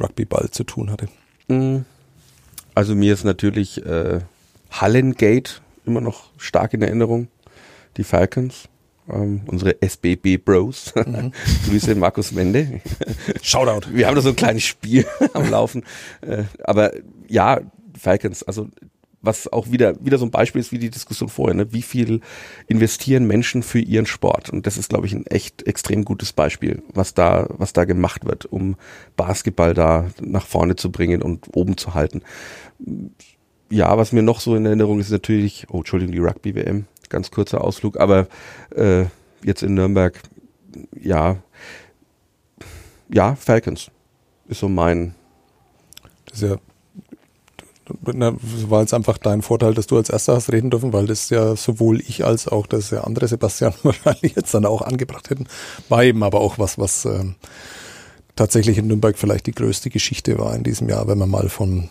Rugbyball 0.00 0.50
zu 0.50 0.64
tun 0.64 0.90
hatte? 0.90 1.08
Mm. 1.48 1.84
Also 2.74 2.94
mir 2.94 3.12
ist 3.12 3.24
natürlich 3.24 3.84
äh, 3.84 4.20
Hallengate 4.70 5.60
immer 5.84 6.00
noch 6.00 6.30
stark 6.38 6.72
in 6.72 6.80
Erinnerung. 6.80 7.28
Die 7.98 8.04
Falcons 8.04 8.70
ähm, 9.12 9.42
unsere 9.46 9.80
SBB 9.80 10.38
Bros. 10.38 10.92
Mhm. 11.06 11.32
Grüße 11.68 11.94
Markus 11.94 12.32
Mende. 12.32 12.80
Shoutout. 13.40 13.88
Wir 13.92 14.08
haben 14.08 14.16
da 14.16 14.22
so 14.22 14.30
ein 14.30 14.36
kleines 14.36 14.64
Spiel 14.64 15.06
am 15.34 15.48
Laufen. 15.50 15.84
Äh, 16.20 16.44
aber 16.64 16.92
ja, 17.28 17.60
Falcons, 17.96 18.42
also 18.42 18.68
was 19.26 19.52
auch 19.52 19.70
wieder, 19.70 20.02
wieder 20.04 20.18
so 20.18 20.24
ein 20.24 20.30
Beispiel 20.30 20.60
ist 20.60 20.72
wie 20.72 20.78
die 20.78 20.90
Diskussion 20.90 21.28
vorher, 21.28 21.54
ne? 21.54 21.72
wie 21.72 21.82
viel 21.82 22.20
investieren 22.66 23.26
Menschen 23.26 23.62
für 23.62 23.80
ihren 23.80 24.06
Sport? 24.06 24.48
Und 24.50 24.66
das 24.66 24.78
ist, 24.78 24.88
glaube 24.88 25.06
ich, 25.06 25.12
ein 25.12 25.26
echt 25.26 25.66
extrem 25.66 26.04
gutes 26.04 26.32
Beispiel, 26.32 26.82
was 26.94 27.12
da, 27.12 27.46
was 27.50 27.72
da 27.72 27.84
gemacht 27.84 28.24
wird, 28.24 28.46
um 28.46 28.76
Basketball 29.16 29.74
da 29.74 30.06
nach 30.20 30.46
vorne 30.46 30.76
zu 30.76 30.90
bringen 30.90 31.22
und 31.22 31.48
oben 31.54 31.76
zu 31.76 31.94
halten. 31.94 32.22
Ja, 33.68 33.98
was 33.98 34.12
mir 34.12 34.22
noch 34.22 34.40
so 34.40 34.54
in 34.54 34.64
Erinnerung 34.64 35.00
ist, 35.00 35.10
natürlich, 35.10 35.66
oh, 35.70 35.78
Entschuldigung, 35.78 36.12
die 36.12 36.20
Rugby-WM, 36.20 36.86
ganz 37.08 37.30
kurzer 37.30 37.62
Ausflug, 37.62 37.98
aber 37.98 38.28
äh, 38.74 39.04
jetzt 39.42 39.62
in 39.62 39.74
Nürnberg, 39.74 40.20
ja, 41.00 41.36
ja, 43.08 43.34
Falcons 43.36 43.90
ist 44.48 44.60
so 44.60 44.68
mein. 44.68 45.14
Das 46.26 46.42
ist 46.42 46.50
ja, 46.50 46.56
war 48.68 48.80
jetzt 48.80 48.94
einfach 48.94 49.18
dein 49.18 49.42
Vorteil, 49.42 49.74
dass 49.74 49.86
du 49.86 49.96
als 49.96 50.10
Erster 50.10 50.34
hast 50.34 50.52
reden 50.52 50.70
dürfen, 50.70 50.92
weil 50.92 51.06
das 51.06 51.30
ja 51.30 51.54
sowohl 51.56 52.00
ich 52.00 52.24
als 52.24 52.48
auch 52.48 52.66
das 52.66 52.90
der 52.90 53.06
andere 53.06 53.28
Sebastian 53.28 53.74
wahrscheinlich 53.82 54.34
jetzt 54.34 54.52
dann 54.54 54.66
auch 54.66 54.82
angebracht 54.82 55.30
hätten. 55.30 55.46
War 55.88 56.04
eben 56.04 56.22
aber 56.22 56.40
auch 56.40 56.58
was, 56.58 56.78
was 56.78 57.04
ähm, 57.04 57.36
tatsächlich 58.34 58.78
in 58.78 58.88
Nürnberg 58.88 59.16
vielleicht 59.16 59.46
die 59.46 59.52
größte 59.52 59.90
Geschichte 59.90 60.38
war 60.38 60.54
in 60.54 60.64
diesem 60.64 60.88
Jahr, 60.88 61.06
wenn 61.08 61.18
man 61.18 61.30
mal 61.30 61.48
von 61.48 61.88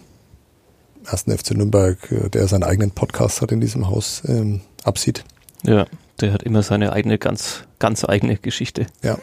ersten 1.09 1.35
FC 1.35 1.51
Nürnberg, 1.51 2.11
äh, 2.11 2.29
der 2.29 2.47
seinen 2.47 2.63
eigenen 2.63 2.91
Podcast 2.91 3.41
hat 3.41 3.51
in 3.51 3.61
diesem 3.61 3.89
Haus, 3.89 4.23
ähm, 4.27 4.61
absieht. 4.83 5.23
Ja, 5.63 5.85
der 6.21 6.33
hat 6.33 6.43
immer 6.43 6.63
seine 6.63 6.93
eigene, 6.93 7.17
ganz, 7.17 7.63
ganz 7.79 8.05
eigene 8.05 8.37
Geschichte. 8.37 8.87
Ja. 9.03 9.17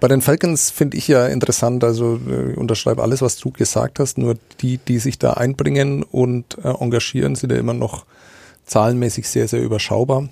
Bei 0.00 0.08
den 0.08 0.22
Falcons 0.22 0.70
finde 0.70 0.96
ich 0.96 1.08
ja 1.08 1.26
interessant, 1.26 1.84
also 1.84 2.18
äh, 2.26 2.54
unterschreibe 2.54 3.02
alles, 3.02 3.20
was 3.20 3.36
du 3.36 3.50
gesagt 3.50 3.98
hast, 3.98 4.16
nur 4.16 4.36
die, 4.62 4.78
die 4.78 4.98
sich 4.98 5.18
da 5.18 5.34
einbringen 5.34 6.02
und 6.02 6.56
äh, 6.64 6.68
engagieren, 6.68 7.34
sind 7.34 7.52
ja 7.52 7.58
immer 7.58 7.74
noch 7.74 8.06
zahlenmäßig 8.64 9.28
sehr, 9.28 9.46
sehr 9.46 9.60
überschaubar. 9.60 10.28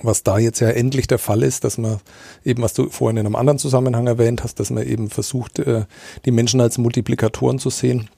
was 0.00 0.22
da 0.22 0.38
jetzt 0.38 0.60
ja 0.60 0.68
endlich 0.68 1.06
der 1.06 1.18
Fall 1.18 1.42
ist, 1.42 1.64
dass 1.64 1.76
man 1.76 1.98
eben, 2.44 2.62
was 2.62 2.72
du 2.72 2.88
vorhin 2.88 3.16
in 3.16 3.26
einem 3.26 3.36
anderen 3.36 3.58
Zusammenhang 3.58 4.06
erwähnt 4.06 4.44
hast, 4.44 4.60
dass 4.60 4.70
man 4.70 4.86
eben 4.86 5.10
versucht, 5.10 5.58
äh, 5.58 5.84
die 6.24 6.30
Menschen 6.30 6.60
als 6.60 6.78
Multiplikatoren 6.78 7.58
zu 7.58 7.68
sehen. 7.68 8.08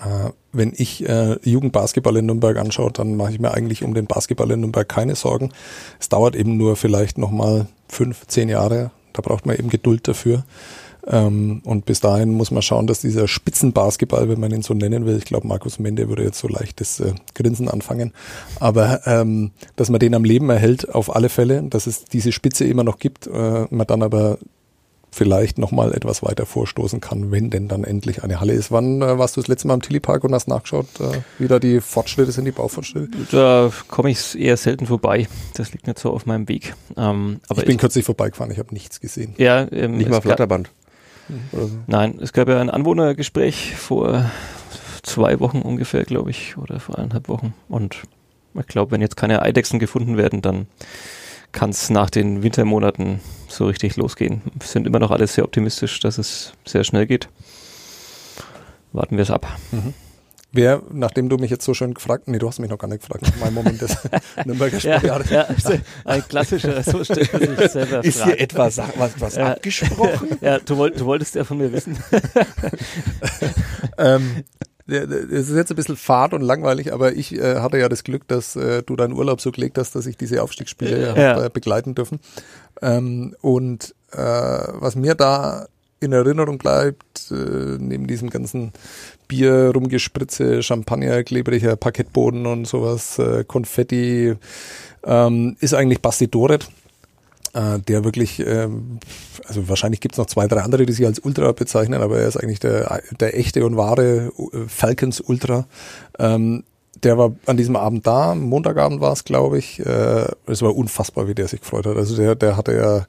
Äh, 0.00 0.30
wenn 0.52 0.72
ich 0.76 1.08
äh, 1.08 1.36
Jugendbasketball 1.42 2.16
in 2.16 2.26
Nürnberg 2.26 2.56
anschaue, 2.58 2.92
dann 2.92 3.16
mache 3.16 3.32
ich 3.32 3.40
mir 3.40 3.52
eigentlich 3.52 3.82
um 3.82 3.94
den 3.94 4.06
Basketball 4.06 4.50
in 4.50 4.60
Nürnberg 4.60 4.88
keine 4.88 5.14
Sorgen. 5.14 5.52
Es 6.00 6.08
dauert 6.08 6.36
eben 6.36 6.56
nur 6.56 6.76
vielleicht 6.76 7.18
nochmal 7.18 7.66
fünf, 7.88 8.26
zehn 8.26 8.48
Jahre. 8.48 8.90
Da 9.12 9.22
braucht 9.22 9.46
man 9.46 9.56
eben 9.56 9.70
Geduld 9.70 10.08
dafür. 10.08 10.44
Ähm, 11.06 11.60
und 11.64 11.84
bis 11.84 12.00
dahin 12.00 12.30
muss 12.30 12.50
man 12.50 12.62
schauen, 12.62 12.86
dass 12.86 13.00
dieser 13.00 13.28
Spitzenbasketball, 13.28 14.28
wenn 14.28 14.40
man 14.40 14.52
ihn 14.52 14.62
so 14.62 14.74
nennen 14.74 15.04
will, 15.04 15.18
ich 15.18 15.26
glaube, 15.26 15.46
Markus 15.46 15.78
Mende 15.78 16.08
würde 16.08 16.24
jetzt 16.24 16.38
so 16.38 16.48
leichtes 16.48 17.00
äh, 17.00 17.12
Grinsen 17.34 17.68
anfangen, 17.68 18.12
aber 18.58 19.06
ähm, 19.06 19.50
dass 19.76 19.90
man 19.90 20.00
den 20.00 20.14
am 20.14 20.24
Leben 20.24 20.48
erhält, 20.48 20.94
auf 20.94 21.14
alle 21.14 21.28
Fälle, 21.28 21.62
dass 21.64 21.86
es 21.86 22.04
diese 22.04 22.32
Spitze 22.32 22.64
immer 22.64 22.84
noch 22.84 22.98
gibt, 22.98 23.26
äh, 23.26 23.66
man 23.68 23.86
dann 23.86 24.02
aber 24.02 24.38
vielleicht 25.14 25.58
nochmal 25.58 25.92
etwas 25.94 26.22
weiter 26.22 26.44
vorstoßen 26.44 27.00
kann, 27.00 27.30
wenn 27.30 27.50
denn 27.50 27.68
dann 27.68 27.84
endlich 27.84 28.22
eine 28.22 28.40
Halle 28.40 28.52
ist. 28.52 28.70
Wann 28.70 29.00
äh, 29.00 29.18
warst 29.18 29.36
du 29.36 29.40
das 29.40 29.48
letzte 29.48 29.68
Mal 29.68 29.74
am 29.74 29.82
Tilly 29.82 30.00
Park 30.00 30.24
und 30.24 30.34
hast 30.34 30.48
nachgeschaut, 30.48 30.86
äh, 31.00 31.20
wie 31.38 31.48
da 31.48 31.58
die 31.58 31.80
Fortschritte 31.80 32.32
sind, 32.32 32.44
die 32.44 32.50
Baufortschritte? 32.50 33.08
Da 33.30 33.70
komme 33.88 34.10
ich 34.10 34.38
eher 34.38 34.56
selten 34.56 34.86
vorbei. 34.86 35.28
Das 35.54 35.72
liegt 35.72 35.86
nicht 35.86 35.98
so 35.98 36.10
auf 36.10 36.26
meinem 36.26 36.48
Weg. 36.48 36.74
Ähm, 36.96 37.40
aber 37.48 37.60
ich 37.60 37.66
bin 37.66 37.76
ich, 37.76 37.80
kürzlich 37.80 38.04
vorbeigefahren, 38.04 38.52
ich 38.52 38.58
habe 38.58 38.74
nichts 38.74 39.00
gesehen. 39.00 39.34
Ja, 39.38 39.66
ähm, 39.72 39.96
nicht 39.96 40.10
mal 40.10 40.20
Flatterband. 40.20 40.70
So. 41.52 41.70
Nein, 41.86 42.18
es 42.20 42.32
gab 42.32 42.48
ja 42.48 42.60
ein 42.60 42.68
Anwohnergespräch 42.68 43.76
vor 43.76 44.30
zwei 45.02 45.40
Wochen 45.40 45.62
ungefähr, 45.62 46.04
glaube 46.04 46.30
ich, 46.30 46.56
oder 46.58 46.80
vor 46.80 46.98
eineinhalb 46.98 47.28
Wochen. 47.28 47.54
Und 47.68 48.02
ich 48.58 48.66
glaube, 48.66 48.92
wenn 48.92 49.00
jetzt 49.00 49.16
keine 49.16 49.42
Eidechsen 49.42 49.78
gefunden 49.78 50.16
werden, 50.16 50.42
dann 50.42 50.66
kann 51.54 51.70
es 51.70 51.88
nach 51.88 52.10
den 52.10 52.42
Wintermonaten 52.42 53.20
so 53.48 53.66
richtig 53.66 53.96
losgehen. 53.96 54.42
Wir 54.44 54.66
sind 54.66 54.86
immer 54.86 54.98
noch 54.98 55.10
alle 55.10 55.26
sehr 55.26 55.44
optimistisch, 55.44 56.00
dass 56.00 56.18
es 56.18 56.52
sehr 56.66 56.84
schnell 56.84 57.06
geht. 57.06 57.28
Warten 58.92 59.16
wir 59.16 59.22
es 59.22 59.30
ab. 59.30 59.46
Mhm. 59.72 59.94
Wer, 60.52 60.82
nachdem 60.92 61.28
du 61.28 61.36
mich 61.36 61.50
jetzt 61.50 61.64
so 61.64 61.74
schön 61.74 61.94
gefragt, 61.94 62.28
nee, 62.28 62.38
du 62.38 62.46
hast 62.46 62.60
mich 62.60 62.70
noch 62.70 62.78
gar 62.78 62.86
nicht 62.86 63.00
gefragt, 63.00 63.32
mein 63.40 63.52
Moment 63.52 63.80
des 63.80 63.96
Nürnberger 64.44 64.78
Sportjahres. 64.78 65.30
Ja, 65.30 65.48
ja, 65.50 65.78
ein 66.04 66.22
klassischer, 66.28 66.80
so 66.84 67.02
stellt 67.02 67.32
man 67.32 67.56
sich 67.56 67.70
selber 67.70 68.04
Ist 68.04 68.22
hier 68.22 68.38
etwas, 68.38 68.78
was, 68.96 69.20
was 69.20 69.34
ja, 69.34 69.52
abgesprochen? 69.52 70.38
Ja, 70.40 70.60
du, 70.60 70.76
wollt, 70.76 71.00
du 71.00 71.06
wolltest 71.06 71.34
ja 71.34 71.42
von 71.42 71.58
mir 71.58 71.72
wissen. 71.72 71.98
ähm, 73.98 74.44
es 74.86 75.48
ist 75.48 75.56
jetzt 75.56 75.70
ein 75.70 75.76
bisschen 75.76 75.96
fad 75.96 76.34
und 76.34 76.42
langweilig, 76.42 76.92
aber 76.92 77.14
ich 77.14 77.34
äh, 77.34 77.60
hatte 77.60 77.78
ja 77.78 77.88
das 77.88 78.04
Glück, 78.04 78.28
dass 78.28 78.54
äh, 78.54 78.82
du 78.82 78.96
deinen 78.96 79.14
Urlaub 79.14 79.40
so 79.40 79.50
gelegt 79.50 79.78
hast, 79.78 79.94
dass 79.94 80.06
ich 80.06 80.16
diese 80.16 80.42
Aufstiegsspiele 80.42 81.14
ja. 81.16 81.36
Hab, 81.36 81.44
äh, 81.44 81.50
begleiten 81.50 81.94
dürfen. 81.94 82.20
Ähm, 82.82 83.34
und 83.40 83.94
äh, 84.12 84.18
was 84.18 84.94
mir 84.94 85.14
da 85.14 85.66
in 86.00 86.12
Erinnerung 86.12 86.58
bleibt, 86.58 87.30
äh, 87.30 87.78
neben 87.78 88.06
diesem 88.06 88.28
ganzen 88.28 88.72
Bier, 89.26 89.72
Rumgespritze, 89.74 90.62
Champagner, 90.62 91.24
klebriger 91.24 91.76
Parkettboden 91.76 92.44
und 92.44 92.66
sowas, 92.66 93.18
äh, 93.18 93.44
Konfetti, 93.44 94.34
ähm, 95.04 95.56
ist 95.60 95.72
eigentlich 95.72 96.02
Basti 96.02 96.28
Doret 96.28 96.68
äh, 97.54 97.78
der 97.78 98.04
wirklich, 98.04 98.40
ähm, 98.40 98.98
also 99.46 99.68
wahrscheinlich 99.68 100.00
gibt 100.00 100.14
es 100.14 100.18
noch 100.18 100.26
zwei, 100.26 100.46
drei 100.46 100.60
andere, 100.60 100.86
die 100.86 100.92
sich 100.92 101.06
als 101.06 101.18
Ultra 101.20 101.52
bezeichnen, 101.52 102.02
aber 102.02 102.18
er 102.18 102.28
ist 102.28 102.36
eigentlich 102.36 102.60
der, 102.60 103.02
der 103.18 103.38
echte 103.38 103.64
und 103.64 103.76
wahre 103.76 104.32
äh, 104.52 104.68
Falcons 104.68 105.20
Ultra. 105.20 105.66
Ähm, 106.18 106.64
der 107.02 107.18
war 107.18 107.34
an 107.46 107.56
diesem 107.56 107.76
Abend 107.76 108.06
da, 108.06 108.34
Montagabend 108.34 109.00
war 109.00 109.12
es, 109.12 109.24
glaube 109.24 109.58
ich. 109.58 109.80
Äh, 109.80 110.26
es 110.46 110.62
war 110.62 110.74
unfassbar, 110.74 111.28
wie 111.28 111.34
der 111.34 111.48
sich 111.48 111.60
gefreut 111.60 111.86
hat. 111.86 111.96
Also 111.96 112.16
der, 112.16 112.34
der 112.34 112.56
hatte 112.56 112.74
ja, 112.74 113.06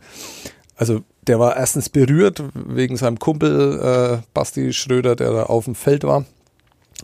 also 0.76 1.02
der 1.28 1.40
war 1.40 1.56
erstens 1.56 1.90
berührt 1.90 2.44
wegen 2.54 2.98
seinem 2.98 3.20
Kumpel 3.20 3.80
äh, 3.80 4.24
Basti 4.34 4.74
Schröder, 4.74 5.16
der 5.16 5.32
da 5.32 5.44
auf 5.44 5.66
dem 5.66 5.76
Feld 5.76 6.04
war. 6.04 6.26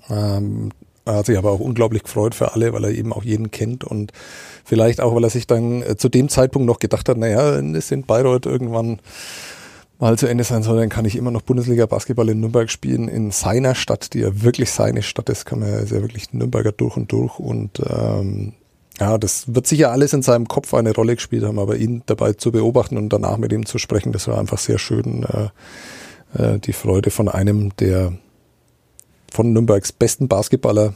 Ähm, 0.10 0.72
er 1.06 1.16
hat 1.16 1.26
sich 1.26 1.38
aber 1.38 1.52
auch 1.52 1.60
unglaublich 1.60 2.04
gefreut 2.04 2.36
für 2.36 2.54
alle, 2.54 2.74
weil 2.74 2.84
er 2.84 2.92
eben 2.92 3.14
auch 3.14 3.24
jeden 3.24 3.52
kennt 3.52 3.84
und 3.84 4.12
vielleicht 4.64 5.02
auch, 5.02 5.16
weil 5.16 5.24
er 5.24 5.30
sich 5.30 5.48
dann 5.48 5.82
äh, 5.82 5.98
zu 5.98 6.10
dem 6.10 6.30
Zeitpunkt 6.30 6.68
noch 6.68 6.80
gedacht 6.80 7.10
hat, 7.10 7.18
naja, 7.18 7.56
wenn 7.58 7.76
es 7.76 7.92
in 7.92 8.04
Bayreuth 8.04 8.46
irgendwann 8.46 9.00
mal 10.00 10.18
zu 10.18 10.28
Ende 10.28 10.44
sein 10.44 10.64
soll, 10.64 10.78
dann 10.78 10.90
kann 10.90 11.06
ich 11.06 11.16
immer 11.16 11.32
noch 11.32 11.42
Bundesliga 11.42 11.86
Basketball 11.86 12.30
in 12.30 12.40
Nürnberg 12.40 12.70
spielen, 12.70 13.08
in 13.08 13.32
seiner 13.32 13.76
Stadt, 13.76 14.14
die 14.14 14.20
ja 14.20 14.42
wirklich 14.42 14.72
seine 14.72 15.04
Stadt 15.04 15.30
ist, 15.30 15.46
kann 15.46 15.60
man 15.60 15.70
ja, 15.70 15.80
ja 15.80 16.02
wirklich 16.02 16.34
Nürnberger 16.34 16.72
durch 16.72 16.98
und 16.98 17.12
durch 17.12 17.40
und 17.40 17.82
ähm, 17.88 18.54
ja, 19.00 19.18
das 19.18 19.56
wird 19.56 19.66
sicher 19.66 19.92
alles 19.92 20.14
in 20.14 20.22
seinem 20.22 20.48
Kopf 20.48 20.74
eine 20.74 20.94
Rolle 20.94 21.16
gespielt 21.16 21.44
haben, 21.44 21.58
aber 21.58 21.78
ihn 21.78 22.04
dabei 22.06 22.34
zu 22.34 22.52
beobachten 22.52 22.98
und 22.98 23.10
danach 23.10 23.38
mit 23.38 23.52
ihm 23.52 23.66
zu 23.66 23.80
sprechen, 23.80 24.12
das 24.12 24.28
war 24.28 24.38
einfach 24.38 24.60
sehr 24.60 24.78
schön. 24.78 25.24
Äh, 25.24 25.50
äh, 26.38 26.60
die 26.60 26.74
Freude 26.74 27.10
von 27.10 27.28
einem, 27.28 27.76
der 27.78 28.14
von 29.32 29.54
Nürnbergs 29.54 29.92
besten 29.92 30.28
Basketballer, 30.28 30.94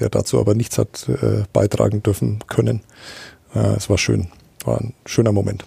der 0.00 0.08
dazu 0.08 0.40
aber 0.40 0.54
nichts 0.54 0.78
hat 0.78 1.08
äh, 1.08 1.44
beitragen 1.52 2.02
dürfen 2.02 2.40
können. 2.48 2.80
Äh, 3.54 3.76
es 3.76 3.88
war 3.88 3.98
schön, 3.98 4.28
war 4.64 4.80
ein 4.80 4.94
schöner 5.06 5.30
Moment. 5.30 5.64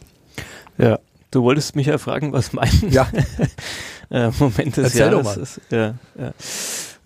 Ja, 0.77 0.99
du 1.32 1.43
wolltest 1.43 1.75
mich 1.75 1.88
ja 1.88 1.97
fragen, 1.97 2.34
was 2.34 2.51
mein 2.51 2.69
ja. 2.89 3.08
äh, 4.10 4.32
Moment 4.39 4.75
des 4.77 4.95
Erzähl 4.95 5.12
Jahres 5.13 5.38
ist. 5.38 5.62
Ja, 5.69 5.95
ja. 6.17 6.34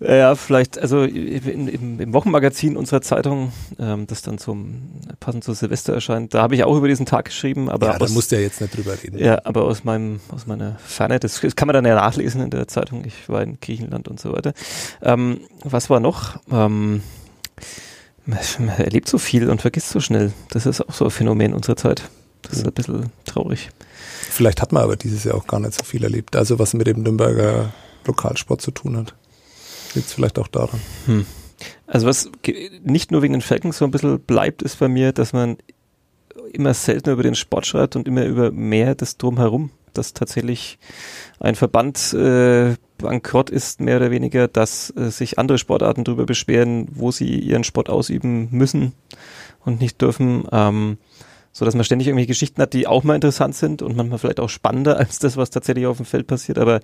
Ja, 0.06 0.34
vielleicht, 0.34 0.78
also 0.78 1.04
im, 1.04 1.68
im, 1.68 2.00
im 2.00 2.12
Wochenmagazin 2.12 2.76
unserer 2.76 3.02
Zeitung, 3.02 3.52
ähm, 3.78 4.06
das 4.06 4.22
dann 4.22 4.38
zum 4.38 4.90
passend 5.20 5.44
zu 5.44 5.52
Silvester 5.52 5.94
erscheint, 5.94 6.34
da 6.34 6.42
habe 6.42 6.54
ich 6.54 6.64
auch 6.64 6.76
über 6.76 6.88
diesen 6.88 7.06
Tag 7.06 7.26
geschrieben, 7.26 7.68
aber 7.68 7.86
ja, 7.86 7.98
da 7.98 8.08
musst 8.08 8.32
du 8.32 8.36
ja 8.36 8.42
jetzt 8.42 8.60
nicht 8.60 8.76
drüber 8.76 8.94
reden. 9.02 9.18
Ja, 9.18 9.40
aber 9.44 9.64
aus 9.64 9.84
meinem, 9.84 10.20
aus 10.30 10.46
meiner 10.46 10.76
Ferne, 10.84 11.20
das, 11.20 11.40
das 11.40 11.56
kann 11.56 11.66
man 11.66 11.74
dann 11.74 11.84
ja 11.84 11.94
nachlesen 11.94 12.40
in 12.42 12.50
der 12.50 12.66
Zeitung. 12.68 13.04
Ich 13.04 13.28
war 13.28 13.42
in 13.42 13.58
Griechenland 13.60 14.08
und 14.08 14.20
so 14.20 14.32
weiter. 14.32 14.52
Ähm, 15.02 15.40
was 15.62 15.90
war 15.90 16.00
noch? 16.00 16.40
Ähm, 16.50 17.02
man 18.26 18.68
erlebt 18.78 19.08
so 19.08 19.18
viel 19.18 19.50
und 19.50 19.60
vergisst 19.60 19.90
so 19.90 20.00
schnell. 20.00 20.32
Das 20.50 20.66
ist 20.66 20.80
auch 20.80 20.94
so 20.94 21.06
ein 21.06 21.10
Phänomen 21.10 21.54
unserer 21.54 21.76
Zeit. 21.76 22.02
Das 22.42 22.54
ist 22.54 22.66
ein 22.66 22.72
bisschen 22.72 23.12
traurig. 23.24 23.70
Vielleicht 24.30 24.62
hat 24.62 24.72
man 24.72 24.82
aber 24.82 24.96
dieses 24.96 25.24
Jahr 25.24 25.36
auch 25.36 25.46
gar 25.46 25.60
nicht 25.60 25.74
so 25.74 25.84
viel 25.84 26.02
erlebt. 26.02 26.36
Also 26.36 26.58
was 26.58 26.74
mit 26.74 26.86
dem 26.86 27.02
Nürnberger 27.02 27.72
Lokalsport 28.04 28.60
zu 28.60 28.70
tun 28.70 28.96
hat. 28.96 29.14
Liegt 29.94 30.08
vielleicht 30.08 30.38
auch 30.38 30.48
daran. 30.48 30.80
Hm. 31.06 31.26
Also 31.86 32.06
was 32.06 32.30
nicht 32.82 33.10
nur 33.10 33.22
wegen 33.22 33.34
den 33.34 33.42
Falcons 33.42 33.78
so 33.78 33.84
ein 33.84 33.90
bisschen 33.90 34.20
bleibt, 34.20 34.62
ist 34.62 34.78
bei 34.78 34.88
mir, 34.88 35.12
dass 35.12 35.32
man 35.32 35.58
immer 36.52 36.74
seltener 36.74 37.14
über 37.14 37.22
den 37.22 37.34
Sport 37.34 37.66
schreibt 37.66 37.96
und 37.96 38.08
immer 38.08 38.24
über 38.24 38.50
mehr 38.50 38.94
das 38.94 39.16
Drumherum, 39.16 39.70
dass 39.92 40.14
tatsächlich 40.14 40.78
ein 41.40 41.54
Verband 41.54 42.12
äh, 42.14 42.74
bankrott 42.98 43.50
ist, 43.50 43.80
mehr 43.80 43.96
oder 43.96 44.10
weniger, 44.10 44.48
dass 44.48 44.92
äh, 44.96 45.10
sich 45.10 45.38
andere 45.38 45.58
Sportarten 45.58 46.04
darüber 46.04 46.24
beschweren, 46.24 46.88
wo 46.92 47.10
sie 47.10 47.38
ihren 47.38 47.64
Sport 47.64 47.90
ausüben 47.90 48.48
müssen 48.50 48.92
und 49.64 49.80
nicht 49.80 50.00
dürfen. 50.00 50.44
Ähm, 50.50 50.98
so 51.52 51.66
dass 51.66 51.74
man 51.74 51.84
ständig 51.84 52.08
irgendwelche 52.08 52.28
Geschichten 52.28 52.62
hat, 52.62 52.72
die 52.72 52.86
auch 52.86 53.04
mal 53.04 53.14
interessant 53.14 53.54
sind 53.54 53.82
und 53.82 53.94
manchmal 53.94 54.18
vielleicht 54.18 54.40
auch 54.40 54.48
spannender 54.48 54.96
als 54.98 55.18
das, 55.18 55.36
was 55.36 55.50
tatsächlich 55.50 55.86
auf 55.86 55.98
dem 55.98 56.06
Feld 56.06 56.26
passiert, 56.26 56.58
aber 56.58 56.80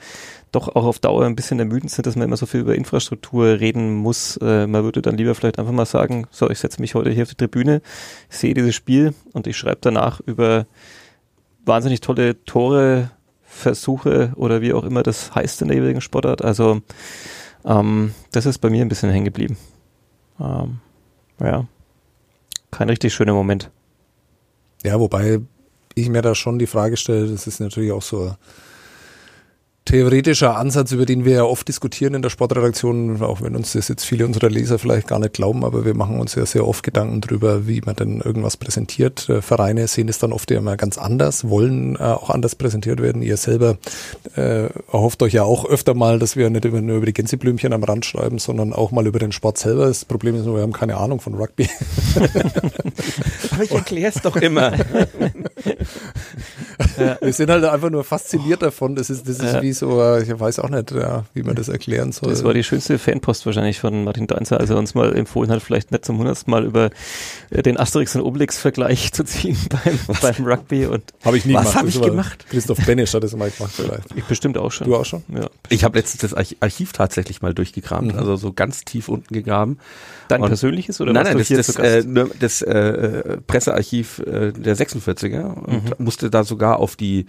doch 0.53 0.69
auch 0.69 0.85
auf 0.85 0.99
Dauer 0.99 1.25
ein 1.25 1.37
bisschen 1.37 1.59
ermüdend 1.59 1.91
sind, 1.91 2.07
dass 2.07 2.17
man 2.17 2.27
immer 2.27 2.37
so 2.37 2.47
viel 2.47 2.61
über 2.61 2.75
Infrastruktur 2.75 3.61
reden 3.61 3.95
muss. 3.95 4.37
Äh, 4.37 4.67
man 4.67 4.85
würde 4.85 5.01
dann 5.03 5.17
lieber 5.17 5.35
vielleicht 5.35 5.59
einfach 5.59 5.73
mal 5.73 5.87
sagen, 5.87 6.27
so, 6.31 6.51
ich 6.51 6.59
setze 6.59 6.81
mich 6.81 6.95
heute 6.95 7.11
hier 7.11 7.23
auf 7.23 7.31
die 7.31 7.37
Tribüne, 7.37 7.81
sehe 8.29 8.55
dieses 8.55 8.75
Spiel 8.75 9.15
und 9.33 9.47
ich 9.47 9.57
schreibe 9.57 9.79
danach 9.81 10.21
über 10.21 10.67
wahnsinnig 11.65 12.01
tolle 12.01 12.45
Tore, 12.45 13.11
Versuche 13.43 14.33
oder 14.37 14.61
wie 14.61 14.75
auch 14.75 14.85
immer 14.85 15.03
das 15.03 15.35
heißt 15.35 15.63
in 15.63 15.69
der 15.69 15.79
jeweiligen 15.79 16.03
Sportart. 16.03 16.45
Also 16.45 16.83
ähm, 17.65 18.15
das 18.31 18.45
ist 18.45 18.59
bei 18.59 18.69
mir 18.69 18.83
ein 18.83 18.89
bisschen 18.89 19.11
hängen 19.11 19.25
geblieben. 19.25 19.57
Ähm, 20.39 20.81
ja, 21.41 21.67
kein 22.71 22.91
richtig 22.91 23.15
schöner 23.15 23.33
Moment. 23.33 23.71
Ja, 24.85 24.99
wobei 25.01 25.41
ich 25.95 26.09
mir 26.09 26.23
da 26.23 26.35
schon 26.35 26.59
die 26.59 26.67
Frage 26.67 26.97
stelle, 26.97 27.29
das 27.29 27.47
ist 27.47 27.61
natürlich 27.61 27.93
auch 27.93 28.03
so 28.03 28.35
theoretischer 29.89 30.55
Ansatz, 30.55 30.93
über 30.93 31.07
den 31.07 31.25
wir 31.25 31.33
ja 31.33 31.45
oft 31.45 31.67
diskutieren 31.67 32.13
in 32.13 32.21
der 32.21 32.29
Sportredaktion, 32.29 33.23
auch 33.23 33.41
wenn 33.41 33.57
uns 33.57 33.73
das 33.73 33.89
jetzt 33.89 34.05
viele 34.05 34.27
unserer 34.27 34.51
Leser 34.51 34.79
vielleicht 34.79 35.09
gar 35.09 35.19
nicht 35.19 35.33
glauben, 35.33 35.65
aber 35.65 35.87
wir 35.87 35.95
machen 35.95 36.21
uns 36.21 36.35
ja 36.35 36.45
sehr 36.45 36.69
oft 36.69 36.83
Gedanken 36.83 37.23
drüber, 37.23 37.67
wie 37.67 37.81
man 37.81 37.97
denn 37.97 38.21
irgendwas 38.21 38.59
präsentiert. 38.59 39.31
Äh, 39.31 39.41
Vereine 39.41 39.89
sehen 39.89 40.11
es 40.11 40.19
dann 40.19 40.35
oft 40.35 40.51
ja 40.51 40.59
immer 40.59 40.77
ganz 40.77 40.99
anders, 40.99 41.49
wollen 41.49 41.97
äh, 41.97 42.01
auch 42.01 42.29
anders 42.29 42.55
präsentiert 42.55 43.01
werden. 43.01 43.23
Ihr 43.23 43.39
selber 43.39 43.79
äh, 44.37 44.67
erhofft 44.93 45.23
euch 45.23 45.33
ja 45.33 45.45
auch 45.45 45.65
öfter 45.65 45.95
mal, 45.95 46.19
dass 46.19 46.37
wir 46.37 46.51
nicht 46.51 46.67
immer 46.67 46.83
nur 46.83 46.99
über 46.99 47.07
die 47.07 47.15
Gänseblümchen 47.15 47.73
am 47.73 47.83
Rand 47.83 48.05
schreiben, 48.05 48.39
sondern 48.39 48.75
auch 48.75 48.91
mal 48.91 49.07
über 49.07 49.19
den 49.19 49.33
Sport 49.33 49.57
selber. 49.57 49.87
Das 49.87 50.05
Problem 50.05 50.35
ist 50.35 50.45
nur, 50.45 50.57
wir 50.57 50.63
haben 50.63 50.75
keine 50.75 50.99
Ahnung 50.99 51.23
von 51.23 51.35
Rugby. 51.35 51.67
aber 53.53 53.63
ich 53.63 53.71
erkläre 53.71 54.13
es 54.15 54.21
doch 54.21 54.37
immer. 54.37 54.73
Wir 57.21 57.33
sind 57.33 57.51
halt 57.51 57.65
einfach 57.65 57.91
nur 57.91 58.05
fasziniert 58.05 58.63
davon. 58.63 58.95
Das 58.95 59.11
ist, 59.11 59.29
das 59.29 59.39
ist 59.39 59.63
wie 59.63 59.73
so, 59.79 60.01
äh, 60.03 60.23
ich 60.23 60.39
weiß 60.41 60.59
auch 60.61 60.69
nicht, 60.69 60.91
ja, 60.91 61.25
wie 61.35 61.43
man 61.43 61.55
das 61.57 61.69
erklären 61.69 62.13
soll. 62.13 62.31
Das 62.31 62.45
war 62.45 62.53
die 62.55 62.63
schönste 62.65 62.99
Fanpost 62.99 63.47
wahrscheinlich 63.47 63.81
von 63.81 64.05
Martin 64.05 64.27
Deinzer, 64.27 64.59
als 64.61 64.71
er 64.71 64.77
uns 64.77 64.95
mal 64.95 65.15
empfohlen 65.17 65.51
hat, 65.51 65.63
vielleicht 65.63 65.91
nicht 65.93 66.05
zum 66.05 66.19
hundertsten 66.19 66.51
Mal 66.51 66.65
über 66.65 66.91
äh, 67.51 67.63
den 67.63 67.79
Asterix 67.79 68.15
und 68.17 68.23
Obelix-Vergleich 68.23 69.13
zu 69.13 69.25
ziehen 69.25 69.57
beim, 69.85 69.99
beim 70.21 70.45
Rugby 70.47 70.87
und 70.87 71.03
Habe 71.25 71.37
ich 71.39 71.45
nie 71.47 71.55
Was 71.55 71.63
gemacht. 71.63 71.77
hab 71.77 71.85
Das 71.87 71.95
ich 71.95 72.03
gemacht? 72.03 72.47
Christoph 72.51 72.79
Benisch 72.87 73.15
hat 73.15 73.23
das 73.23 73.35
mal 73.37 73.51
gemacht 73.51 73.73
vielleicht. 73.75 74.09
ich 74.17 74.25
bestimmt 74.25 74.59
auch 74.59 74.71
schon. 74.73 74.87
Du 74.87 74.97
auch 74.97 75.05
schon? 75.05 75.23
Ja. 75.35 75.49
Ich 75.69 75.85
habe 75.85 75.99
letztens 75.99 76.21
das 76.23 76.35
Arch- 76.35 76.57
Archiv 76.61 76.93
tatsächlich 76.93 77.43
mal 77.43 77.55
durchgekramt, 77.55 78.13
Mhm. 78.13 78.19
also 78.19 78.37
so 78.37 78.53
ganz 78.53 78.85
tief 78.85 79.09
unten 79.09 79.33
gegraben. 79.33 79.79
Dein 80.29 80.43
Und- 80.43 80.49
persönliches 80.49 81.01
oder 81.01 81.13
nein, 81.13 81.25
nein, 81.25 81.39
das, 81.39 81.49
hier 81.49 81.57
das, 81.57 81.77
äh, 81.77 82.03
nur 82.07 82.31
das 82.39 82.61
äh, 82.63 83.39
Pressearchiv 83.47 84.19
äh, 84.21 84.53
der 84.53 84.77
46er 84.77 85.55
und 85.55 85.99
musste 86.01 86.31
da 86.31 86.45
sogar 86.45 86.79
auf 86.79 86.97
die 86.97 87.27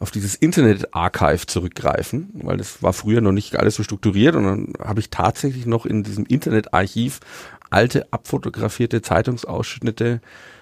auf 0.00 0.10
dieses 0.10 0.34
Internet-Archive 0.34 1.46
zurückgreifen, 1.46 1.91
weil 2.34 2.56
das 2.56 2.82
war 2.82 2.92
früher 2.92 3.20
noch 3.20 3.32
nicht 3.32 3.56
alles 3.56 3.76
so 3.76 3.82
strukturiert 3.82 4.34
und 4.36 4.44
dann 4.44 4.72
habe 4.78 5.00
ich 5.00 5.10
tatsächlich 5.10 5.66
noch 5.66 5.86
in 5.86 6.02
diesem 6.02 6.24
Internet-Archiv 6.26 7.20
alte 7.70 8.12
abfotografierte 8.12 9.02
Zeitungsausschnitte 9.02 10.20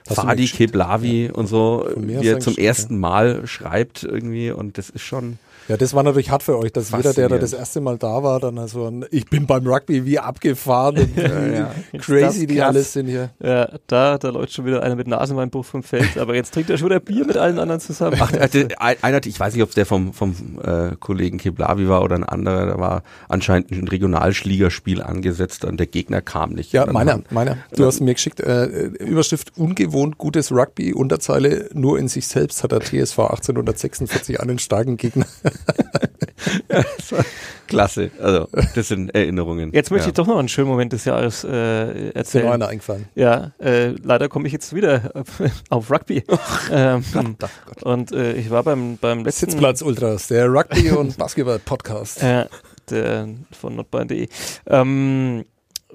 Hast 0.09 0.16
Fadi? 0.16 0.47
Keblavi 0.47 1.31
und 1.33 1.47
so, 1.47 1.89
wie 1.97 2.26
er 2.26 2.41
zum 2.41 2.57
ersten 2.57 2.99
Mal 2.99 3.47
schreibt 3.47 4.03
irgendwie 4.03 4.51
und 4.51 4.78
das 4.78 4.91
ist 4.91 5.03
schon 5.03 5.39
Ja, 5.69 5.77
das 5.77 5.95
war 5.95 6.03
natürlich 6.03 6.31
hart 6.31 6.43
für 6.43 6.59
euch, 6.59 6.73
dass 6.73 6.91
jeder, 6.91 7.13
der 7.13 7.29
da 7.29 7.39
das 7.39 7.53
erste 7.53 7.81
Mal 7.81 7.99
da 7.99 8.23
war, 8.23 8.41
dann 8.41 8.59
also 8.59 8.87
ein, 8.87 9.05
ich 9.11 9.27
bin 9.27 9.47
beim 9.47 9.67
Rugby 9.67 10.05
wie 10.05 10.19
abgefahren 10.19 10.99
und 10.99 11.17
wie 11.17 11.55
ja. 11.55 11.71
crazy 11.99 12.47
die 12.47 12.61
alles 12.61 12.93
sind 12.93 13.07
hier. 13.07 13.31
Ja, 13.43 13.71
da, 13.87 14.19
da 14.19 14.29
läuft 14.31 14.53
schon 14.53 14.67
wieder 14.67 14.83
einer 14.83 14.97
mit 14.97 15.07
Nasenbeinbruch 15.07 15.65
vom 15.65 15.83
Feld, 15.83 16.19
aber 16.19 16.35
jetzt 16.35 16.53
trinkt 16.53 16.71
er 16.71 16.79
schon 16.79 16.89
wieder 16.89 17.01
Bier 17.01 17.25
mit 17.25 17.37
allen 17.37 17.59
anderen 17.59 17.81
zusammen. 17.81 18.17
Ach, 18.21 18.33
der, 18.33 18.69
einer, 18.81 19.25
ich 19.25 19.39
weiß 19.39 19.55
nicht, 19.55 19.63
ob 19.63 19.71
es 19.71 19.75
der 19.75 19.87
vom, 19.87 20.13
vom 20.13 20.35
äh, 20.63 20.97
Kollegen 20.99 21.39
Keblavi 21.39 21.89
war 21.89 22.03
oder 22.03 22.17
ein 22.17 22.25
anderer, 22.25 22.67
da 22.67 22.79
war 22.79 23.03
anscheinend 23.29 23.71
ein 23.71 23.89
Regionalschlägerspiel 23.89 25.03
angesetzt 25.03 25.65
und 25.65 25.79
der 25.79 25.87
Gegner 25.87 26.21
kam 26.21 26.51
nicht. 26.51 26.73
Ja, 26.73 26.87
meiner, 26.87 27.23
meiner. 27.31 27.59
Du 27.75 27.85
hast 27.85 28.01
mir 28.01 28.15
geschickt, 28.15 28.41
äh, 28.41 28.67
Überschrift 28.67 29.57
ungewohnt 29.57 30.19
gutes 30.19 30.53
Rugby, 30.53 30.93
Unterzeile 30.93 31.69
nur 31.73 31.99
in 31.99 32.09
sich 32.09 32.27
selbst 32.27 32.63
hat 32.63 32.73
der 32.73 32.81
TSV 32.81 33.19
1846 33.19 34.41
einen 34.41 34.59
starken 34.59 34.97
Gegner. 34.97 35.27
Klasse, 37.66 38.11
also 38.20 38.48
das 38.74 38.88
sind 38.88 39.14
Erinnerungen. 39.14 39.72
Jetzt 39.72 39.90
möchte 39.90 40.07
ja. 40.07 40.09
ich 40.09 40.14
doch 40.14 40.26
noch 40.26 40.38
einen 40.38 40.48
schönen 40.48 40.68
Moment 40.68 40.92
des 40.92 41.05
Jahres 41.05 41.44
äh, 41.44 42.11
erzählen. 42.11 42.48
einer 42.48 42.68
eingefallen. 42.68 43.07
Ja, 43.14 43.53
äh, 43.61 43.90
leider 44.03 44.28
komme 44.28 44.46
ich 44.46 44.53
jetzt 44.53 44.74
wieder 44.74 45.12
auf 45.68 45.90
Rugby. 45.90 46.24
ähm, 46.72 47.05
und 47.82 48.12
äh, 48.12 48.32
ich 48.32 48.51
war 48.51 48.62
beim, 48.62 48.98
beim 49.01 49.24
letzten 49.24 49.51
Sitzplatz 49.51 49.82
Ultras, 49.82 50.28
der 50.28 50.48
Rugby- 50.48 50.90
und 50.90 51.16
Basketball-Podcast. 51.16 52.22
äh, 52.22 52.46
der 52.90 53.28
von 53.53 53.76
notbayern.de. 53.76 54.28
Ähm, 54.66 55.44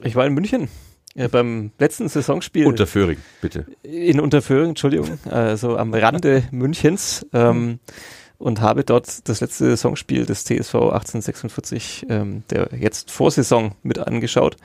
ich 0.04 0.16
war 0.16 0.26
in 0.26 0.34
München 0.34 0.70
äh, 1.16 1.28
beim 1.28 1.72
letzten 1.80 2.10
Saisonspiel 2.10 2.68
Unterföhring, 2.68 3.18
bitte. 3.42 3.66
in 3.84 4.20
Unterföhring, 4.20 4.70
Entschuldigung, 4.70 5.18
also 5.30 5.78
am 5.78 5.94
Rande 5.94 6.44
Münchens 6.52 7.26
ähm, 7.34 7.80
und 8.38 8.62
habe 8.62 8.84
dort 8.84 9.28
das 9.30 9.42
letzte 9.42 9.66
Saisonspiel 9.70 10.26
des 10.26 10.44
TSV 10.44 10.76
1846 10.76 12.06
ähm, 12.10 12.44
der 12.50 12.70
jetzt 12.78 13.12
Vorsaison 13.12 13.74
mit 13.84 13.98
angeschaut. 14.00 14.58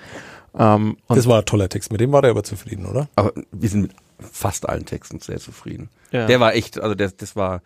Ähm, 0.58 0.96
und 1.06 1.16
Das 1.16 1.26
war 1.26 1.38
ein 1.38 1.44
toller 1.46 1.68
Text, 1.68 1.92
mit 1.92 2.00
dem 2.00 2.12
war 2.12 2.22
der 2.22 2.32
aber 2.32 2.42
zufrieden, 2.42 2.86
oder? 2.86 3.08
Aber 3.16 3.32
wir 3.52 3.68
sind 3.68 3.82
mit 3.82 3.92
fast 4.18 4.68
allen 4.68 4.84
Texten 4.84 5.20
sehr 5.20 5.38
zufrieden. 5.38 5.88
ja, 6.10 6.26
Der 6.26 6.40
war 6.40 6.54
echt, 6.54 6.80
also 6.80 6.94
der, 6.94 7.10
das 7.10 7.36
war 7.36 7.62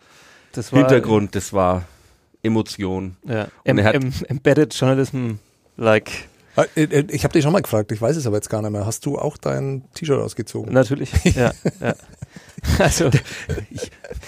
das 0.53 0.71
war, 0.71 0.79
Hintergrund, 0.79 1.35
das 1.35 1.51
war 1.51 1.83
Emotion. 2.43 3.17
Ja, 3.27 3.43
Und 3.43 3.49
em, 3.65 3.77
er 3.79 3.83
hat- 3.85 3.95
em, 3.95 4.13
Embedded 4.27 4.73
Journalism, 4.73 5.33
like, 5.77 6.11
Ah, 6.57 6.63
äh, 6.77 6.83
äh, 6.83 7.05
Ich 7.09 7.25
habe 7.25 7.33
dich 7.33 7.43
schon 7.43 7.51
mal 7.51 7.61
gefragt, 7.61 7.91
ich 7.91 8.01
weiß 8.01 8.15
es 8.15 8.25
aber 8.25 8.37
jetzt 8.37 8.49
gar 8.49 8.61
nicht 8.61 8.71
mehr. 8.71 8.85
Hast 8.85 9.05
du 9.05 9.17
auch 9.19 9.35
dein 9.35 9.83
T-Shirt 9.93 10.21
ausgezogen? 10.21 10.71
natürlich, 10.73 11.11
ja, 11.35 11.51
ja. 11.81 11.93
Also, 12.79 13.09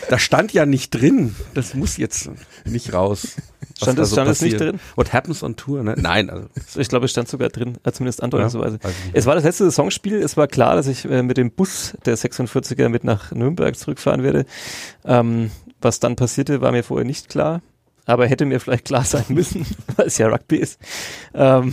Da 0.10 0.20
stand 0.20 0.54
ja 0.54 0.66
nicht 0.66 0.92
drin. 0.92 1.36
Das 1.54 1.74
muss 1.74 1.98
jetzt 1.98 2.30
nicht 2.66 2.94
raus. 2.94 3.36
Stand 3.82 4.00
es- 4.00 4.12
stand 4.12 4.30
es 4.30 4.42
nicht 4.42 4.60
drin? 4.60 4.80
What 4.96 5.14
happens 5.14 5.44
on 5.44 5.56
Tour, 5.56 5.84
ne? 5.84 5.96
Nein, 5.98 6.30
also. 6.30 6.48
ich 6.76 6.88
glaube, 6.88 7.06
es 7.06 7.12
stand 7.12 7.28
sogar 7.28 7.50
drin, 7.50 7.78
äh, 7.84 7.92
zumindest 7.92 8.24
andeutungsweise. 8.24 8.78
ich 8.78 8.84
nicht. 8.84 8.96
Es 9.14 9.26
war 9.26 9.36
das 9.36 9.44
letzte 9.44 9.66
Saisonspiel. 9.66 10.16
Es 10.22 10.38
war 10.38 10.48
klar, 10.48 10.76
dass 10.76 10.88
ich 10.88 11.06
äh, 11.06 11.24
mit 11.24 11.38
dem 11.38 11.52
Bus 11.52 11.94
der 12.06 12.18
46er 12.18 12.90
mit 12.90 13.04
nach 13.04 13.32
Nürnberg 13.32 13.76
zurückfahren 13.78 14.24
werde. 14.24 14.46
Ähm, 15.06 15.52
was 15.82 16.00
dann 16.00 16.16
passierte, 16.16 16.62
war 16.62 16.72
mir 16.72 16.84
vorher 16.84 17.06
nicht 17.06 17.30
klar. 17.30 17.62
Aber 18.08 18.26
hätte 18.26 18.46
mir 18.46 18.60
vielleicht 18.60 18.86
klar 18.86 19.04
sein 19.04 19.26
müssen, 19.30 19.66
weil 19.98 20.08
es 20.08 20.18
ja 20.18 20.28
Rugby 20.28 20.56
ist. 20.56 20.80
Ähm, 21.36 21.72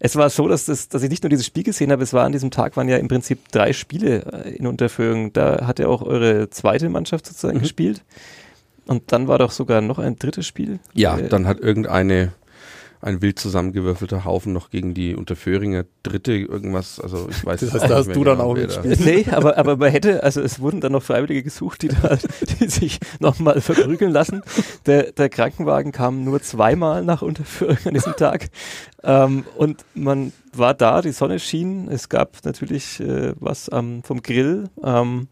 es 0.00 0.16
war 0.16 0.28
so, 0.28 0.46
dass, 0.48 0.66
das, 0.66 0.88
dass 0.88 1.02
ich 1.02 1.08
nicht 1.10 1.22
nur 1.22 1.30
dieses 1.30 1.46
Spiel 1.46 1.62
gesehen 1.62 1.90
habe, 1.92 2.02
es 2.02 2.12
war 2.12 2.24
an 2.24 2.32
diesem 2.32 2.50
Tag 2.50 2.76
waren 2.76 2.88
ja 2.88 2.96
im 2.98 3.08
Prinzip 3.08 3.50
drei 3.52 3.72
Spiele 3.72 4.44
äh, 4.44 4.50
in 4.56 4.66
Unterföhring. 4.66 5.32
Da 5.32 5.66
hat 5.66 5.78
ja 5.78 5.86
auch 5.88 6.02
eure 6.02 6.50
zweite 6.50 6.88
Mannschaft 6.90 7.26
sozusagen 7.26 7.58
Mhm. 7.58 7.62
gespielt. 7.62 8.02
Und 8.86 9.12
dann 9.12 9.28
war 9.28 9.38
doch 9.38 9.50
sogar 9.52 9.80
noch 9.80 9.98
ein 9.98 10.16
drittes 10.18 10.46
Spiel. 10.46 10.78
Ja, 10.92 11.16
Äh, 11.16 11.28
dann 11.28 11.46
hat 11.46 11.60
irgendeine 11.60 12.32
ein 13.04 13.20
wild 13.20 13.38
zusammengewürfelter 13.38 14.24
Haufen 14.24 14.54
noch 14.54 14.70
gegen 14.70 14.94
die 14.94 15.14
Unterföhringer 15.14 15.84
Dritte 16.02 16.32
irgendwas, 16.32 16.98
also 16.98 17.28
ich 17.28 17.44
weiß 17.44 17.60
Das 17.60 17.74
heißt, 17.74 17.82
nicht 17.82 17.90
da 17.90 17.96
hast 17.98 18.06
mehr 18.06 18.14
du 18.14 18.24
dann 18.24 18.38
genau, 18.38 18.50
auch 18.50 18.54
mitgespielt. 18.54 19.00
Nee, 19.00 19.26
aber, 19.30 19.58
aber 19.58 19.76
man 19.76 19.90
hätte, 19.90 20.22
also 20.22 20.40
es 20.40 20.58
wurden 20.58 20.80
dann 20.80 20.92
noch 20.92 21.02
Freiwillige 21.02 21.42
gesucht, 21.42 21.82
die, 21.82 21.88
da, 21.88 22.16
die 22.58 22.68
sich 22.68 23.00
nochmal 23.20 23.60
verprügeln 23.60 24.10
lassen. 24.10 24.42
Der, 24.86 25.12
der 25.12 25.28
Krankenwagen 25.28 25.92
kam 25.92 26.24
nur 26.24 26.40
zweimal 26.40 27.04
nach 27.04 27.20
Unterführung 27.20 27.76
an 27.84 27.92
diesem 27.92 28.16
Tag. 28.16 28.48
Ähm, 29.02 29.44
und 29.58 29.84
man 29.94 30.32
war 30.54 30.72
da, 30.72 31.02
die 31.02 31.12
Sonne 31.12 31.38
schien, 31.40 31.88
es 31.88 32.08
gab 32.08 32.42
natürlich 32.44 33.00
äh, 33.00 33.34
was 33.38 33.68
am 33.68 34.02
vom 34.02 34.22
Grill 34.22 34.70
ähm, 34.82 35.28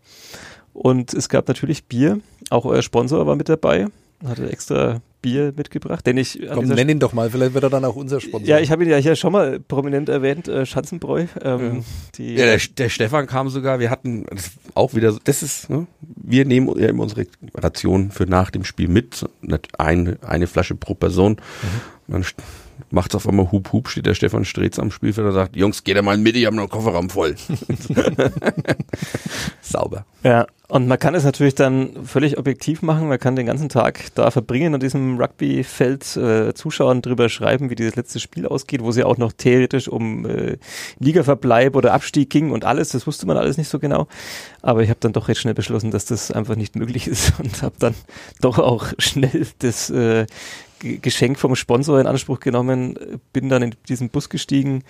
und 0.75 1.15
es 1.15 1.31
gab 1.31 1.49
natürlich 1.49 1.85
Bier. 1.85 2.21
Auch 2.51 2.67
euer 2.67 2.83
Sponsor 2.83 3.27
war 3.27 3.37
mit 3.37 3.49
dabei, 3.49 3.87
hatte 4.27 4.51
extra 4.51 5.01
Bier 5.23 5.53
mitgebracht, 5.57 6.07
denn 6.07 6.17
ich 6.19 6.41
Komm, 6.53 6.67
nenn 6.67 6.89
ihn 6.89 6.99
doch 6.99 7.13
mal, 7.13 7.31
vielleicht 7.31 7.55
wird 7.55 7.65
er 7.65 7.71
dann 7.71 7.85
auch 7.85 7.97
unser 7.97 8.21
Sponsor. 8.21 8.47
ja, 8.49 8.59
ich 8.59 8.71
habe 8.71 8.85
ihn 8.85 8.91
ja 8.91 8.97
hier 8.99 9.17
schon 9.17 9.33
mal 9.33 9.61
prominent 9.61 10.09
erwähnt, 10.09 10.49
äh, 10.49 10.67
Schanzenbräu. 10.67 11.27
Ähm, 11.43 11.85
die, 12.17 12.35
Ja, 12.35 12.45
der, 12.45 12.59
der 12.77 12.89
Stefan 12.89 13.27
kam 13.27 13.49
sogar, 13.49 13.79
wir 13.79 13.89
hatten 13.89 14.27
das 14.31 14.51
auch 14.75 14.95
wieder, 14.95 15.13
so- 15.13 15.21
das 15.25 15.43
ist, 15.43 15.71
ne, 15.71 15.87
wir 16.01 16.45
nehmen 16.45 16.69
ja 16.79 16.89
immer 16.89 17.05
unsere 17.05 17.27
Ration 17.55 18.11
für 18.11 18.27
nach 18.27 18.51
dem 18.51 18.65
Spiel 18.65 18.89
mit, 18.89 19.15
so, 19.15 19.29
nicht 19.41 19.79
ein, 19.81 20.19
eine 20.23 20.47
Flasche 20.47 20.75
pro 20.75 20.95
Person. 20.95 21.37
Und 22.09 22.15
dann 22.15 22.25
macht 22.91 23.15
auf 23.15 23.29
einmal 23.29 23.51
Hup 23.53 23.73
Hup, 23.73 23.89
steht 23.89 24.07
der 24.07 24.15
Stefan 24.15 24.45
Streetz 24.45 24.79
am 24.79 24.91
Spielfeld 24.91 25.27
und 25.29 25.33
sagt, 25.35 25.57
Jungs, 25.57 25.85
geht 25.85 25.95
ihr 25.97 26.03
mal 26.03 26.19
mit, 26.19 26.37
ich 26.37 26.45
habe 26.47 26.57
noch 26.57 26.63
einen 26.65 26.71
Kofferraum 26.71 27.09
voll. 27.11 27.37
Sauber. 29.63 30.05
Ja, 30.23 30.47
und 30.73 30.89
man 30.89 30.99
kann 30.99 31.15
es 31.15 31.25
natürlich 31.25 31.55
dann 31.55 32.07
völlig 32.07 32.39
objektiv 32.39 32.81
machen. 32.81 33.07
Man 33.07 33.19
kann 33.19 33.37
den 33.37 33.45
ganzen 33.45 33.69
Tag 33.69 34.07
da 34.15 34.31
verbringen 34.31 34.73
an 34.73 34.81
diesem 34.81 35.21
Rugbyfeld, 35.21 36.17
äh, 36.17 36.55
Zuschauern 36.55 37.03
drüber 37.03 37.29
schreiben, 37.29 37.69
wie 37.69 37.75
dieses 37.75 37.95
letzte 37.95 38.21
Spiel 38.21 38.47
ausgeht, 38.47 38.83
wo 38.83 38.89
es 38.89 38.97
ja 38.97 39.05
auch 39.05 39.19
noch 39.19 39.33
theoretisch 39.33 39.87
um 39.87 40.25
äh, 40.25 40.57
Ligaverbleib 40.99 41.77
oder 41.77 41.93
Abstieg 41.93 42.31
ging 42.31 42.53
und 42.53 42.65
alles. 42.65 42.89
Das 42.89 43.07
wusste 43.07 43.27
man 43.27 43.37
alles 43.37 43.59
nicht 43.59 43.69
so 43.69 43.79
genau. 43.79 44.07
Aber 44.63 44.83
ich 44.83 44.89
habe 44.89 44.99
dann 44.99 45.13
doch 45.13 45.29
recht 45.29 45.43
schnell 45.43 45.53
beschlossen, 45.53 45.91
dass 45.91 46.07
das 46.07 46.31
einfach 46.31 46.57
nicht 46.57 46.75
möglich 46.75 47.07
ist 47.07 47.35
und 47.39 47.61
habe 47.61 47.75
dann 47.79 47.95
doch 48.41 48.59
auch 48.59 48.95
schnell 48.97 49.47
das 49.59 49.91
äh, 49.91 50.25
Geschenk 50.81 51.39
vom 51.39 51.55
Sponsor 51.55 52.01
in 52.01 52.07
Anspruch 52.07 52.41
genommen, 52.41 52.99
bin 53.35 53.51
dann 53.51 53.61
in 53.61 53.75
diesen 53.91 54.09
Bus 54.09 54.31
gestiegen, 54.31 54.85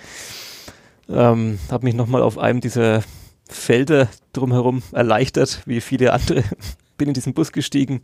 ähm, 1.08 1.58
habe 1.72 1.86
mich 1.86 1.96
nochmal 1.96 2.22
auf 2.22 2.38
einem 2.38 2.60
dieser 2.60 3.02
Felder 3.48 4.08
drumherum 4.32 4.82
erleichtert, 4.92 5.62
wie 5.66 5.80
viele 5.80 6.12
andere. 6.12 6.44
Bin 6.98 7.08
in 7.08 7.14
diesen 7.14 7.32
Bus 7.32 7.52
gestiegen 7.52 8.02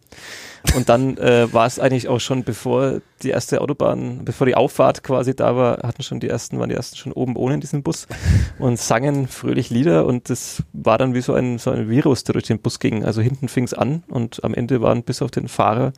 und 0.74 0.88
dann 0.88 1.18
äh, 1.18 1.52
war 1.52 1.66
es 1.66 1.78
eigentlich 1.78 2.08
auch 2.08 2.18
schon, 2.18 2.42
bevor 2.42 3.00
die 3.22 3.28
erste 3.28 3.60
Autobahn, 3.60 4.24
bevor 4.24 4.46
die 4.46 4.56
Auffahrt 4.56 5.04
quasi 5.04 5.36
da 5.36 5.54
war, 5.54 5.86
hatten 5.86 6.02
schon 6.02 6.20
die 6.20 6.28
ersten, 6.28 6.58
waren 6.58 6.70
die 6.70 6.74
ersten 6.74 6.96
schon 6.96 7.12
oben 7.12 7.36
ohne 7.36 7.54
in 7.54 7.60
diesem 7.60 7.82
Bus 7.82 8.08
und 8.58 8.78
sangen 8.78 9.28
fröhlich 9.28 9.68
Lieder 9.68 10.06
und 10.06 10.30
das 10.30 10.64
war 10.72 10.96
dann 10.96 11.14
wie 11.14 11.20
so 11.20 11.34
ein, 11.34 11.58
so 11.58 11.70
ein 11.70 11.90
Virus, 11.90 12.24
der 12.24 12.32
durch 12.32 12.46
den 12.46 12.60
Bus 12.60 12.80
ging. 12.80 13.04
Also 13.04 13.20
hinten 13.20 13.48
fing 13.48 13.64
es 13.64 13.74
an 13.74 14.02
und 14.08 14.42
am 14.42 14.54
Ende 14.54 14.80
waren 14.80 15.02
bis 15.04 15.20
auf 15.20 15.30
den 15.30 15.48
Fahrer, 15.48 15.92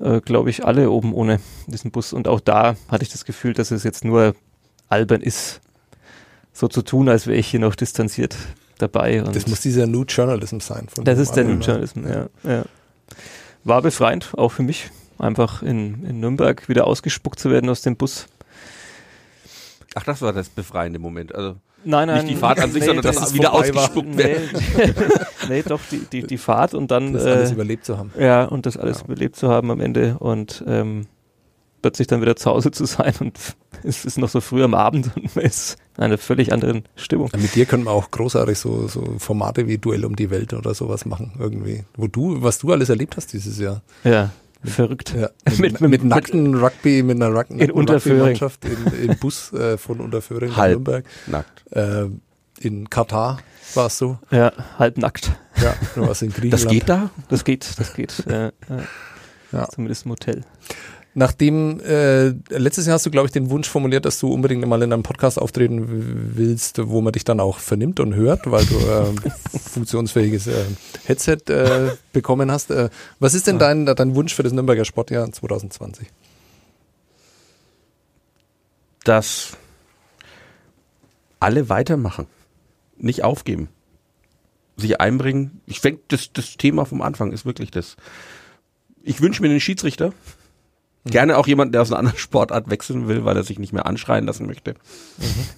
äh, 0.00 0.20
glaube 0.20 0.50
ich, 0.50 0.66
alle 0.66 0.90
oben 0.90 1.14
ohne 1.14 1.36
in 1.66 1.72
diesem 1.72 1.92
Bus 1.92 2.12
und 2.12 2.26
auch 2.26 2.40
da 2.40 2.74
hatte 2.88 3.04
ich 3.04 3.10
das 3.10 3.24
Gefühl, 3.24 3.54
dass 3.54 3.70
es 3.70 3.84
jetzt 3.84 4.04
nur 4.04 4.34
albern 4.88 5.22
ist, 5.22 5.62
so 6.52 6.68
zu 6.68 6.82
tun, 6.82 7.08
als 7.08 7.26
wäre 7.26 7.38
ich 7.38 7.48
hier 7.48 7.60
noch 7.60 7.74
distanziert 7.74 8.36
dabei. 8.78 9.22
Und 9.22 9.34
das 9.34 9.46
muss 9.46 9.60
dieser 9.60 9.86
New 9.86 10.04
Journalism 10.04 10.60
sein. 10.60 10.86
Von 10.94 11.04
das 11.04 11.18
ist 11.18 11.32
der 11.32 11.44
New. 11.44 11.58
Journalism, 11.60 12.06
ja. 12.06 12.26
ja. 12.44 12.64
War 13.64 13.82
befreiend, 13.82 14.32
auch 14.36 14.50
für 14.50 14.62
mich, 14.62 14.90
einfach 15.18 15.62
in, 15.62 16.04
in 16.04 16.20
Nürnberg 16.20 16.68
wieder 16.68 16.86
ausgespuckt 16.86 17.38
zu 17.38 17.50
werden 17.50 17.70
aus 17.70 17.82
dem 17.82 17.96
Bus. 17.96 18.26
Ach, 19.94 20.04
das 20.04 20.22
war 20.22 20.32
das 20.32 20.48
befreiende 20.48 20.98
Moment. 20.98 21.34
Also 21.34 21.56
Nein, 21.84 22.06
nein. 22.06 22.24
Nicht 22.24 22.36
die 22.36 22.40
Fahrt 22.40 22.60
an 22.60 22.70
sich, 22.70 22.80
nee, 22.80 22.86
sondern 22.86 23.04
dass 23.04 23.16
das 23.16 23.28
es 23.28 23.34
wieder 23.34 23.52
ausgespuckt 23.52 24.16
wird. 24.16 24.40
Nee, 24.76 24.94
nee, 25.48 25.62
doch, 25.62 25.80
die, 25.90 25.98
die, 26.12 26.22
die 26.22 26.38
Fahrt 26.38 26.74
und 26.74 26.90
dann. 26.92 27.12
Das 27.12 27.24
alles 27.24 27.50
äh, 27.50 27.54
überlebt 27.54 27.84
zu 27.84 27.98
haben. 27.98 28.12
Ja, 28.18 28.44
und 28.44 28.66
das 28.66 28.76
alles 28.76 28.98
Ja. 28.98 29.04
überlebt 29.06 29.34
zu 29.34 29.48
haben 29.48 29.70
am 29.70 29.80
Ende 29.80 30.16
und 30.18 30.62
ähm, 30.66 31.06
plötzlich 31.82 32.06
dann 32.06 32.20
wieder 32.22 32.36
zu 32.36 32.50
Hause 32.50 32.70
zu 32.70 32.84
sein 32.86 33.12
und 33.20 33.38
es 33.84 34.04
ist 34.04 34.16
noch 34.18 34.28
so 34.28 34.40
früh 34.40 34.62
am 34.62 34.74
Abend 34.74 35.10
und 35.16 35.34
man 35.36 35.44
ist 35.44 35.76
in 35.98 36.04
einer 36.04 36.16
völlig 36.18 36.52
anderen 36.52 36.84
Stimmung. 36.96 37.28
Ja, 37.32 37.38
Mit 37.38 37.54
dir 37.54 37.66
können 37.66 37.84
wir 37.84 37.90
auch 37.90 38.10
großartig 38.10 38.58
so, 38.58 38.88
so 38.88 39.16
Formate 39.18 39.66
wie 39.68 39.78
Duell 39.78 40.04
um 40.04 40.16
die 40.16 40.30
Welt 40.30 40.54
oder 40.54 40.72
sowas 40.74 41.04
machen, 41.04 41.32
irgendwie. 41.38 41.84
Wo 41.96 42.06
du, 42.06 42.42
was 42.42 42.58
du 42.58 42.72
alles 42.72 42.88
erlebt 42.88 43.16
hast 43.16 43.32
dieses 43.32 43.58
Jahr. 43.58 43.82
Ja, 44.04 44.30
verrückt. 44.64 45.14
Ja, 45.14 45.28
mit, 45.50 45.58
Mit- 45.60 45.80
mit, 45.80 45.90
mit- 45.90 46.04
nackten 46.04 46.54
Rugby, 46.54 47.02
mit 47.02 47.16
einer 47.20 47.28
Ruck 47.36 47.50
In 47.50 47.70
Unterföhring. 47.72 48.20
Mannschaft 48.22 48.64
in, 48.64 49.10
im 49.10 49.18
Bus 49.18 49.52
äh, 49.52 49.76
von 49.76 50.00
Unterföhring 50.00 50.56
Halb. 50.56 50.72
Nürnberg. 50.74 51.04
Nackt. 51.26 51.64
Äh, 51.72 52.06
in 52.60 52.88
Katar 52.88 53.38
warst 53.74 54.00
du. 54.00 54.18
Ja, 54.30 54.52
halbnackt. 54.78 55.32
Ja, 55.60 55.74
du 55.96 56.02
warst 56.06 56.22
in 56.22 56.30
Griechenland. 56.30 56.64
Das 56.64 56.70
geht 56.70 56.88
da? 56.88 57.10
Das 57.28 57.44
geht, 57.44 57.68
das 57.78 57.92
geht. 57.94 58.24
ja. 58.28 58.52
Ja. 59.50 59.68
Zumindest 59.68 60.04
im 60.06 60.12
Hotel. 60.12 60.44
Nachdem, 61.14 61.78
äh, 61.80 62.28
letztes 62.48 62.86
Jahr 62.86 62.94
hast 62.94 63.04
du, 63.04 63.10
glaube 63.10 63.26
ich, 63.26 63.32
den 63.32 63.50
Wunsch 63.50 63.68
formuliert, 63.68 64.06
dass 64.06 64.18
du 64.18 64.32
unbedingt 64.32 64.66
mal 64.66 64.82
in 64.82 64.92
einem 64.92 65.02
Podcast 65.02 65.38
auftreten 65.38 66.32
willst, 66.36 66.78
wo 66.88 67.02
man 67.02 67.12
dich 67.12 67.24
dann 67.24 67.38
auch 67.38 67.58
vernimmt 67.58 68.00
und 68.00 68.14
hört, 68.14 68.50
weil 68.50 68.64
du 68.64 68.78
äh, 68.78 69.30
funktionsfähiges 69.72 70.46
äh, 70.46 70.64
Headset 71.04 71.38
äh, 71.48 71.90
bekommen 72.14 72.50
hast. 72.50 72.70
Äh, 72.70 72.88
was 73.20 73.34
ist 73.34 73.46
denn 73.46 73.58
dein, 73.58 73.84
dein 73.84 74.14
Wunsch 74.14 74.34
für 74.34 74.42
das 74.42 74.52
Nürnberger 74.52 74.86
Sportjahr 74.86 75.30
2020? 75.30 76.08
Dass 79.04 79.58
alle 81.40 81.68
weitermachen. 81.68 82.26
Nicht 82.96 83.22
aufgeben. 83.22 83.68
Sich 84.76 84.98
einbringen. 85.00 85.60
Ich 85.66 85.82
denke, 85.82 86.00
das, 86.08 86.32
das 86.32 86.56
Thema 86.56 86.86
vom 86.86 87.02
Anfang 87.02 87.32
ist 87.32 87.44
wirklich 87.44 87.70
das. 87.70 87.96
Ich 89.02 89.20
wünsche 89.20 89.42
mir 89.42 89.50
einen 89.50 89.60
Schiedsrichter. 89.60 90.14
Gerne 91.04 91.36
auch 91.36 91.48
jemanden, 91.48 91.72
der 91.72 91.82
aus 91.82 91.90
einer 91.90 91.98
anderen 91.98 92.18
Sportart 92.18 92.70
wechseln 92.70 93.08
will, 93.08 93.24
weil 93.24 93.36
er 93.36 93.42
sich 93.42 93.58
nicht 93.58 93.72
mehr 93.72 93.86
anschreien 93.86 94.24
lassen 94.24 94.46
möchte. 94.46 94.74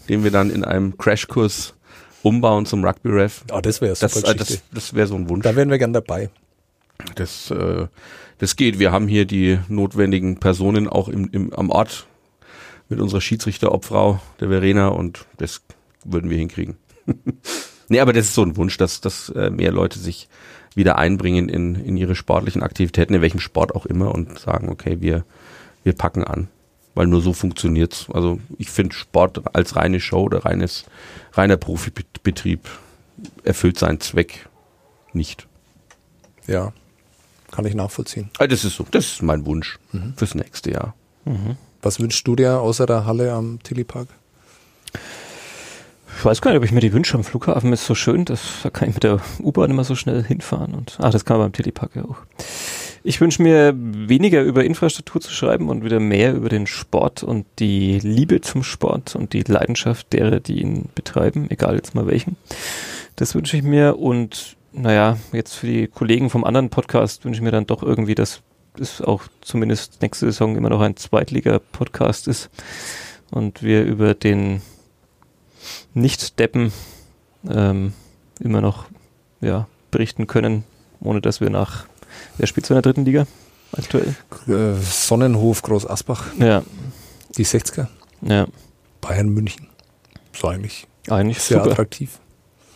Den 0.09 0.25
wir 0.25 0.31
dann 0.31 0.51
in 0.51 0.65
einem 0.65 0.97
Crashkurs 0.97 1.75
umbauen 2.23 2.65
zum 2.65 2.85
Rugby-Ref. 2.85 3.45
Oh, 3.53 3.61
das 3.61 3.81
wäre 3.81 3.95
Das, 3.95 4.23
äh, 4.23 4.35
das, 4.35 4.63
das 4.73 4.95
wäre 4.95 5.07
so 5.07 5.15
ein 5.15 5.29
Wunsch. 5.29 5.45
Da 5.45 5.55
wären 5.55 5.71
wir 5.71 5.79
gern 5.79 5.93
dabei. 5.93 6.31
Das, 7.15 7.51
äh, 7.51 7.87
das 8.39 8.57
geht. 8.57 8.79
Wir 8.79 8.93
haben 8.93 9.07
hier 9.07 9.27
die 9.27 9.59
notwendigen 9.69 10.39
Personen 10.39 10.89
auch 10.89 11.09
im, 11.09 11.29
im, 11.31 11.53
am 11.53 11.71
Ort 11.71 12.07
mit 12.89 13.01
unserer 13.01 13.21
Schiedsrichterobfrau, 13.21 14.21
der 14.41 14.49
Verena, 14.49 14.89
und 14.89 15.27
das 15.37 15.63
würden 16.05 16.31
wir 16.31 16.39
hinkriegen. 16.39 16.77
nee, 17.89 18.01
aber 18.01 18.13
das 18.13 18.27
ist 18.27 18.35
so 18.35 18.43
ein 18.43 18.57
Wunsch, 18.57 18.77
dass, 18.79 19.01
dass 19.01 19.29
äh, 19.31 19.51
mehr 19.51 19.73
Leute 19.73 19.99
sich 19.99 20.29
wieder 20.75 20.99
einbringen 20.99 21.49
in, 21.49 21.75
in 21.77 21.97
ihre 21.97 22.15
sportlichen 22.15 22.63
Aktivitäten, 22.63 23.15
in 23.15 23.23
welchem 23.23 23.41
Sport 23.41 23.75
auch 23.75 23.87
immer, 23.87 24.15
und 24.15 24.39
sagen, 24.39 24.69
okay, 24.69 25.01
wir, 25.01 25.25
wir 25.83 25.93
packen 25.93 26.25
an. 26.25 26.49
Weil 26.95 27.07
nur 27.09 27.21
so 27.23 27.33
funktioniert's. 27.33 28.07
Also 28.13 28.39
ich 28.59 28.71
finde 28.71 28.95
Sport 28.95 29.55
als 29.55 29.75
reine 29.77 30.01
Show 30.01 30.23
oder 30.23 30.45
reines, 30.45 30.85
reiner 31.33 31.57
Profibetrieb 31.57 32.69
erfüllt 33.43 33.79
seinen 33.79 34.01
Zweck 34.01 34.49
nicht. 35.13 35.47
Ja, 36.47 36.73
kann 37.51 37.65
ich 37.67 37.75
nachvollziehen. 37.75 38.31
Ah, 38.39 38.47
Das 38.47 38.65
ist 38.65 38.77
so, 38.77 38.87
das 38.91 39.07
ist 39.07 39.23
mein 39.23 39.47
Wunsch 39.47 39.79
fürs 40.17 40.35
nächste 40.35 40.71
Jahr. 40.73 40.95
Was 41.83 42.01
wünschst 42.01 42.27
du 42.27 42.37
dir 42.37 42.61
außer 42.61 42.87
der 42.87 43.07
Halle 43.07 43.33
am 43.33 43.61
Tilly-Park? 43.63 44.09
Ich 46.17 46.25
weiß 46.25 46.41
gar 46.41 46.51
nicht, 46.51 46.59
ob 46.59 46.65
ich 46.65 46.73
mir 46.73 46.81
die 46.81 46.93
wünsche. 46.93 47.17
Am 47.17 47.25
Flughafen 47.25 47.73
ist 47.73 47.85
so 47.85 47.95
schön, 47.95 48.25
dass, 48.25 48.41
da 48.63 48.71
kann 48.71 48.89
ich 48.89 48.95
mit 48.95 49.05
der 49.05 49.21
U-Bahn 49.41 49.71
immer 49.71 49.85
so 49.85 49.95
schnell 49.95 50.25
hinfahren. 50.25 50.75
Und, 50.75 50.99
ach, 51.01 51.11
das 51.11 51.25
kann 51.25 51.39
man 51.39 51.47
beim 51.47 51.53
Telepark 51.53 51.97
ja 51.97 52.05
auch. 52.05 52.17
Ich 53.03 53.21
wünsche 53.21 53.43
mir 53.43 53.75
weniger 53.77 54.43
über 54.43 54.65
Infrastruktur 54.65 55.21
zu 55.21 55.31
schreiben 55.31 55.69
und 55.69 55.85
wieder 55.85 56.01
mehr 56.01 56.35
über 56.35 56.49
den 56.49 56.67
Sport 56.67 57.23
und 57.23 57.45
die 57.59 57.99
Liebe 57.99 58.41
zum 58.41 58.63
Sport 58.63 59.15
und 59.15 59.35
die 59.35 59.43
Leidenschaft 59.43 60.13
derer, 60.15 60.41
die 60.41 60.63
ihn 60.63 60.89
betreiben, 60.95 61.51
egal 61.51 61.75
jetzt 61.77 61.95
mal 61.95 62.07
welchen. 62.07 62.37
Das 63.17 63.35
wünsche 63.35 63.59
ich 63.59 63.63
mir 63.63 63.99
und 63.99 64.57
naja, 64.73 65.19
jetzt 65.33 65.55
für 65.55 65.67
die 65.67 65.87
Kollegen 65.87 66.31
vom 66.31 66.45
anderen 66.45 66.71
Podcast 66.71 67.27
wünsche 67.27 67.39
ich 67.39 67.45
mir 67.45 67.53
dann 67.53 67.67
doch 67.67 67.83
irgendwie, 67.83 68.15
dass 68.15 68.41
es 68.81 69.03
auch 69.03 69.25
zumindest 69.43 70.01
nächste 70.01 70.25
Saison 70.25 70.57
immer 70.57 70.71
noch 70.71 70.81
ein 70.81 70.97
Zweitliga-Podcast 70.97 72.27
ist 72.27 72.49
und 73.31 73.63
wir 73.63 73.85
über 73.85 74.15
den 74.15 74.63
Nicht-Deppen 75.95 76.73
ähm, 77.49 77.93
immer 78.41 78.61
noch 78.61 78.87
ja, 79.41 79.67
berichten 79.91 80.27
können, 80.27 80.65
ohne 81.01 81.21
dass 81.21 81.41
wir 81.41 81.51
nach, 81.51 81.87
wer 82.39 82.47
spielt 82.47 82.67
so 82.67 82.75
in 82.75 82.77
der 82.77 82.83
dritten 82.83 83.05
Liga 83.05 83.27
aktuell? 83.73 84.15
Äh, 84.49 84.75
Sonnenhof, 84.81 85.63
Groß 85.63 85.87
Asbach, 85.89 86.27
Ja, 86.39 86.63
die 87.37 87.45
60er, 87.45 87.87
ja, 88.23 88.47
Bayern 89.01 89.29
München. 89.29 89.69
So 90.33 90.49
eigentlich 90.49 90.87
eigentlich 91.09 91.41
sehr 91.41 91.59
super. 91.59 91.73
attraktiv. 91.73 92.19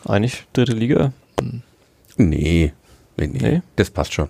Eigentlich 0.05 0.47
dritte 0.53 0.73
Liga. 0.73 1.13
Nee, 2.17 2.73
nee, 3.17 3.27
nee, 3.27 3.27
Nee? 3.27 3.63
das 3.77 3.91
passt 3.91 4.13
schon. 4.13 4.29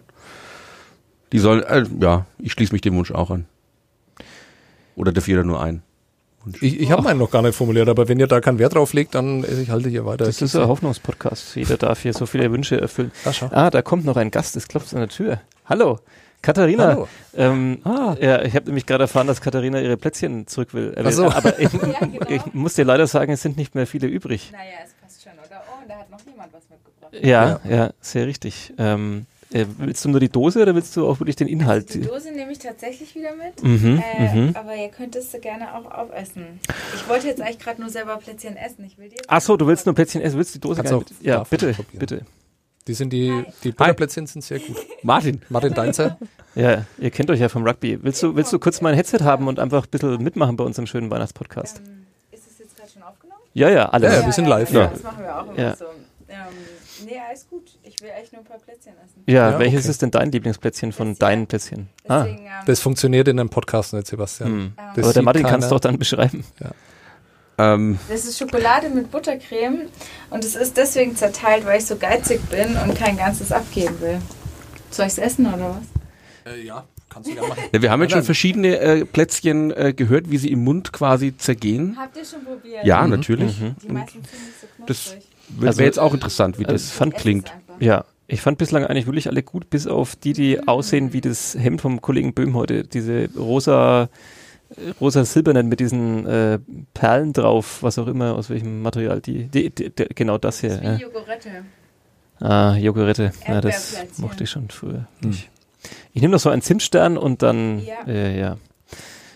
Die 1.32 1.38
sollen, 1.38 1.62
äh, 1.64 1.84
ja, 2.00 2.26
ich 2.38 2.52
schließe 2.52 2.72
mich 2.72 2.80
dem 2.80 2.94
Wunsch 2.96 3.10
auch 3.10 3.30
an. 3.30 3.46
Oder 4.96 5.12
darf 5.12 5.28
jeder 5.28 5.44
nur 5.44 5.62
ein? 5.62 5.82
Ich, 6.60 6.80
ich 6.80 6.90
habe 6.90 7.02
meinen 7.02 7.18
noch 7.18 7.30
gar 7.30 7.42
nicht 7.42 7.54
formuliert, 7.54 7.88
aber 7.88 8.08
wenn 8.08 8.18
ihr 8.18 8.26
da 8.26 8.40
keinen 8.40 8.58
Wert 8.58 8.74
drauf 8.74 8.92
legt, 8.92 9.14
dann 9.14 9.44
äh, 9.44 9.60
ich 9.60 9.70
halte 9.70 9.88
hier 9.88 10.04
weiter. 10.06 10.24
Das 10.24 10.40
ist 10.42 10.54
ein 10.56 10.66
Hoffnungspodcast. 10.68 11.56
Jeder 11.56 11.76
darf 11.76 12.00
hier 12.02 12.12
so 12.12 12.26
viele 12.26 12.50
Wünsche 12.52 12.80
erfüllen. 12.80 13.12
Ah, 13.24 13.32
schau. 13.32 13.48
Ah, 13.52 13.70
da 13.70 13.82
kommt 13.82 14.04
noch 14.04 14.16
ein 14.16 14.30
Gast, 14.30 14.56
es 14.56 14.68
klopft 14.68 14.92
an 14.94 15.00
der 15.00 15.08
Tür. 15.08 15.40
Hallo, 15.66 15.98
Katharina. 16.42 16.86
Hallo. 16.88 17.08
Ähm, 17.36 17.78
ja, 17.84 18.42
ich 18.42 18.54
habe 18.54 18.66
nämlich 18.66 18.86
gerade 18.86 19.04
erfahren, 19.04 19.26
dass 19.26 19.40
Katharina 19.40 19.80
ihre 19.80 19.96
Plätzchen 19.96 20.46
zurück 20.46 20.72
will. 20.74 20.94
Ach 21.02 21.10
so. 21.10 21.30
Aber 21.30 21.58
ich, 21.58 21.72
Ja, 21.72 22.06
genau. 22.06 22.26
ich 22.28 22.54
muss 22.54 22.74
dir 22.74 22.84
leider 22.84 23.06
sagen, 23.06 23.32
es 23.32 23.42
sind 23.42 23.56
nicht 23.56 23.74
mehr 23.74 23.86
viele 23.86 24.06
übrig. 24.06 24.50
Naja, 24.52 24.64
es 24.84 24.92
passt 25.02 25.22
schon, 25.22 25.32
oder? 25.32 25.62
Oh, 25.70 25.82
und 25.82 25.88
da 25.90 25.96
hat 25.96 26.10
noch 26.10 26.20
jemand 26.24 26.52
was 26.52 26.62
mitgebracht. 26.70 27.24
Ja, 27.24 27.60
ja, 27.68 27.90
sehr 28.00 28.26
richtig. 28.26 28.72
Ähm, 28.78 29.26
äh, 29.52 29.64
willst 29.78 30.04
du 30.04 30.08
nur 30.10 30.20
die 30.20 30.28
Dose 30.28 30.62
oder 30.62 30.74
willst 30.74 30.96
du 30.96 31.06
auch 31.08 31.20
wirklich 31.20 31.36
den 31.36 31.48
Inhalt? 31.48 31.94
Die 31.94 32.00
Dose 32.02 32.30
nehme 32.32 32.52
ich 32.52 32.58
tatsächlich 32.58 33.14
wieder 33.14 33.30
mit. 33.34 33.62
Mhm, 33.62 34.02
äh, 34.18 34.34
mhm. 34.34 34.50
Aber 34.56 34.74
ihr 34.76 34.88
könnt 34.88 35.16
es 35.16 35.32
gerne 35.40 35.74
auch 35.74 35.90
aufessen. 35.90 36.60
Ich 36.94 37.08
wollte 37.08 37.26
jetzt 37.28 37.40
eigentlich 37.40 37.58
gerade 37.58 37.80
nur 37.80 37.90
selber 37.90 38.16
Plätzchen 38.18 38.56
essen. 38.56 38.84
Ich 38.84 38.98
will 38.98 39.08
die 39.08 39.16
jetzt 39.16 39.26
Ach 39.28 39.40
so, 39.40 39.56
du 39.56 39.66
willst 39.66 39.86
nur 39.86 39.94
Plätzchen 39.94 40.20
essen, 40.20 40.36
willst 40.36 40.54
die 40.54 40.60
Dose 40.60 40.82
gerne 40.82 40.96
auch 40.96 41.00
mit? 41.00 41.12
Ja, 41.22 41.44
bitte, 41.44 41.72
probieren. 41.72 41.98
bitte. 41.98 42.22
Die 42.86 42.94
sind 42.94 43.12
die, 43.12 43.44
die 43.64 43.72
Butterplätzchen 43.72 44.26
sind 44.26 44.42
sehr 44.42 44.58
gut. 44.60 44.76
Martin. 45.02 45.42
Martin 45.48 45.74
Deinzer? 45.74 46.18
Ja, 46.54 46.84
ihr 46.98 47.10
kennt 47.12 47.30
euch 47.30 47.38
ja 47.38 47.48
vom 47.48 47.64
Rugby. 47.64 48.02
Willst 48.02 48.20
du, 48.20 48.34
willst 48.34 48.52
du 48.52 48.58
kurz 48.58 48.80
mein 48.80 48.94
Headset 48.94 49.18
haben 49.22 49.46
und 49.46 49.60
einfach 49.60 49.84
ein 49.84 49.90
bisschen 49.90 50.20
mitmachen 50.20 50.56
bei 50.56 50.64
unserem 50.64 50.86
schönen 50.88 51.08
Weihnachtspodcast? 51.08 51.78
Ähm, 51.78 52.06
ist 52.32 52.48
es 52.50 52.58
jetzt 52.58 52.76
gerade 52.76 52.90
schon 52.90 53.02
aufgenommen? 53.04 53.42
Ja, 53.54 53.68
ja, 53.68 53.88
alles. 53.90 54.12
Ja, 54.12 54.20
ja, 54.20 54.26
wir 54.26 54.32
sind 54.32 54.46
live. 54.46 54.72
Ja, 54.72 54.80
Ja. 54.80 54.86
das 54.88 55.02
machen 55.04 55.22
wir 55.22 55.38
auch 55.40 55.46
immer 55.46 55.56
Ja. 55.58 55.76
so. 55.76 55.84
Ähm, 57.08 57.14
nee, 57.14 57.20
alles 57.28 57.48
gut. 57.48 57.78
Ich 57.82 58.00
will 58.00 58.10
echt 58.20 58.32
nur 58.32 58.42
ein 58.42 58.44
paar 58.44 58.58
Plätzchen 58.58 58.92
essen. 59.04 59.22
Ja, 59.26 59.50
Ja, 59.52 59.58
welches 59.58 59.80
okay. 59.84 59.90
ist 59.90 60.02
denn 60.02 60.10
dein 60.10 60.30
Lieblingsplätzchen 60.32 60.92
von 60.92 61.10
Das 61.10 61.18
deinen. 61.18 61.46
Plätzchen? 61.46 61.88
Ah, 62.06 62.22
Deswegen, 62.24 62.44
ähm, 62.46 62.52
Das 62.66 62.80
funktioniert 62.80 63.28
in 63.28 63.40
einem 63.40 63.48
Podcast 63.50 63.92
nicht, 63.94 64.06
Sebastian. 64.06 64.48
hm. 64.50 64.60
ähm, 64.60 64.72
Das 64.94 65.04
aber 65.04 65.12
der 65.14 65.22
Martin 65.22 65.42
kann 65.44 65.60
es 65.62 65.68
doch 65.68 65.80
dann 65.80 65.98
beschreiben. 65.98 66.44
Ähm, 67.60 67.98
Das 68.08 68.24
ist 68.24 68.38
Schokolade 68.38 68.88
mit 68.88 69.10
Buttercreme 69.10 69.88
und 70.30 70.44
es 70.44 70.54
ist 70.54 70.76
deswegen 70.76 71.16
zerteilt, 71.16 71.64
weil 71.66 71.78
ich 71.80 71.86
so 71.86 71.96
geizig 71.96 72.40
bin 72.50 72.76
und 72.76 72.94
kein 72.96 73.16
ganzes 73.16 73.50
abgeben 73.50 74.00
will. 74.00 74.20
Soll 74.90 75.06
ich 75.06 75.12
es 75.12 75.18
essen 75.18 75.46
oder 75.52 75.76
was? 76.44 76.52
Äh, 76.54 76.62
ja, 76.64 76.84
kannst 77.08 77.28
du 77.28 77.34
gerne 77.34 77.48
machen. 77.48 77.62
ja, 77.72 77.82
wir 77.82 77.90
haben 77.90 78.00
jetzt 78.02 78.12
schon 78.12 78.22
verschiedene 78.22 78.78
äh, 78.78 79.04
Plätzchen 79.04 79.72
äh, 79.72 79.92
gehört, 79.92 80.30
wie 80.30 80.38
sie 80.38 80.52
im 80.52 80.62
Mund 80.62 80.92
quasi 80.92 81.36
zergehen. 81.36 81.96
Habt 81.98 82.16
ihr 82.16 82.24
schon 82.24 82.44
probiert? 82.44 82.84
Ja, 82.84 83.06
natürlich. 83.06 83.58
Die 83.58 83.88
meisten 83.92 84.22
sind 84.22 84.32
nicht 84.32 84.60
so 84.60 84.66
Das 84.86 85.16
wäre 85.50 85.68
Also- 85.68 85.82
jetzt 85.82 85.98
auch 85.98 86.14
interessant, 86.14 86.58
wie 86.58 86.64
also 86.66 86.72
das 86.74 86.90
fand- 86.90 87.14
klingt. 87.14 87.52
Ja, 87.80 88.04
ich 88.26 88.40
fand 88.40 88.58
bislang 88.58 88.84
eigentlich 88.84 89.06
wirklich 89.06 89.28
alle 89.28 89.42
gut, 89.42 89.70
bis 89.70 89.86
auf 89.86 90.14
die, 90.16 90.32
die 90.32 90.66
aussehen 90.68 91.12
wie 91.12 91.20
das 91.20 91.54
Hemd 91.58 91.80
vom 91.80 92.00
Kollegen 92.00 92.34
Böhm 92.34 92.54
heute. 92.54 92.84
Diese 92.84 93.28
rosa, 93.36 94.08
rosa 95.00 95.24
silbernen 95.24 95.68
mit 95.68 95.80
diesen 95.80 96.26
äh, 96.26 96.58
Perlen 96.92 97.32
drauf, 97.32 97.82
was 97.82 97.98
auch 97.98 98.06
immer, 98.06 98.34
aus 98.34 98.50
welchem 98.50 98.82
Material 98.82 99.20
die, 99.20 99.44
die, 99.46 99.70
die, 99.70 99.90
die 99.90 100.06
genau 100.14 100.36
das 100.38 100.56
Das 100.56 100.60
hier. 100.60 100.70
ist 100.74 100.82
Ja. 100.84 100.98
wie 100.98 101.02
Jogurette. 101.02 101.50
Ah, 102.40 102.76
Jogurette. 102.76 103.32
Ja, 103.48 103.60
das 103.60 103.96
mochte 104.18 104.44
ich 104.44 104.50
schon 104.50 104.68
früher. 104.68 105.06
Hm. 105.22 105.30
Ich, 105.30 105.48
ich 106.12 106.20
nehme 106.22 106.32
noch 106.32 106.40
so 106.40 106.50
einen 106.50 106.62
Zimtstern 106.62 107.16
und 107.16 107.42
dann, 107.42 107.80
Ja. 107.84 108.06
äh, 108.06 108.38
ja. 108.38 108.56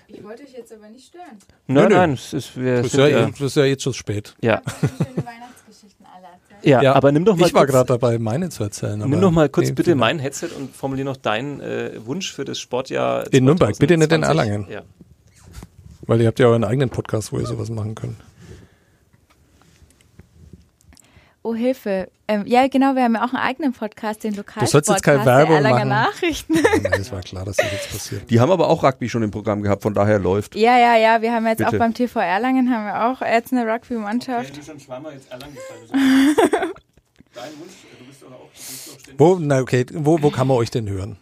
Ich 0.09 0.23
wollte 0.23 0.43
euch 0.43 0.53
jetzt 0.53 0.73
aber 0.73 0.89
nicht 0.91 1.07
stören. 1.07 1.39
Nein, 1.67 1.89
nö. 1.89 1.95
nein, 1.97 2.13
es 2.13 2.33
ist, 2.35 2.57
wir 2.61 2.77
Das 2.77 2.87
ist, 2.87 2.93
sind 2.93 3.01
ja, 3.01 3.09
ja, 3.09 3.27
das 3.31 3.41
ist 3.41 3.57
ja 3.57 3.65
jetzt 3.65 3.83
schon 3.83 3.95
spät. 3.95 4.35
ja, 4.43 4.61
Zeit. 4.63 4.91
Ja, 6.63 6.83
Ja, 6.83 6.95
aber 6.95 7.13
nimm 7.13 7.25
doch 7.25 7.37
mal 7.37 7.47
Ich 7.47 7.55
war 7.55 7.67
gerade 7.67 7.87
dabei, 7.87 8.19
meine 8.19 8.49
zu 8.49 8.63
erzählen. 8.63 8.99
Nimm 8.99 9.21
doch 9.21 9.31
mal 9.31 9.49
kurz 9.49 9.69
Nee, 9.69 9.75
bitte 9.75 9.95
mein 9.95 10.19
Headset 10.19 10.49
und 10.57 10.75
formulier 10.75 11.05
noch 11.05 11.17
deinen 11.17 11.61
äh, 11.61 11.93
Wunsch 12.05 12.33
für 12.33 12.45
das 12.45 12.59
Sportjahr. 12.59 13.33
In 13.33 13.45
Nürnberg, 13.45 13.79
bitte 13.79 13.97
nicht 13.97 14.13
in 14.13 14.23
2020. 14.23 14.29
Erlangen. 14.29 14.67
Ja. 14.71 14.83
Weil 16.07 16.21
ihr 16.21 16.27
habt 16.27 16.39
ja 16.39 16.47
euren 16.47 16.65
eigenen 16.65 16.91
Podcast, 16.91 17.33
wo 17.33 17.39
ihr 17.39 17.47
sowas 17.47 17.71
machen 17.71 17.95
könnt. 17.95 18.17
Oh, 21.45 21.55
Hilfe. 21.57 22.09
Ähm, 22.29 22.45
ja, 22.47 22.69
genau, 22.69 22.95
wir 22.95 23.03
haben 23.03 23.15
ja 23.15 23.25
auch 23.25 23.35
einen 23.35 23.43
eigenen 23.43 23.73
Podcast, 23.73 24.23
den 24.23 24.35
Lokal. 24.35 24.63
Du 24.63 24.71
sollst 24.71 24.89
jetzt 24.89 25.03
keine 25.03 25.25
Werbung 25.27 25.61
machen. 25.63 25.89
Nachrichten. 25.89 26.55
Oh 26.57 26.79
nein, 26.83 26.93
das 26.99 27.11
war 27.11 27.21
klar, 27.21 27.45
dass 27.45 27.57
das 27.57 27.73
jetzt 27.73 27.91
passiert. 27.91 28.31
Die 28.31 28.39
haben 28.39 28.53
aber 28.53 28.69
auch 28.69 28.85
Rugby 28.85 29.09
schon 29.09 29.25
im 29.25 29.33
Programm 29.33 29.61
gehabt, 29.61 29.83
von 29.83 29.93
daher 29.93 30.21
läuft. 30.21 30.55
Ja, 30.55 30.79
ja, 30.79 30.97
ja, 30.97 31.21
wir 31.21 31.33
haben 31.33 31.45
jetzt 31.47 31.59
Bitte. 31.59 31.71
auch 31.71 31.79
beim 31.79 31.95
TV 31.95 32.21
Erlangen 32.21 32.71
haben 32.73 32.85
wir 32.87 33.07
auch 33.07 33.21
jetzt 33.27 33.53
eine 33.53 33.67
Rugby-Mannschaft. 33.67 34.57
du 34.57 34.63
schon 34.63 34.79
zweimal 34.79 35.15
jetzt 35.15 35.33
Erlangen 35.33 35.55
gefallen 35.55 35.81
Dein 37.35 37.45
Wunsch, 37.59 37.73
du 37.99 38.05
bist 38.05 38.23
doch 38.23 38.29
auch, 38.31 38.45
du 38.45 38.51
bist 38.55 38.89
doch 38.89 39.01
ständig. 39.01 39.19
Wo, 39.19 39.37
na 39.41 39.61
okay, 39.61 39.85
wo, 39.93 40.23
wo 40.23 40.31
kann 40.31 40.47
man 40.47 40.57
euch 40.59 40.71
denn 40.71 40.89
hören? 40.89 41.19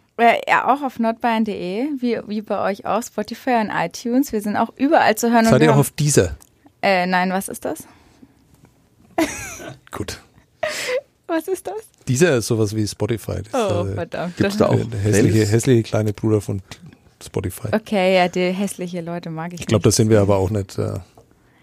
Ja, 0.47 0.71
auch 0.71 0.83
auf 0.83 0.99
nordbayern.de, 0.99 1.87
wie, 1.99 2.19
wie 2.27 2.41
bei 2.41 2.61
euch 2.69 2.85
auch, 2.85 3.01
Spotify 3.01 3.55
und 3.61 3.71
iTunes. 3.71 4.31
Wir 4.31 4.41
sind 4.41 4.55
auch 4.55 4.69
überall 4.75 5.15
zu 5.15 5.31
hören. 5.31 5.45
und 5.45 5.51
Seid 5.51 5.61
wir 5.61 5.69
ihr 5.69 5.73
auch 5.73 5.79
auf 5.79 5.89
dieser? 5.89 6.35
äh, 6.83 7.07
nein, 7.07 7.31
was 7.31 7.47
ist 7.47 7.65
das? 7.65 7.87
Gut. 9.91 10.19
Was 11.27 11.47
ist 11.47 11.67
das? 11.67 11.75
Dieser 12.07 12.37
ist 12.37 12.47
sowas 12.47 12.75
wie 12.75 12.85
Spotify. 12.87 13.41
Das 13.51 13.53
Oh, 13.71 13.83
ist, 13.85 13.91
äh, 13.91 13.95
verdammt. 13.95 14.37
Gibt's 14.37 14.57
da 14.57 14.67
auch 14.67 14.75
der 14.75 14.99
hässliche, 14.99 15.29
Playlist? 15.29 15.51
hässliche 15.53 15.83
kleine 15.83 16.13
Bruder 16.13 16.41
von 16.41 16.61
Spotify. 17.23 17.69
Okay, 17.71 18.15
ja, 18.15 18.27
die 18.27 18.51
hässliche 18.51 19.01
Leute 19.01 19.29
mag 19.29 19.53
ich 19.53 19.61
Ich 19.61 19.67
glaube, 19.67 19.83
da 19.83 19.91
sind 19.91 20.09
wir 20.09 20.19
aber 20.21 20.37
auch 20.37 20.49
nicht 20.49 20.77
äh, 20.77 20.93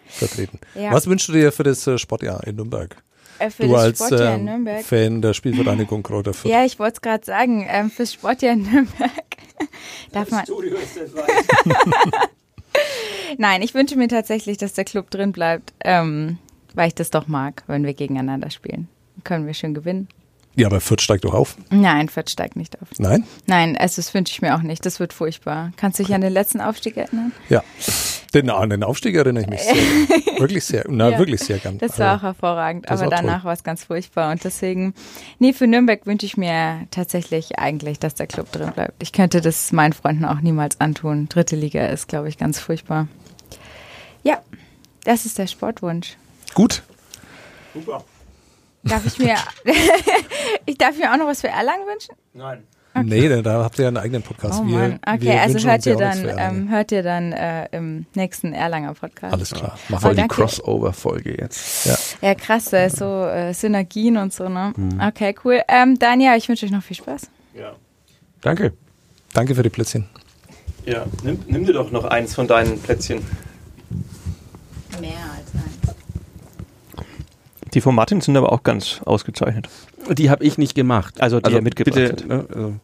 vertreten. 0.07 0.59
Ja. 0.75 0.93
Was 0.93 1.07
wünschst 1.07 1.29
du 1.29 1.33
dir 1.33 1.53
für 1.53 1.65
das 1.65 1.87
äh, 1.87 1.99
Sportjahr 1.99 2.47
in 2.47 2.57
Nürnberg? 2.57 2.97
äh, 3.41 3.51
für 3.51 3.65
du 3.65 3.73
das 3.73 3.83
als 3.83 3.99
Sportjahr 3.99 4.35
in 4.35 4.41
ähm, 4.41 4.45
Nürnberg. 4.47 4.85
Fan 4.85 5.21
der 5.23 5.35
Spielvereinigung 5.35 6.03
Kräuter 6.03 6.33
Fürth. 6.33 6.51
Ja, 6.53 6.65
ich 6.65 6.79
wollte 6.79 6.95
es 6.95 7.01
gerade 7.03 7.25
sagen, 7.25 7.67
ähm, 7.69 7.91
fürs 7.91 8.13
Sportjahr 8.15 8.55
in 8.55 8.63
Nürnberg 8.63 9.11
darf 10.13 10.31
man. 10.31 10.45
Studio 10.45 10.77
ist 10.77 10.97
das 10.97 11.11
Nein, 13.39 13.63
ich 13.63 13.75
wünsche 13.75 13.97
mir 13.97 14.09
tatsächlich, 14.09 14.57
dass 14.57 14.73
der 14.73 14.85
Club 14.85 15.11
drin 15.11 15.33
bleibt, 15.33 15.73
ähm, 15.85 16.39
weil 16.79 16.89
ich 16.89 16.95
das 16.95 17.11
doch 17.11 17.27
mag, 17.27 17.65
wenn 17.67 17.85
wir 17.85 17.93
gegeneinander 17.93 18.51
spielen. 18.51 18.89
Dann 19.17 19.25
können 19.25 19.47
wir 19.47 19.53
schön 19.55 19.75
gewinnen. 19.75 20.09
Ja, 20.55 20.67
aber 20.69 20.81
Fürth 20.81 21.03
steigt 21.03 21.25
doch 21.25 21.35
auf. 21.35 21.57
Nein, 21.71 22.09
Fürth 22.09 22.31
steigt 22.31 22.57
nicht 22.57 22.81
auf. 22.81 22.89
Nein? 22.99 23.25
Nein, 23.47 23.77
also 23.77 23.97
das 23.97 24.13
wünsche 24.15 24.33
ich 24.33 24.43
mir 24.43 24.57
auch 24.57 24.63
nicht. 24.63 24.85
Das 24.87 24.99
wird 24.99 25.13
furchtbar. 25.13 25.73
Kannst 25.77 25.99
du 25.99 26.05
dich 26.05 26.15
an 26.15 26.21
den 26.21 26.33
letzten 26.33 26.61
Aufstieg 26.61 26.97
erinnern? 26.97 27.33
Ja. 27.49 27.63
Den, 28.35 28.51
an 28.51 28.71
den 28.71 28.83
Aufstieg 28.83 29.15
erinnere 29.15 29.45
ich 29.45 29.49
mich 29.51 29.61
sehr. 29.61 29.75
wirklich 30.39 30.65
sehr, 30.65 30.85
na, 30.89 31.11
Ja. 31.11 31.19
wirklich 31.19 31.41
sehr 31.41 31.59
gern. 31.59 31.79
Das 31.79 31.99
war 31.99 32.17
auch 32.19 32.23
hervorragend, 32.23 32.89
aber 32.91 33.03
war 33.03 33.09
danach 33.11 33.45
war 33.45 33.53
es 33.53 33.63
ganz 33.65 33.85
furchtbar 33.85 34.31
und 34.33 34.43
deswegen, 34.45 34.95
nee, 35.39 35.53
für 35.53 35.67
Nürnberg 35.67 36.07
wünsche 36.07 36.27
ich 36.27 36.37
mir 36.37 36.87
tatsächlich 36.91 37.59
eigentlich, 37.59 37.99
dass 37.99 38.15
der 38.15 38.27
Club 38.27 38.51
drin 38.53 38.73
bleibt. 38.73 39.03
Ich 39.03 39.13
könnte 39.13 39.41
das 39.41 39.73
meinen 39.73 39.93
Freunden 39.93 40.25
auch 40.25 40.41
niemals 40.41 40.81
antun. 40.81 41.29
Dritte 41.29 41.57
Liga 41.57 41.87
ist, 41.87 42.09
glaube 42.09 42.29
ich, 42.29 42.37
ganz 42.39 42.59
furchtbar. 42.61 43.09
Ja, 44.23 44.41
das 45.05 45.25
ist 45.25 45.39
der 45.39 45.47
Sportwunsch. 45.47 46.17
Gut. 46.55 46.83
Super. 47.75 48.03
Darf 48.85 49.05
ich 49.07 49.19
mir, 49.19 49.37
ich 50.67 50.79
darf 50.79 50.97
mir 50.97 51.13
auch 51.13 51.17
noch 51.17 51.27
was 51.27 51.41
für 51.41 51.49
Erlangen 51.49 51.87
wünschen? 51.87 52.15
Nein. 52.33 52.63
Nee, 53.05 53.29
da- 53.29 53.43
da 53.43 53.63
habt 53.65 53.79
ihr 53.79 53.83
ja 53.83 53.89
einen 53.89 53.97
eigenen 53.99 54.23
Podcast. 54.23 54.61
Oh 54.61 54.67
Wir- 54.67 54.99
okay, 55.07 55.21
wir 55.21 55.41
also 55.43 55.69
hört 55.69 55.87
ihr 55.87 55.97
dann, 55.97 56.29
ähm, 56.37 56.69
hört 56.71 56.91
ihr 56.91 57.03
dann 57.05 57.33
äh, 57.33 57.67
im 57.71 58.07
nächsten 58.15 58.53
Erlanger 58.53 58.95
Podcast. 58.95 59.33
Alles 59.33 59.51
klar. 59.53 59.79
Machen 59.89 60.03
Voll 60.03 60.13
Oh, 60.19 60.23
die. 60.23 60.27
Crossover-Folge 60.29 61.37
jetzt. 61.39 61.85
wir. 61.87 61.93
Ja. 61.93 62.29
Ja, 62.31 62.35
krass, 62.35 62.65
da 62.71 62.85
ist 62.87 62.97
so 62.97 63.25
äh, 63.27 63.53
Synergien 63.55 64.17
und 64.17 64.33
so, 64.33 64.49
ne? 64.49 64.73
Mhm. 64.77 65.01
Okay, 65.01 65.35
cool. 65.45 65.61
Ähm, 65.69 65.99
Daniel, 65.99 66.37
ich 66.39 66.49
wünsche 66.49 66.67
euch 66.67 66.73
noch 66.73 66.83
viel 66.83 66.97
Spaß. 66.97 67.29
Ja. 67.55 67.77
Danke. 68.41 68.73
Danke 69.33 69.55
für 69.55 69.63
die 69.63 69.69
Plätzchen. 69.71 70.09
Ja, 70.85 71.05
nimm, 71.23 71.39
nimm 71.47 71.67
dir 71.67 71.75
doch 71.75 71.91
noch 71.93 72.05
eins 72.05 72.35
von 72.35 72.49
deinen 72.49 72.81
Plätzchen. 72.81 73.19
Mehr 75.01 75.11
als 75.37 75.55
eins. 75.55 75.98
Die 77.75 77.81
von 77.81 77.95
Martin 77.95 78.21
sind 78.21 78.37
aber 78.37 78.53
auch 78.53 78.63
ganz 78.63 79.01
ausgezeichnet. 79.05 79.69
Die 80.11 80.31
habe 80.31 80.45
ich 80.45 80.59
nicht 80.59 80.75
gemacht. 80.75 81.21
Also, 81.21 81.41
die 81.41 81.53
er 81.53 81.63
mitgebracht 81.63 81.95
bitte, 81.95 82.13
hat. 82.13 82.27
ne, 82.27 82.47
also, 82.49 82.75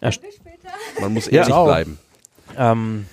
Ja, 0.00 0.10
man 1.00 1.14
muss 1.14 1.26
Ja. 1.26 1.32
ehrlich 1.32 1.48
Ciao. 1.48 1.64
bleiben. 1.64 1.98
ähm, 2.56 3.06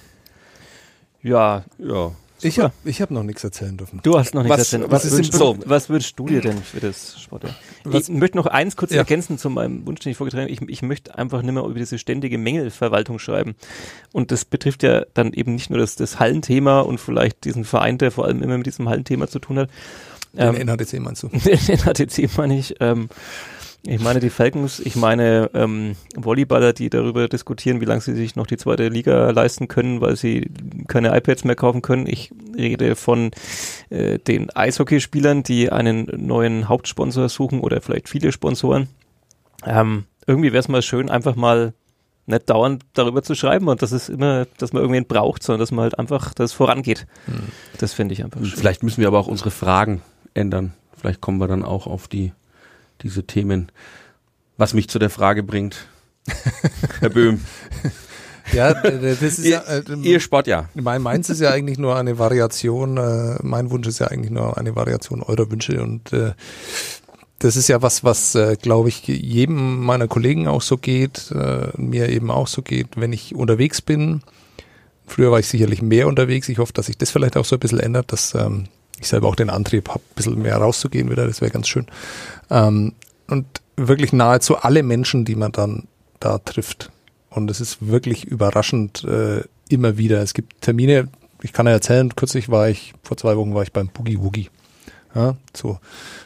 ja, 1.24 1.64
Ja. 1.78 2.12
Ich 2.42 2.60
habe 2.60 2.74
ich 2.86 3.02
hab 3.02 3.12
noch 3.12 3.24
nichts 3.24 3.44
erzählen 3.44 3.76
dürfen. 3.76 4.00
du 4.04 4.18
hast 4.18 4.34
noch 4.34 4.44
nichts 4.44 4.58
Was- 4.60 4.74
erzählt. 4.74 4.92
was 4.92 5.06
ist 5.06 5.18
wünschst 5.18 5.34
Pro- 5.34 5.58
was 5.66 5.90
wünschst 5.90 6.18
du 6.18 6.26
dir 6.28 6.42
denn 6.42 6.58
für 6.64 6.80
das 6.80 7.20
Sportjahr? 7.22 7.56
Was- 7.84 8.10
Ich 8.10 8.16
möchte 8.16 8.38
noch 8.38 8.46
eins 8.46 8.76
kurz 8.76 8.92
Ja. 8.92 9.00
ergänzen 9.00 9.38
zu 9.38 9.50
meinem 9.50 9.86
Wunsch, 9.86 10.00
den 10.02 10.12
ich 10.12 10.18
vorgetragen 10.18 10.44
habe. 10.44 10.52
Ich, 10.54 10.62
ich 10.62 10.82
möchte 10.82 11.18
einfach 11.18 11.42
nicht 11.42 11.54
mehr 11.54 11.64
über 11.64 11.74
diese 11.80 11.98
ständige 12.00 12.38
Mängelverwaltung 12.38 13.20
schreiben. 13.20 13.56
Und 14.14 14.32
das 14.32 14.46
betrifft 14.46 14.84
ja 14.84 15.06
dann 15.14 15.34
eben 15.34 15.54
nicht 15.56 15.70
nur 15.70 15.80
das, 15.80 15.96
das 15.96 16.20
Hallenthema 16.20 16.80
und 16.82 17.00
vielleicht 17.00 17.44
diesen 17.46 17.66
Verein, 17.66 17.98
der 17.98 18.12
vor 18.12 18.26
allem 18.26 18.42
immer 18.42 18.58
mit 18.58 18.68
diesem 18.68 18.88
Hallenthema 18.88 19.28
zu 19.28 19.40
tun 19.40 19.60
hat. 19.60 19.70
Den 20.34 20.56
Ähm, 20.56 20.68
NHDC 20.68 21.00
meinst 21.00 21.24
du? 21.24 21.28
den 21.34 21.80
HTC 21.80 22.30
meine 22.38 22.58
ich. 22.58 22.76
Ähm, 22.80 23.10
ich 23.84 24.02
meine 24.02 24.20
die 24.20 24.30
Falcons, 24.30 24.80
ich 24.80 24.96
meine 24.96 25.50
ähm, 25.54 25.96
Volleyballer, 26.16 26.74
die 26.74 26.90
darüber 26.90 27.28
diskutieren, 27.28 27.80
wie 27.80 27.86
lange 27.86 28.02
sie 28.02 28.14
sich 28.14 28.36
noch 28.36 28.46
die 28.46 28.58
zweite 28.58 28.90
Liga 28.90 29.30
leisten 29.30 29.68
können, 29.68 30.02
weil 30.02 30.16
sie 30.18 30.52
keine 30.88 31.16
iPads 31.16 31.46
mehr 31.46 31.56
kaufen 31.56 31.82
können. 31.82 32.06
Ich 32.06 32.32
rede 32.58 32.96
von 32.96 33.32
äh, 33.90 34.20
den 34.20 34.50
Eishockeyspielern, 34.50 35.44
die 35.44 35.72
einen 35.72 36.08
neuen 36.18 36.68
Hauptsponsor 36.68 37.30
suchen 37.30 37.62
oder 37.62 37.82
vielleicht 37.82 38.10
viele 38.10 38.32
Sponsoren. 38.32 38.90
Ähm, 39.66 40.06
irgendwie 40.28 40.52
wäre 40.52 40.60
es 40.60 40.68
mal 40.68 40.82
schön, 40.82 41.10
einfach 41.10 41.36
mal 41.36 41.74
nicht 42.26 42.50
dauernd 42.50 42.84
darüber 42.94 43.24
zu 43.24 43.34
schreiben 43.34 43.68
und 43.70 43.82
dass 43.82 43.92
es 43.92 44.10
immer, 44.10 44.46
dass 44.58 44.74
man 44.74 44.82
irgendwen 44.82 45.06
braucht, 45.06 45.42
sondern 45.42 45.62
dass 45.62 45.72
man 45.72 45.84
halt 45.84 45.98
einfach, 45.98 46.34
dass 46.34 46.52
es 46.52 46.54
vorangeht. 46.54 47.08
Das 47.80 47.94
finde 47.94 48.14
ich 48.14 48.24
einfach 48.24 48.44
schön. 48.44 48.58
Vielleicht 48.58 48.84
müssen 48.84 49.02
wir 49.02 49.08
aber 49.08 49.20
auch 49.20 49.28
unsere 49.28 49.52
Fragen 49.52 50.02
ändern. 50.34 50.74
Vielleicht 50.96 51.22
kommen 51.22 51.40
wir 51.40 51.48
dann 51.48 51.64
auch 51.64 51.88
auf 51.88 52.08
die 52.08 52.34
diese 53.02 53.24
Themen. 53.24 53.72
Was 54.58 54.74
mich 54.74 54.90
zu 54.90 55.00
der 55.00 55.10
Frage 55.10 55.44
bringt, 55.44 55.88
Herr 57.00 57.10
Böhm, 57.10 57.42
Ja, 58.54 58.74
das 58.74 59.22
ist 59.22 59.46
ja, 59.46 59.62
ihr, 59.68 59.90
äh, 59.90 60.00
ihr 60.02 60.20
Sportjahr. 60.20 60.70
mein, 60.74 61.02
meins 61.02 61.30
ist 61.30 61.40
ja 61.40 61.52
eigentlich 61.52 61.78
nur 61.78 61.96
eine 61.96 62.18
Variation, 62.18 62.98
äh, 62.98 63.38
mein 63.44 63.70
Wunsch 63.70 63.88
ist 63.88 64.00
ja 64.00 64.08
eigentlich 64.08 64.32
nur 64.32 64.58
eine 64.58 64.76
Variation 64.76 65.22
eurer 65.22 65.50
Wünsche 65.52 65.82
und 65.82 66.12
äh, 66.14 66.34
das 67.40 67.56
ist 67.56 67.70
ja 67.70 67.82
was, 67.82 68.04
was, 68.04 68.36
äh, 68.36 68.58
glaube 68.62 68.90
ich, 68.90 69.08
jedem 69.08 69.84
meiner 69.84 70.08
Kollegen 70.08 70.48
auch 70.48 70.62
so 70.62 70.78
geht, 70.78 71.32
äh, 71.32 71.70
mir 71.78 72.10
eben 72.10 72.32
auch 72.32 72.48
so 72.48 72.62
geht, 72.62 72.98
wenn 72.98 73.14
ich 73.14 73.34
unterwegs 73.34 73.82
bin. 73.82 74.22
Früher 75.06 75.32
war 75.32 75.40
ich 75.40 75.48
sicherlich 75.48 75.82
mehr 75.82 76.08
unterwegs. 76.08 76.50
Ich 76.50 76.58
hoffe, 76.58 76.74
dass 76.74 76.88
sich 76.88 76.98
das 76.98 77.12
vielleicht 77.12 77.38
auch 77.38 77.46
so 77.46 77.56
ein 77.56 77.60
bisschen 77.60 77.80
ändert, 77.80 78.12
dass 78.12 78.36
ähm, 78.36 78.66
ich 79.00 79.08
selber 79.08 79.28
auch 79.28 79.36
den 79.36 79.50
Antrieb 79.50 79.90
habe, 79.90 80.00
ein 80.00 80.16
bisschen 80.16 80.42
mehr 80.42 80.58
rauszugehen 80.58 81.10
wieder. 81.10 81.28
Das 81.28 81.42
wäre 81.42 81.52
ganz 81.52 81.68
schön. 81.68 81.88
Ähm, 82.50 82.94
und 83.28 83.46
wirklich 83.76 84.14
nahezu 84.14 84.58
alle 84.58 84.84
Menschen, 84.84 85.26
die 85.26 85.36
man 85.36 85.52
dann 85.52 85.88
da 86.20 86.38
trifft. 86.40 86.92
Und 87.30 87.50
es 87.50 87.62
ist 87.62 87.78
wirklich 87.88 88.26
überraschend 88.26 89.04
äh, 89.04 89.44
immer 89.70 89.98
wieder. 89.98 90.22
Es 90.22 90.34
gibt 90.34 90.62
Termine, 90.62 91.10
ich 91.42 91.54
kann 91.54 91.68
ja 91.68 91.74
erzählen, 91.74 92.14
kürzlich 92.16 92.50
war 92.50 92.70
ich, 92.70 92.94
vor 93.04 93.18
zwei 93.18 93.38
Wochen 93.38 93.54
war 93.54 93.64
ich 93.64 93.72
beim 93.72 93.88
Boogie 93.88 94.20
Woogie. 94.20 94.50
Ja, 95.16 95.38
so 95.56 95.80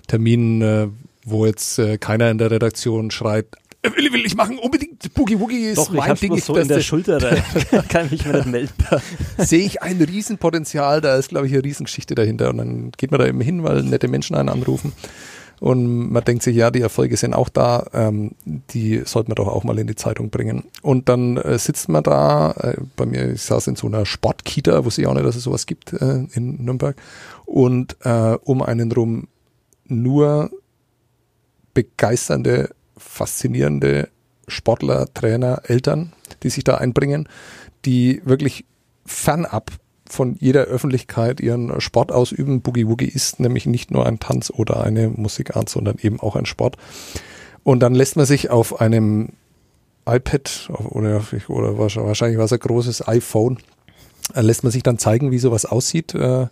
Termin, 0.07 0.61
äh, 0.61 0.88
wo 1.26 1.45
jetzt 1.45 1.80
äh, 1.80 1.97
keiner 1.97 2.30
in 2.32 2.38
der 2.38 2.51
Redaktion 2.51 3.11
schreit, 3.11 3.45
"Äh, 3.45 3.62
will, 3.84 4.14
will 4.14 4.26
ich 4.26 4.36
machen, 4.36 4.58
unbedingt 4.58 5.14
Boogie 5.14 5.40
Woogie 5.40 5.66
ist 5.66 5.78
Doch, 5.78 5.90
ich 5.90 5.98
mein 6.00 6.10
hab's 6.10 6.22
Ding. 6.22 6.34
Ich, 6.34 6.44
so 6.44 6.56
in 6.56 6.68
der 6.68 6.82
Schulter, 6.82 7.20
da 7.20 7.36
kann 7.90 8.06
ich 8.06 8.12
mich 8.12 8.26
mir 8.26 8.34
nicht 8.34 8.48
melden. 8.48 8.74
sehe 9.38 9.66
ich 9.66 9.82
ein 9.82 10.02
Riesenpotenzial, 10.02 11.02
da 11.02 11.16
ist, 11.16 11.30
glaube 11.30 11.48
ich, 11.48 11.54
eine 11.54 11.64
Riesengeschichte 11.64 12.16
dahinter. 12.16 12.50
Und 12.50 12.58
dann 12.58 12.92
geht 12.92 13.12
man 13.12 13.20
da 13.20 13.28
eben 13.28 13.42
hin, 13.42 13.64
weil 13.64 13.84
nette 13.84 14.08
Menschen 14.08 14.36
einen 14.36 14.50
anrufen. 14.50 14.94
Und 15.60 16.12
man 16.12 16.24
denkt 16.26 16.44
sich, 16.44 16.58
ja, 16.58 16.72
die 16.72 16.82
Erfolge 16.82 17.16
sind 17.16 17.34
auch 17.34 17.48
da, 17.48 17.86
ähm, 17.94 18.32
die 18.46 19.04
sollte 19.06 19.30
man 19.30 19.36
doch 19.36 19.48
auch 19.48 19.64
mal 19.64 19.80
in 19.80 19.88
die 19.88 19.96
Zeitung 19.96 20.30
bringen. 20.30 20.66
Und 20.82 21.08
dann 21.08 21.38
äh, 21.38 21.58
sitzt 21.58 21.88
man 21.88 22.04
da, 22.04 22.52
äh, 22.52 22.76
bei 22.98 23.06
mir, 23.06 23.32
ich 23.32 23.44
saß 23.44 23.68
in 23.68 23.78
so 23.78 23.88
einer 23.88 24.06
Sportkita, 24.06 24.84
wusste 24.84 25.02
ich 25.02 25.08
auch 25.08 25.14
nicht, 25.14 25.26
dass 25.26 25.38
es 25.38 25.44
sowas 25.44 25.66
gibt 25.66 25.94
äh, 25.94 26.26
in 26.34 26.66
Nürnberg. 26.66 26.98
Und 27.46 27.96
äh, 28.02 28.38
um 28.44 28.62
einen 28.62 28.92
rum 28.92 29.28
nur 29.86 30.50
begeisternde, 31.74 32.70
faszinierende 33.04 34.10
Sportler, 34.47 35.08
Trainer, 35.14 35.62
Eltern, 35.66 36.14
die 36.43 36.49
sich 36.49 36.64
da 36.64 36.76
einbringen, 36.76 37.28
die 37.86 38.22
wirklich 38.26 38.66
fernab 39.06 39.72
von 40.10 40.36
jeder 40.39 40.64
Öffentlichkeit 40.64 41.39
ihren 41.39 41.80
Sport 41.82 42.12
ausüben. 42.12 42.62
Boogie 42.62 42.88
Woogie 42.88 43.08
ist 43.08 43.39
nämlich 43.39 43.66
nicht 43.66 43.91
nur 43.91 44.06
ein 44.06 44.20
Tanz 44.20 44.51
oder 44.51 44.84
eine 44.84 45.10
Musikart, 45.10 45.70
sondern 45.70 45.97
eben 46.01 46.20
auch 46.20 46.36
ein 46.36 46.45
Sport. 46.45 46.78
Und 47.64 47.80
dann 47.80 47.95
lässt 47.95 48.16
man 48.16 48.26
sich 48.26 48.49
auf 48.49 48.82
einem 48.82 49.30
iPad 50.06 50.70
oder, 50.89 51.24
oder 51.47 51.78
wahrscheinlich 51.78 52.38
war 52.38 52.45
es 52.45 52.54
ein 52.54 52.60
großes 52.60 53.08
iPhone, 53.08 53.58
äh, 54.36 54.41
lässt 54.41 54.64
man 54.64 54.72
sich 54.72 54.84
dann 54.84 54.99
zeigen, 54.99 55.32
wie 55.32 55.39
sowas 55.39 55.66
aussieht. 55.66 56.14
Äh, 56.14 56.47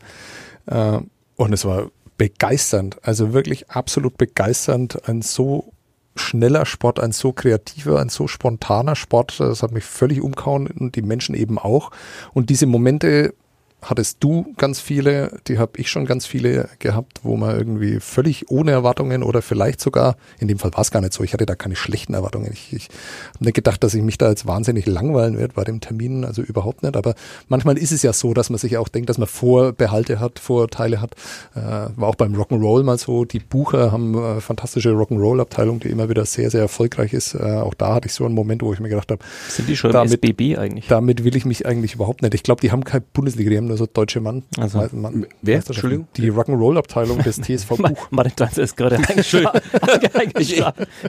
äh, 0.68 1.00
und 1.36 1.54
es 1.54 1.66
war 1.66 1.92
begeisternd, 2.18 2.98
also 3.04 3.34
wirklich 3.34 3.70
absolut 3.70 4.18
begeisternd, 4.18 5.08
ein 5.10 5.22
so 5.22 5.74
schneller 6.16 6.66
Sport, 6.66 7.00
ein 7.00 7.12
so 7.12 7.32
kreativer, 7.32 8.00
ein 8.00 8.10
so 8.10 8.28
spontaner 8.28 8.96
Sport. 8.96 9.40
Das 9.40 9.64
hat 9.64 9.72
mich 9.72 9.84
völlig 9.84 10.22
umgehauen 10.22 10.68
und 10.68 10.96
die 10.96 11.02
Menschen 11.02 11.36
eben 11.36 11.58
auch. 11.58 11.92
Und 12.34 12.50
diese 12.50 12.66
Momente 12.66 13.34
hattest 13.82 14.18
du 14.22 14.54
ganz 14.58 14.80
viele, 14.80 15.40
die 15.48 15.58
habe 15.58 15.74
ich 15.78 15.90
schon 15.90 16.06
ganz 16.06 16.26
viele 16.26 16.70
gehabt, 16.80 17.20
wo 17.24 17.36
man 17.38 17.58
irgendwie 17.58 18.00
völlig 18.00 18.50
ohne 18.52 18.72
Erwartungen 18.72 19.24
oder 19.24 19.42
vielleicht 19.42 19.82
sogar, 19.82 20.16
in 20.40 20.48
dem 20.48 20.60
Fall 20.60 20.74
war 20.74 20.82
es 20.82 20.92
gar 20.92 21.02
nicht 21.02 21.14
so, 21.14 21.24
ich 21.24 21.34
hatte 21.34 21.46
da 21.46 21.56
keine 21.56 21.76
schlechten 21.76 22.14
Erwartungen. 22.14 22.50
Ich, 22.54 22.74
ich 22.74 22.90
habe 23.36 23.46
nicht 23.46 23.56
gedacht, 23.56 23.84
dass 23.84 23.94
ich 23.94 24.02
mich 24.04 24.18
da 24.18 24.30
jetzt 24.30 24.46
wahnsinnig 24.46 24.86
langweilen 24.86 25.38
werde 25.38 25.54
bei 25.54 25.64
dem 25.64 25.80
Termin, 25.82 26.26
also 26.26 26.42
überhaupt 26.42 26.84
nicht. 26.84 26.96
Aber 26.96 27.16
manchmal 27.48 27.78
ist 27.78 27.92
es 27.92 28.02
ja 28.04 28.14
so, 28.14 28.34
dass 28.34 28.50
man 28.50 28.60
sich 28.60 28.78
auch 28.78 28.88
denkt, 28.88 29.10
dass 29.10 29.18
man 29.18 29.28
Vorbehalte 29.28 30.20
hat, 30.20 30.40
Vorteile 30.40 31.02
hat. 31.02 31.16
Äh, 31.56 31.62
war 31.96 32.08
auch 32.10 32.16
beim 32.16 32.36
Rock'n'Roll 32.36 32.84
mal 32.84 32.98
so. 32.98 33.26
Die 33.26 33.40
Bucher 33.40 33.92
haben 33.92 34.16
äh, 34.16 34.42
fantastische 34.42 34.90
Rock'n'Roll-Abteilung, 34.92 35.80
die 35.80 35.90
immer 35.90 36.10
wieder 36.10 36.26
sehr, 36.26 36.50
sehr 36.52 36.62
erfolgreich 36.62 37.14
ist. 37.14 37.34
Äh, 37.36 37.40
auch 37.40 37.74
da 37.74 37.96
hatte 37.96 38.08
ich 38.08 38.14
so 38.14 38.26
einen 38.26 38.36
Moment, 38.36 38.62
wo 38.62 38.74
ich 38.74 38.80
mir 38.80 38.90
gedacht 38.90 39.12
habe, 39.12 39.24
Sind 39.50 39.68
die 39.68 39.76
schon 39.76 39.92
Damit- 39.92 40.12
SBB 40.24 40.58
eigentlich? 40.58 40.88
damit 40.88 41.24
will 41.24 41.36
ich 41.36 41.46
mich 41.46 41.66
eigentlich 41.66 41.96
überhaupt 41.96 42.22
nicht. 42.22 42.34
Ich 42.34 42.44
glaube, 42.44 42.62
die 42.62 42.72
haben 42.72 42.84
keine 42.84 43.04
Bundesliga, 43.14 43.50
die 43.50 43.58
haben 43.58 43.71
nur 43.72 43.78
so 43.78 43.86
deutsche 43.86 44.20
Mann. 44.22 44.44
Also, 44.58 44.78
Mei- 44.80 44.90
Mann 44.92 45.26
wer? 45.42 45.56
Entschuldigung? 45.58 46.08
Die 46.18 46.30
Rock'n'Roll-Abteilung 46.30 47.20
des 47.24 47.38
TSV 47.42 47.78
Buch. 47.78 48.08
Martin 48.12 48.34
Danzer 48.36 48.64
ist 48.64 48.76
gerade 48.78 48.98
eingeschlafen 48.98 49.62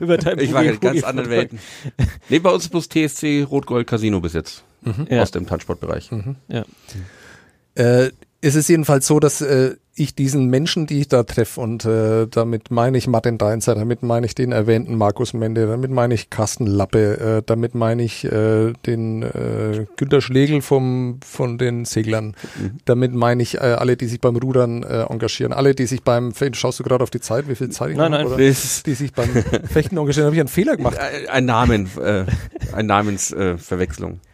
über 0.01 0.17
dein 0.19 0.39
Ich 0.39 0.53
war 0.53 0.63
in 0.65 0.81
ganz 0.81 1.03
anderen 1.05 1.31
Welten. 1.31 1.59
Nee, 2.29 2.39
bei 2.39 2.51
uns 2.51 2.65
ist 2.65 2.71
bloß 2.71 2.89
TSC 2.89 3.43
Rot-Gold 3.51 3.87
Casino 3.87 4.21
bis 4.21 4.33
jetzt. 4.33 4.65
Ja. 5.09 5.23
Aus 5.23 5.31
dem 5.31 5.47
Tanzsportbereich. 5.47 6.11
Ja. 6.49 6.65
Äh, 7.75 8.11
es 8.41 8.55
ist 8.57 8.69
jedenfalls 8.69 9.07
so, 9.07 9.21
dass 9.21 9.41
äh, 9.41 9.77
ich 9.95 10.15
diesen 10.15 10.47
Menschen, 10.49 10.87
die 10.87 11.01
ich 11.01 11.09
da 11.09 11.23
treffe, 11.23 11.61
und 11.61 11.85
äh, 11.85 12.27
damit 12.27 12.71
meine 12.71 12.97
ich 12.97 13.07
Martin 13.09 13.37
Deinzer, 13.37 13.75
damit 13.75 14.03
meine 14.03 14.25
ich 14.25 14.35
den 14.35 14.51
erwähnten 14.51 14.97
Markus 14.97 15.35
Mende, 15.35 15.67
damit 15.67 15.91
meine 15.91 16.15
ich 16.15 16.31
Carsten 16.31 16.67
Lappe, 16.67 17.19
äh, 17.39 17.43
damit 17.45 17.75
meine 17.75 18.03
ich 18.03 18.25
äh, 18.25 18.73
den 18.87 19.23
äh, 19.23 19.87
Günter 19.97 20.23
Schlegel 20.23 20.63
vom, 20.63 21.21
von 21.25 21.59
den 21.59 21.85
Seglern, 21.85 22.35
damit 22.87 23.13
meine 23.13 23.43
ich 23.43 23.57
äh, 23.57 23.59
alle, 23.59 23.97
die 23.99 24.07
sich 24.07 24.21
beim 24.21 24.37
Rudern 24.37 24.83
äh, 24.83 25.03
engagieren, 25.03 25.53
alle, 25.53 25.75
die 25.75 25.87
sich 25.87 26.03
beim 26.03 26.33
Fechten, 26.33 26.55
schaust 26.55 26.81
du 26.81 26.85
gerade 26.85 27.03
auf 27.03 27.11
die 27.11 27.21
Zeit, 27.21 27.49
wie 27.49 27.55
viel 27.55 27.69
Zeit 27.69 27.91
ich 27.91 27.97
Nein, 27.99 28.13
noch, 28.13 28.31
nein. 28.37 28.49
Das 28.49 28.83
Die 28.85 28.95
sich 28.95 29.13
beim 29.13 29.29
Fechten 29.71 29.99
engagieren, 29.99 30.27
habe 30.27 30.37
ich 30.37 30.41
einen 30.41 30.49
Fehler 30.49 30.77
gemacht. 30.79 30.97
Ein- 30.99 31.29
Ein 31.29 31.45
Namen, 31.45 31.91
äh, 32.03 32.25
ein 32.73 32.87
Namensverwechslung. 32.87 34.13
Äh, 34.13 34.32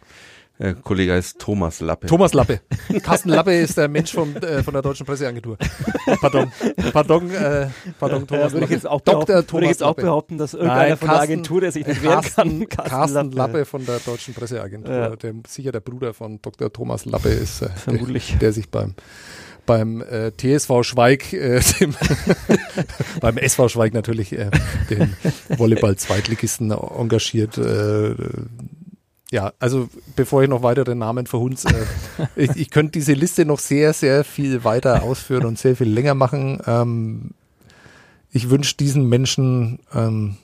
Verwechslung. 0.59 0.79
äh, 0.79 0.81
Kollege 0.83 1.13
heißt 1.13 1.39
Thomas 1.39 1.79
Lappe. 1.79 2.07
Thomas 2.07 2.33
Lappe. 2.33 2.59
Carsten 3.03 3.29
Lappe 3.29 3.53
ist 3.55 3.77
der 3.77 3.87
Mensch 3.87 4.11
vom, 4.13 4.35
äh, 4.35 4.61
von 4.63 4.73
der 4.73 4.81
Deutschen 4.83 5.05
Presseagentur. 5.05 5.57
Pardon. 6.21 6.51
Pardon, 6.91 7.29
äh, 7.31 7.67
pardon, 7.99 8.21
Ja, 8.21 8.25
Thomas 8.27 8.53
würde 8.53 8.65
ich 8.65 8.71
jetzt 8.71 8.87
auch 8.87 9.01
Dr. 9.01 9.25
behaupten, 9.25 9.27
würde 9.33 9.41
ich 9.41 9.47
Thomas 9.47 9.69
jetzt 9.69 9.83
auch 9.83 9.87
Lappe. 9.89 10.01
behaupten, 10.01 10.37
dass 10.37 10.53
irgendeiner 10.53 10.79
Nein, 10.89 10.97
von 10.97 11.07
der 11.07 11.15
Carsten- 11.15 11.31
Agentur, 11.33 11.61
der 11.61 11.71
sich 11.71 11.87
nicht 11.87 12.03
wehren 12.03 12.21
Carsten, 12.21 12.69
kann, 12.69 12.85
Carsten, 12.87 13.31
Lappe 13.31 13.65
von 13.65 13.85
der 13.85 13.99
Deutschen 13.99 14.33
Presseagentur. 14.33 14.93
Ja. 14.93 15.15
Der, 15.15 15.33
sicher 15.47 15.71
der 15.71 15.79
Bruder 15.79 16.13
von 16.13 16.41
Dr. 16.41 16.71
Thomas 16.71 17.05
Lappe 17.05 17.29
ist, 17.29 17.61
äh, 17.61 17.69
Vermutlich. 17.75 18.29
Der, 18.31 18.39
der 18.39 18.53
sich 18.53 18.69
beim 18.69 18.95
beim 19.65 20.01
äh, 20.01 20.31
TSV 20.35 20.81
Schweig, 20.83 21.31
äh, 21.31 21.59
dem 21.79 21.95
beim 23.21 23.37
SV 23.37 23.69
Schweig 23.69 23.93
natürlich, 23.93 24.33
äh, 24.33 24.49
den 24.89 25.15
Volleyball-Zweitligisten 25.57 26.71
engagiert. 26.71 27.57
Äh, 27.59 28.15
ja, 29.31 29.53
also 29.59 29.89
bevor 30.15 30.43
ich 30.43 30.49
noch 30.49 30.63
weitere 30.63 30.95
Namen 30.95 31.27
verhunz, 31.27 31.65
äh, 31.65 31.85
ich, 32.35 32.51
ich 32.55 32.69
könnte 32.69 32.93
diese 32.93 33.13
Liste 33.13 33.45
noch 33.45 33.59
sehr, 33.59 33.93
sehr 33.93 34.23
viel 34.23 34.63
weiter 34.63 35.03
ausführen 35.03 35.45
und 35.45 35.59
sehr 35.59 35.75
viel 35.75 35.89
länger 35.89 36.15
machen. 36.15 36.61
Ähm, 36.65 37.31
ich 38.31 38.49
wünsche 38.49 38.75
diesen 38.77 39.07
Menschen, 39.07 39.79
ähm, 39.93 40.37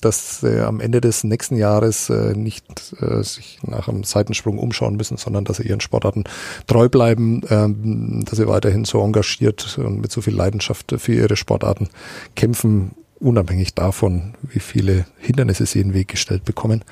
dass 0.00 0.40
sie 0.40 0.64
am 0.64 0.80
Ende 0.80 1.00
des 1.00 1.24
nächsten 1.24 1.56
Jahres 1.56 2.10
äh, 2.10 2.34
nicht 2.34 2.94
äh, 3.00 3.22
sich 3.22 3.58
nach 3.62 3.88
einem 3.88 4.04
Seitensprung 4.04 4.58
umschauen 4.58 4.96
müssen, 4.96 5.16
sondern 5.16 5.44
dass 5.44 5.56
sie 5.56 5.66
ihren 5.66 5.80
Sportarten 5.80 6.24
treu 6.66 6.88
bleiben, 6.88 7.42
ähm, 7.48 8.24
dass 8.24 8.38
sie 8.38 8.46
weiterhin 8.46 8.84
so 8.84 9.02
engagiert 9.02 9.78
und 9.78 10.00
mit 10.00 10.12
so 10.12 10.20
viel 10.20 10.34
Leidenschaft 10.34 10.94
für 10.98 11.14
ihre 11.14 11.36
Sportarten 11.36 11.88
kämpfen, 12.34 12.92
unabhängig 13.18 13.74
davon, 13.74 14.34
wie 14.42 14.60
viele 14.60 15.06
Hindernisse 15.18 15.64
sie 15.64 15.80
in 15.80 15.88
den 15.88 15.94
Weg 15.94 16.08
gestellt 16.08 16.44
bekommen. 16.44 16.84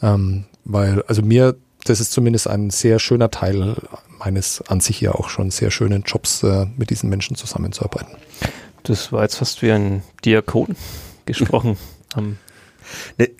Ähm, 0.00 0.44
weil, 0.64 1.02
also 1.02 1.22
mir, 1.22 1.56
das 1.84 2.00
ist 2.00 2.12
zumindest 2.12 2.48
ein 2.48 2.70
sehr 2.70 2.98
schöner 2.98 3.30
Teil 3.30 3.76
meines 4.18 4.62
an 4.62 4.80
sich 4.80 5.00
ja 5.00 5.12
auch 5.12 5.28
schon 5.28 5.50
sehr 5.50 5.70
schönen 5.70 6.02
Jobs, 6.02 6.42
äh, 6.42 6.66
mit 6.76 6.90
diesen 6.90 7.10
Menschen 7.10 7.36
zusammenzuarbeiten. 7.36 8.16
Das 8.84 9.12
war 9.12 9.22
jetzt 9.22 9.36
fast 9.36 9.62
wie 9.62 9.72
ein 9.72 10.02
Diakon 10.24 10.76
gesprochen. 11.26 11.76
haben. 12.14 12.38
Ne, 13.18 13.30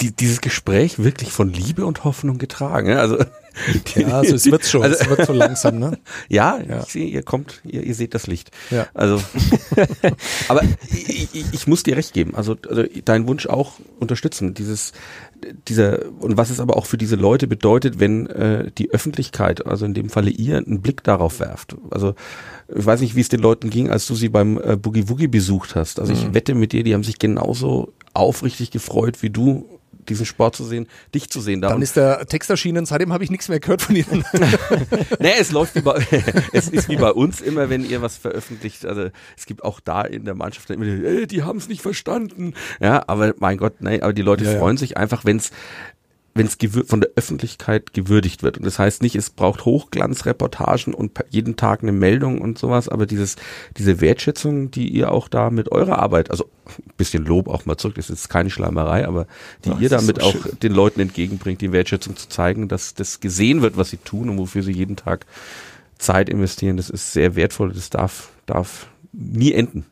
die, 0.00 0.14
dieses 0.14 0.40
Gespräch 0.40 0.98
wirklich 0.98 1.32
von 1.32 1.52
Liebe 1.52 1.86
und 1.86 2.04
Hoffnung 2.04 2.38
getragen. 2.38 2.88
Ja? 2.88 2.98
Also, 2.98 3.24
Ja, 3.94 4.18
also 4.18 4.34
es 4.34 4.50
wird 4.50 4.64
schon, 4.64 4.82
Also- 4.82 4.96
es 5.00 5.08
wird 5.08 5.26
so 5.26 5.32
langsam, 5.32 5.78
ne? 5.78 5.98
ja, 6.28 6.58
Ja. 6.66 6.80
ich 6.80 6.92
sehe, 6.92 7.06
ihr 7.06 7.22
kommt, 7.22 7.60
ihr, 7.64 7.82
ihr 7.82 7.94
seht 7.94 8.14
das 8.14 8.26
Licht. 8.26 8.50
Ja. 8.70 8.86
Also, 8.94 9.20
aber 10.48 10.62
ich, 10.90 11.28
ich, 11.52 11.66
muss 11.66 11.82
dir 11.82 11.96
recht 11.96 12.12
geben. 12.12 12.34
Also, 12.34 12.56
also 12.68 12.84
deinen 13.04 13.26
Wunsch 13.28 13.46
auch 13.46 13.72
unterstützen. 14.00 14.54
Dieses, 14.54 14.92
dieser 15.68 16.00
und 16.20 16.36
was 16.36 16.50
es 16.50 16.60
aber 16.60 16.76
auch 16.76 16.86
für 16.86 16.98
diese 16.98 17.16
Leute 17.16 17.46
bedeutet, 17.46 18.00
wenn 18.00 18.26
äh, 18.26 18.70
die 18.76 18.90
Öffentlichkeit, 18.90 19.66
also 19.66 19.84
in 19.84 19.94
dem 19.94 20.08
Falle 20.08 20.30
ihr, 20.30 20.58
einen 20.58 20.80
Blick 20.80 21.02
darauf 21.04 21.40
werft. 21.40 21.76
Also 21.90 22.14
ich 22.74 22.86
weiß 22.86 23.00
nicht, 23.00 23.16
wie 23.16 23.20
es 23.20 23.28
den 23.28 23.40
Leuten 23.40 23.70
ging, 23.70 23.90
als 23.90 24.06
du 24.06 24.14
sie 24.14 24.28
beim 24.28 24.58
äh, 24.62 24.76
Boogie 24.76 25.08
Woogie 25.08 25.26
besucht 25.28 25.74
hast. 25.74 26.00
Also 26.00 26.12
ich 26.12 26.32
wette 26.32 26.54
mit 26.54 26.72
dir, 26.72 26.84
die 26.84 26.94
haben 26.94 27.04
sich 27.04 27.18
genauso 27.18 27.92
aufrichtig 28.14 28.70
gefreut 28.70 29.22
wie 29.22 29.30
du 29.30 29.66
diesen 30.08 30.26
Sport 30.26 30.56
zu 30.56 30.64
sehen, 30.64 30.86
dich 31.14 31.30
zu 31.30 31.40
sehen 31.40 31.60
da. 31.60 31.68
Dann 31.68 31.82
ist 31.82 31.96
der 31.96 32.26
Text 32.26 32.50
erschienen, 32.50 32.86
seitdem 32.86 33.12
habe 33.12 33.24
ich 33.24 33.30
nichts 33.30 33.48
mehr 33.48 33.60
gehört 33.60 33.82
von 33.82 33.96
Ihnen. 33.96 34.24
Nee, 35.18 35.34
es 35.38 35.52
läuft 35.52 35.74
wie 35.74 35.80
bei, 35.80 36.04
es 36.52 36.68
ist 36.68 36.88
wie 36.88 36.96
bei 36.96 37.12
uns 37.12 37.40
immer, 37.40 37.70
wenn 37.70 37.84
ihr 37.88 38.02
was 38.02 38.16
veröffentlicht. 38.16 38.84
Also 38.84 39.08
es 39.36 39.46
gibt 39.46 39.62
auch 39.62 39.80
da 39.80 40.02
in 40.02 40.24
der 40.24 40.34
Mannschaft 40.34 40.68
immer, 40.70 40.84
die, 40.84 41.04
ey, 41.04 41.26
die 41.26 41.42
haben 41.42 41.58
es 41.58 41.68
nicht 41.68 41.82
verstanden. 41.82 42.54
Ja, 42.80 43.04
aber 43.06 43.34
mein 43.38 43.58
Gott, 43.58 43.74
nein, 43.80 44.02
aber 44.02 44.12
die 44.12 44.22
Leute 44.22 44.44
Ja, 44.44 44.52
ja. 44.52 44.58
freuen 44.58 44.76
sich 44.76 44.96
einfach, 44.96 45.24
wenn 45.24 45.36
es 45.36 45.50
wenn 46.34 46.46
es 46.46 46.56
von 46.86 47.00
der 47.00 47.10
Öffentlichkeit 47.14 47.92
gewürdigt 47.92 48.42
wird. 48.42 48.56
Und 48.56 48.64
das 48.64 48.78
heißt 48.78 49.02
nicht, 49.02 49.16
es 49.16 49.28
braucht 49.30 49.64
Hochglanzreportagen 49.64 50.94
und 50.94 51.12
jeden 51.28 51.56
Tag 51.56 51.82
eine 51.82 51.92
Meldung 51.92 52.40
und 52.40 52.58
sowas, 52.58 52.88
aber 52.88 53.04
dieses, 53.04 53.36
diese 53.76 54.00
Wertschätzung, 54.00 54.70
die 54.70 54.88
ihr 54.88 55.12
auch 55.12 55.28
da 55.28 55.50
mit 55.50 55.70
eurer 55.70 55.98
Arbeit, 55.98 56.30
also 56.30 56.48
ein 56.66 56.94
bisschen 56.96 57.26
Lob 57.26 57.48
auch 57.48 57.66
mal 57.66 57.76
zurück, 57.76 57.96
das 57.96 58.08
ist 58.08 58.30
keine 58.30 58.48
Schleimerei, 58.48 59.06
aber 59.06 59.26
die 59.64 59.72
Ach, 59.72 59.80
ihr 59.80 59.88
damit 59.90 60.22
so 60.22 60.28
auch 60.28 60.36
den 60.62 60.72
Leuten 60.72 61.00
entgegenbringt, 61.00 61.60
die 61.60 61.72
Wertschätzung 61.72 62.16
zu 62.16 62.28
zeigen, 62.28 62.68
dass 62.68 62.94
das 62.94 63.20
gesehen 63.20 63.60
wird, 63.60 63.76
was 63.76 63.90
sie 63.90 63.98
tun 63.98 64.30
und 64.30 64.38
wofür 64.38 64.62
sie 64.62 64.72
jeden 64.72 64.96
Tag 64.96 65.26
Zeit 65.98 66.30
investieren, 66.30 66.78
das 66.78 66.88
ist 66.88 67.12
sehr 67.12 67.36
wertvoll, 67.36 67.72
das 67.72 67.90
darf, 67.90 68.30
darf 68.46 68.86
nie 69.12 69.52
enden. 69.52 69.84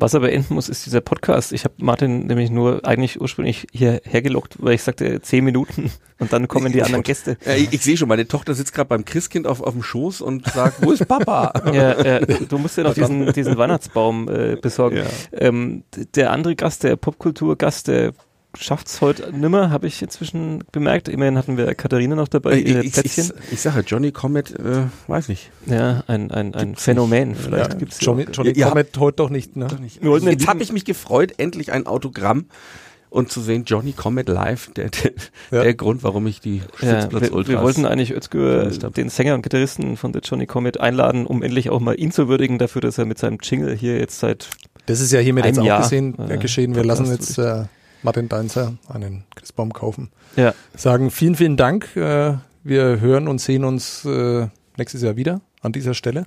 Was 0.00 0.14
aber 0.14 0.32
enden 0.32 0.54
muss, 0.54 0.70
ist 0.70 0.86
dieser 0.86 1.02
Podcast. 1.02 1.52
Ich 1.52 1.64
habe 1.64 1.74
Martin 1.78 2.26
nämlich 2.26 2.50
nur 2.50 2.86
eigentlich 2.86 3.20
ursprünglich 3.20 3.66
hierher 3.70 4.22
gelockt, 4.22 4.56
weil 4.58 4.74
ich 4.74 4.82
sagte 4.82 5.20
zehn 5.20 5.44
Minuten 5.44 5.90
und 6.18 6.32
dann 6.32 6.48
kommen 6.48 6.72
die 6.72 6.82
anderen 6.82 7.02
Gäste. 7.02 7.36
Ja, 7.44 7.54
ich, 7.54 7.72
ich 7.72 7.82
sehe 7.82 7.98
schon, 7.98 8.08
meine 8.08 8.26
Tochter 8.26 8.54
sitzt 8.54 8.72
gerade 8.72 8.88
beim 8.88 9.04
Christkind 9.04 9.46
auf, 9.46 9.60
auf 9.60 9.74
dem 9.74 9.82
Schoß 9.82 10.22
und 10.22 10.46
sagt, 10.46 10.82
wo 10.82 10.92
ist 10.92 11.06
Papa? 11.06 11.52
Ja, 11.70 11.92
äh, 11.92 12.26
du 12.48 12.58
musst 12.58 12.78
ja 12.78 12.84
noch 12.84 12.94
diesen, 12.94 13.32
diesen 13.32 13.56
Weihnachtsbaum 13.56 14.28
äh, 14.28 14.56
besorgen. 14.56 14.96
Ja. 14.96 15.04
Ähm, 15.32 15.84
der 16.14 16.32
andere 16.32 16.56
Gast, 16.56 16.82
der 16.82 16.96
Popkulturgast, 16.96 17.88
der 17.88 18.12
schafft's 18.58 19.00
heute 19.00 19.32
nimmer, 19.36 19.70
habe 19.70 19.86
ich 19.86 20.02
inzwischen 20.02 20.64
bemerkt. 20.72 21.08
Immerhin 21.08 21.36
hatten 21.38 21.56
wir 21.56 21.74
Katharina 21.74 22.14
noch 22.16 22.28
dabei, 22.28 22.54
ich, 22.58 22.66
ihre 22.68 22.82
ich, 22.84 22.92
Plätzchen. 22.92 23.32
ich, 23.46 23.52
ich 23.54 23.60
sage, 23.60 23.80
Johnny 23.86 24.12
Comet, 24.12 24.58
äh, 24.58 24.84
weiß 25.06 25.28
nicht. 25.28 25.50
Ja, 25.66 26.02
ein, 26.06 26.30
ein, 26.30 26.54
ein 26.54 26.76
Phänomen. 26.76 27.34
Vielleicht 27.34 27.72
Ja, 27.72 27.78
gibt's 27.78 27.98
Johnny, 28.00 28.26
auch. 28.28 28.32
Johnny 28.34 28.54
habt- 28.54 28.68
Comet 28.70 28.98
heute 28.98 29.16
doch 29.16 29.30
nicht, 29.30 29.56
ne? 29.56 29.68
Wir 30.00 30.10
wollten 30.10 30.26
den 30.26 30.38
Jetzt 30.38 30.48
habe 30.48 30.62
ich 30.62 30.72
mich 30.72 30.84
gefreut, 30.84 31.34
endlich 31.38 31.72
ein 31.72 31.86
Autogramm 31.86 32.46
und 33.08 33.30
zu 33.32 33.40
sehen 33.40 33.64
Johnny 33.64 33.92
Comet 33.92 34.28
live, 34.28 34.70
der, 34.74 34.88
der, 34.90 35.10
Ja. 35.50 35.62
der 35.64 35.74
Grund, 35.74 36.02
warum 36.04 36.26
ich 36.28 36.40
die 36.40 36.62
Ja, 36.80 37.00
Sitzplatz 37.00 37.22
wir, 37.24 37.32
Ultras 37.34 37.52
wir 37.56 37.62
wollten 37.62 37.84
eigentlich 37.84 38.12
Özgür, 38.14 38.66
den 38.66 39.08
Sänger 39.08 39.34
und 39.34 39.42
Gitarristen 39.42 39.96
von 39.96 40.12
The 40.12 40.20
Johnny 40.22 40.46
Comet, 40.46 40.78
einladen, 40.80 41.26
um 41.26 41.42
endlich 41.42 41.70
auch 41.70 41.80
mal 41.80 41.98
ihn 41.98 42.12
zu 42.12 42.28
würdigen 42.28 42.58
dafür, 42.58 42.82
dass 42.82 42.98
er 42.98 43.06
mit 43.06 43.18
seinem 43.18 43.38
Jingle 43.42 43.74
hier 43.74 43.98
jetzt 43.98 44.20
seit 44.20 44.48
Das 44.86 45.00
ist 45.00 45.10
ja 45.12 45.18
hiermit 45.20 45.44
jetzt 45.44 45.58
auch 45.58 45.64
Jahr, 45.64 45.82
gesehen, 45.82 46.16
äh, 46.20 46.34
äh, 46.34 46.38
geschehen. 46.38 46.74
Wir 46.76 46.84
lassen 46.84 47.06
jetzt 47.06 47.36
äh, 47.38 47.64
Martin 48.02 48.28
Deinzer 48.28 48.74
einen 48.88 49.24
Christbaum 49.34 49.72
kaufen. 49.72 50.10
ja, 50.36 50.54
Sagen 50.76 51.10
vielen, 51.10 51.34
vielen 51.34 51.56
Dank. 51.56 51.94
Äh, 51.96 52.34
wir 52.62 53.00
hören 53.00 53.28
und 53.28 53.40
sehen 53.40 53.64
uns 53.64 54.04
äh, 54.04 54.46
nächstes 54.76 55.02
Jahr 55.02 55.16
wieder 55.16 55.40
an 55.62 55.72
dieser 55.72 55.94
Stelle 55.94 56.26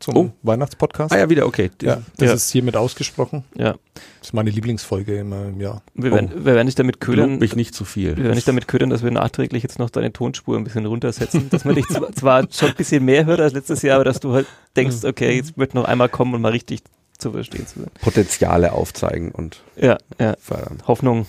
zum 0.00 0.16
Oh. 0.16 0.30
Weihnachtspodcast. 0.42 1.12
Ah 1.12 1.18
ja, 1.18 1.28
wieder, 1.28 1.44
okay. 1.46 1.70
Ja, 1.82 2.02
das 2.18 2.28
Ja. 2.28 2.34
ist 2.34 2.50
hiermit 2.50 2.76
ausgesprochen. 2.76 3.42
ja. 3.56 3.74
Das 4.20 4.28
ist 4.28 4.32
meine 4.34 4.50
Lieblingsfolge 4.50 5.18
immer 5.18 5.46
im 5.46 5.60
Jahr. 5.60 5.82
Wir 5.94 6.12
werden, 6.12 6.30
wir 6.44 6.54
werden 6.54 6.66
nicht 6.66 6.78
damit 6.78 7.00
ködern, 7.00 7.38
mich 7.38 7.56
nicht 7.56 7.74
zu 7.74 7.84
viel. 7.84 8.16
wir 8.16 8.24
werden 8.24 8.34
nicht 8.34 8.46
damit 8.46 8.68
ködern, 8.68 8.90
dass 8.90 9.02
wir 9.02 9.10
nachträglich 9.10 9.62
jetzt 9.64 9.78
noch 9.80 9.90
deine 9.90 10.12
Tonspur 10.12 10.56
ein 10.56 10.62
bisschen 10.64 10.86
runtersetzen, 10.86 11.50
dass 11.50 11.64
man 11.64 11.74
dich 11.76 11.86
zwar, 11.88 12.12
zwar 12.12 12.46
schon 12.50 12.68
ein 12.70 12.74
bisschen 12.76 13.04
mehr 13.04 13.26
hört 13.26 13.40
als 13.40 13.54
letztes 13.54 13.82
Jahr, 13.82 13.96
aber 13.96 14.04
dass 14.04 14.20
du 14.20 14.32
halt 14.34 14.46
denkst, 14.76 14.98
okay, 15.04 15.34
jetzt 15.36 15.56
wird 15.58 15.74
noch 15.74 15.84
einmal 15.84 16.08
kommen 16.08 16.34
und 16.34 16.42
mal 16.42 16.50
richtig 16.52 16.82
zu 17.18 17.32
verstehen 17.32 17.66
zu 17.66 17.80
sein. 17.80 17.90
Potenziale 18.00 18.72
aufzeigen 18.72 19.30
und 19.32 19.62
Ja, 19.76 19.98
ja. 20.20 20.34
fördern. 20.40 20.78
Hoffnung, 20.86 21.26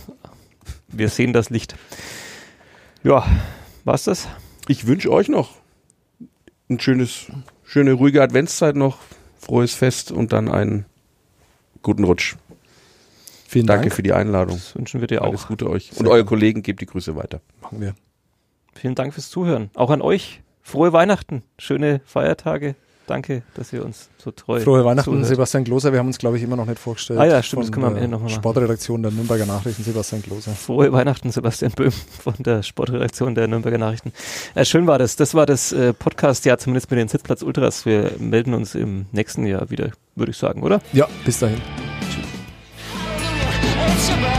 wir 0.88 1.10
sehen 1.10 1.34
das 1.34 1.50
Licht. 1.50 1.76
Ja, 3.04 3.26
war's 3.86 4.04
das? 4.04 4.28
Ich 4.68 4.88
wünsche 4.88 5.12
euch 5.12 5.30
noch 5.30 5.56
ein 6.70 6.80
schönes, 6.80 7.28
schöne, 7.64 7.94
ruhige 7.94 8.22
Adventszeit 8.22 8.76
noch, 8.76 9.00
frohes 9.40 9.74
Fest 9.74 10.12
und 10.12 10.32
dann 10.34 10.50
einen 10.50 10.86
guten 11.82 12.04
Rutsch. 12.04 12.36
Vielen 13.48 13.66
Danke 13.66 13.86
Dank. 13.86 13.96
für 13.96 14.04
die 14.04 14.14
Einladung. 14.14 14.58
Das 14.58 14.76
wünschen 14.76 15.02
wir 15.02 15.08
dir 15.08 15.24
Alles 15.24 15.46
auch. 15.46 15.48
Gute 15.48 15.68
euch. 15.70 15.90
Sehr 15.92 16.02
Und 16.02 16.08
eure 16.08 16.18
gerne. 16.18 16.26
Kollegen 16.30 16.62
gebt 16.62 16.82
die 16.82 16.86
Grüße 16.86 17.16
weiter. 17.16 17.42
Machen 17.62 17.82
wir. 17.82 17.96
Vielen 18.76 18.94
Dank 18.94 19.16
fürs 19.16 19.32
Zuhören. 19.32 19.72
Auch 19.74 19.90
an 19.90 20.04
euch. 20.04 20.42
Frohe 20.62 20.94
Weihnachten. 20.94 21.42
Schöne 21.58 22.02
Feiertage. 22.06 22.76
Danke, 23.10 23.42
dass 23.56 23.74
ihr 23.74 23.84
uns 23.84 24.08
so 24.18 24.30
treu 24.30 24.60
Frohe 24.60 24.86
Weihnachten, 24.86 25.10
zuhört. 25.10 25.26
Sebastian 25.26 25.64
Kloser. 25.64 25.92
Wir 25.92 26.00
haben 26.00 26.08
uns, 26.08 26.20
glaube 26.20 26.38
ich, 26.38 26.44
immer 26.44 26.56
noch 26.56 26.68
nicht 26.68 26.78
vorgestellt. 26.78 27.20
Ah 27.20 27.26
ja, 27.26 27.42
stimmt, 27.42 27.64
das 27.64 27.72
können 27.72 27.86
wir 27.86 27.88
am 27.88 27.96
Ende 27.96 28.10
noch 28.10 28.20
mal 28.20 28.26
machen. 28.26 28.36
Sportredaktion 28.36 29.02
der 29.02 29.12
Nürnberger 29.12 29.48
Nachrichten, 29.48 29.84
Sebastian 29.84 30.22
Kloser. 30.22 30.52
Frohe 30.52 30.92
Weihnachten, 30.92 31.32
Sebastian 31.32 31.72
Böhm 31.72 31.92
von 31.92 32.36
der 32.38 32.62
Sportredaktion 32.62 33.34
der 33.34 33.48
Nürnberger 33.48 33.80
Nachrichten. 33.80 34.14
Äh, 34.54 34.64
schön 34.64 34.86
war 34.86 35.00
das. 35.00 35.16
Das 35.16 35.34
war 35.34 35.48
das 35.48 35.72
äh, 35.72 35.94
Podcast, 35.94 36.46
ja, 36.46 36.58
zumindest 36.60 36.92
mit 36.92 37.00
den 37.00 37.08
Sitzplatz 37.08 37.42
Ultras. 37.42 37.86
Wir 37.88 38.12
melden 38.20 38.54
uns 38.54 38.76
im 38.76 39.08
nächsten 39.12 39.48
Jahr 39.48 39.72
wieder, 39.72 39.90
würde 40.16 40.32
ich 40.32 40.38
sagen, 40.38 40.62
oder? 40.62 40.80
Ja, 40.94 41.08
bis 41.26 41.40
dahin. 41.40 41.62
It's 44.00 44.39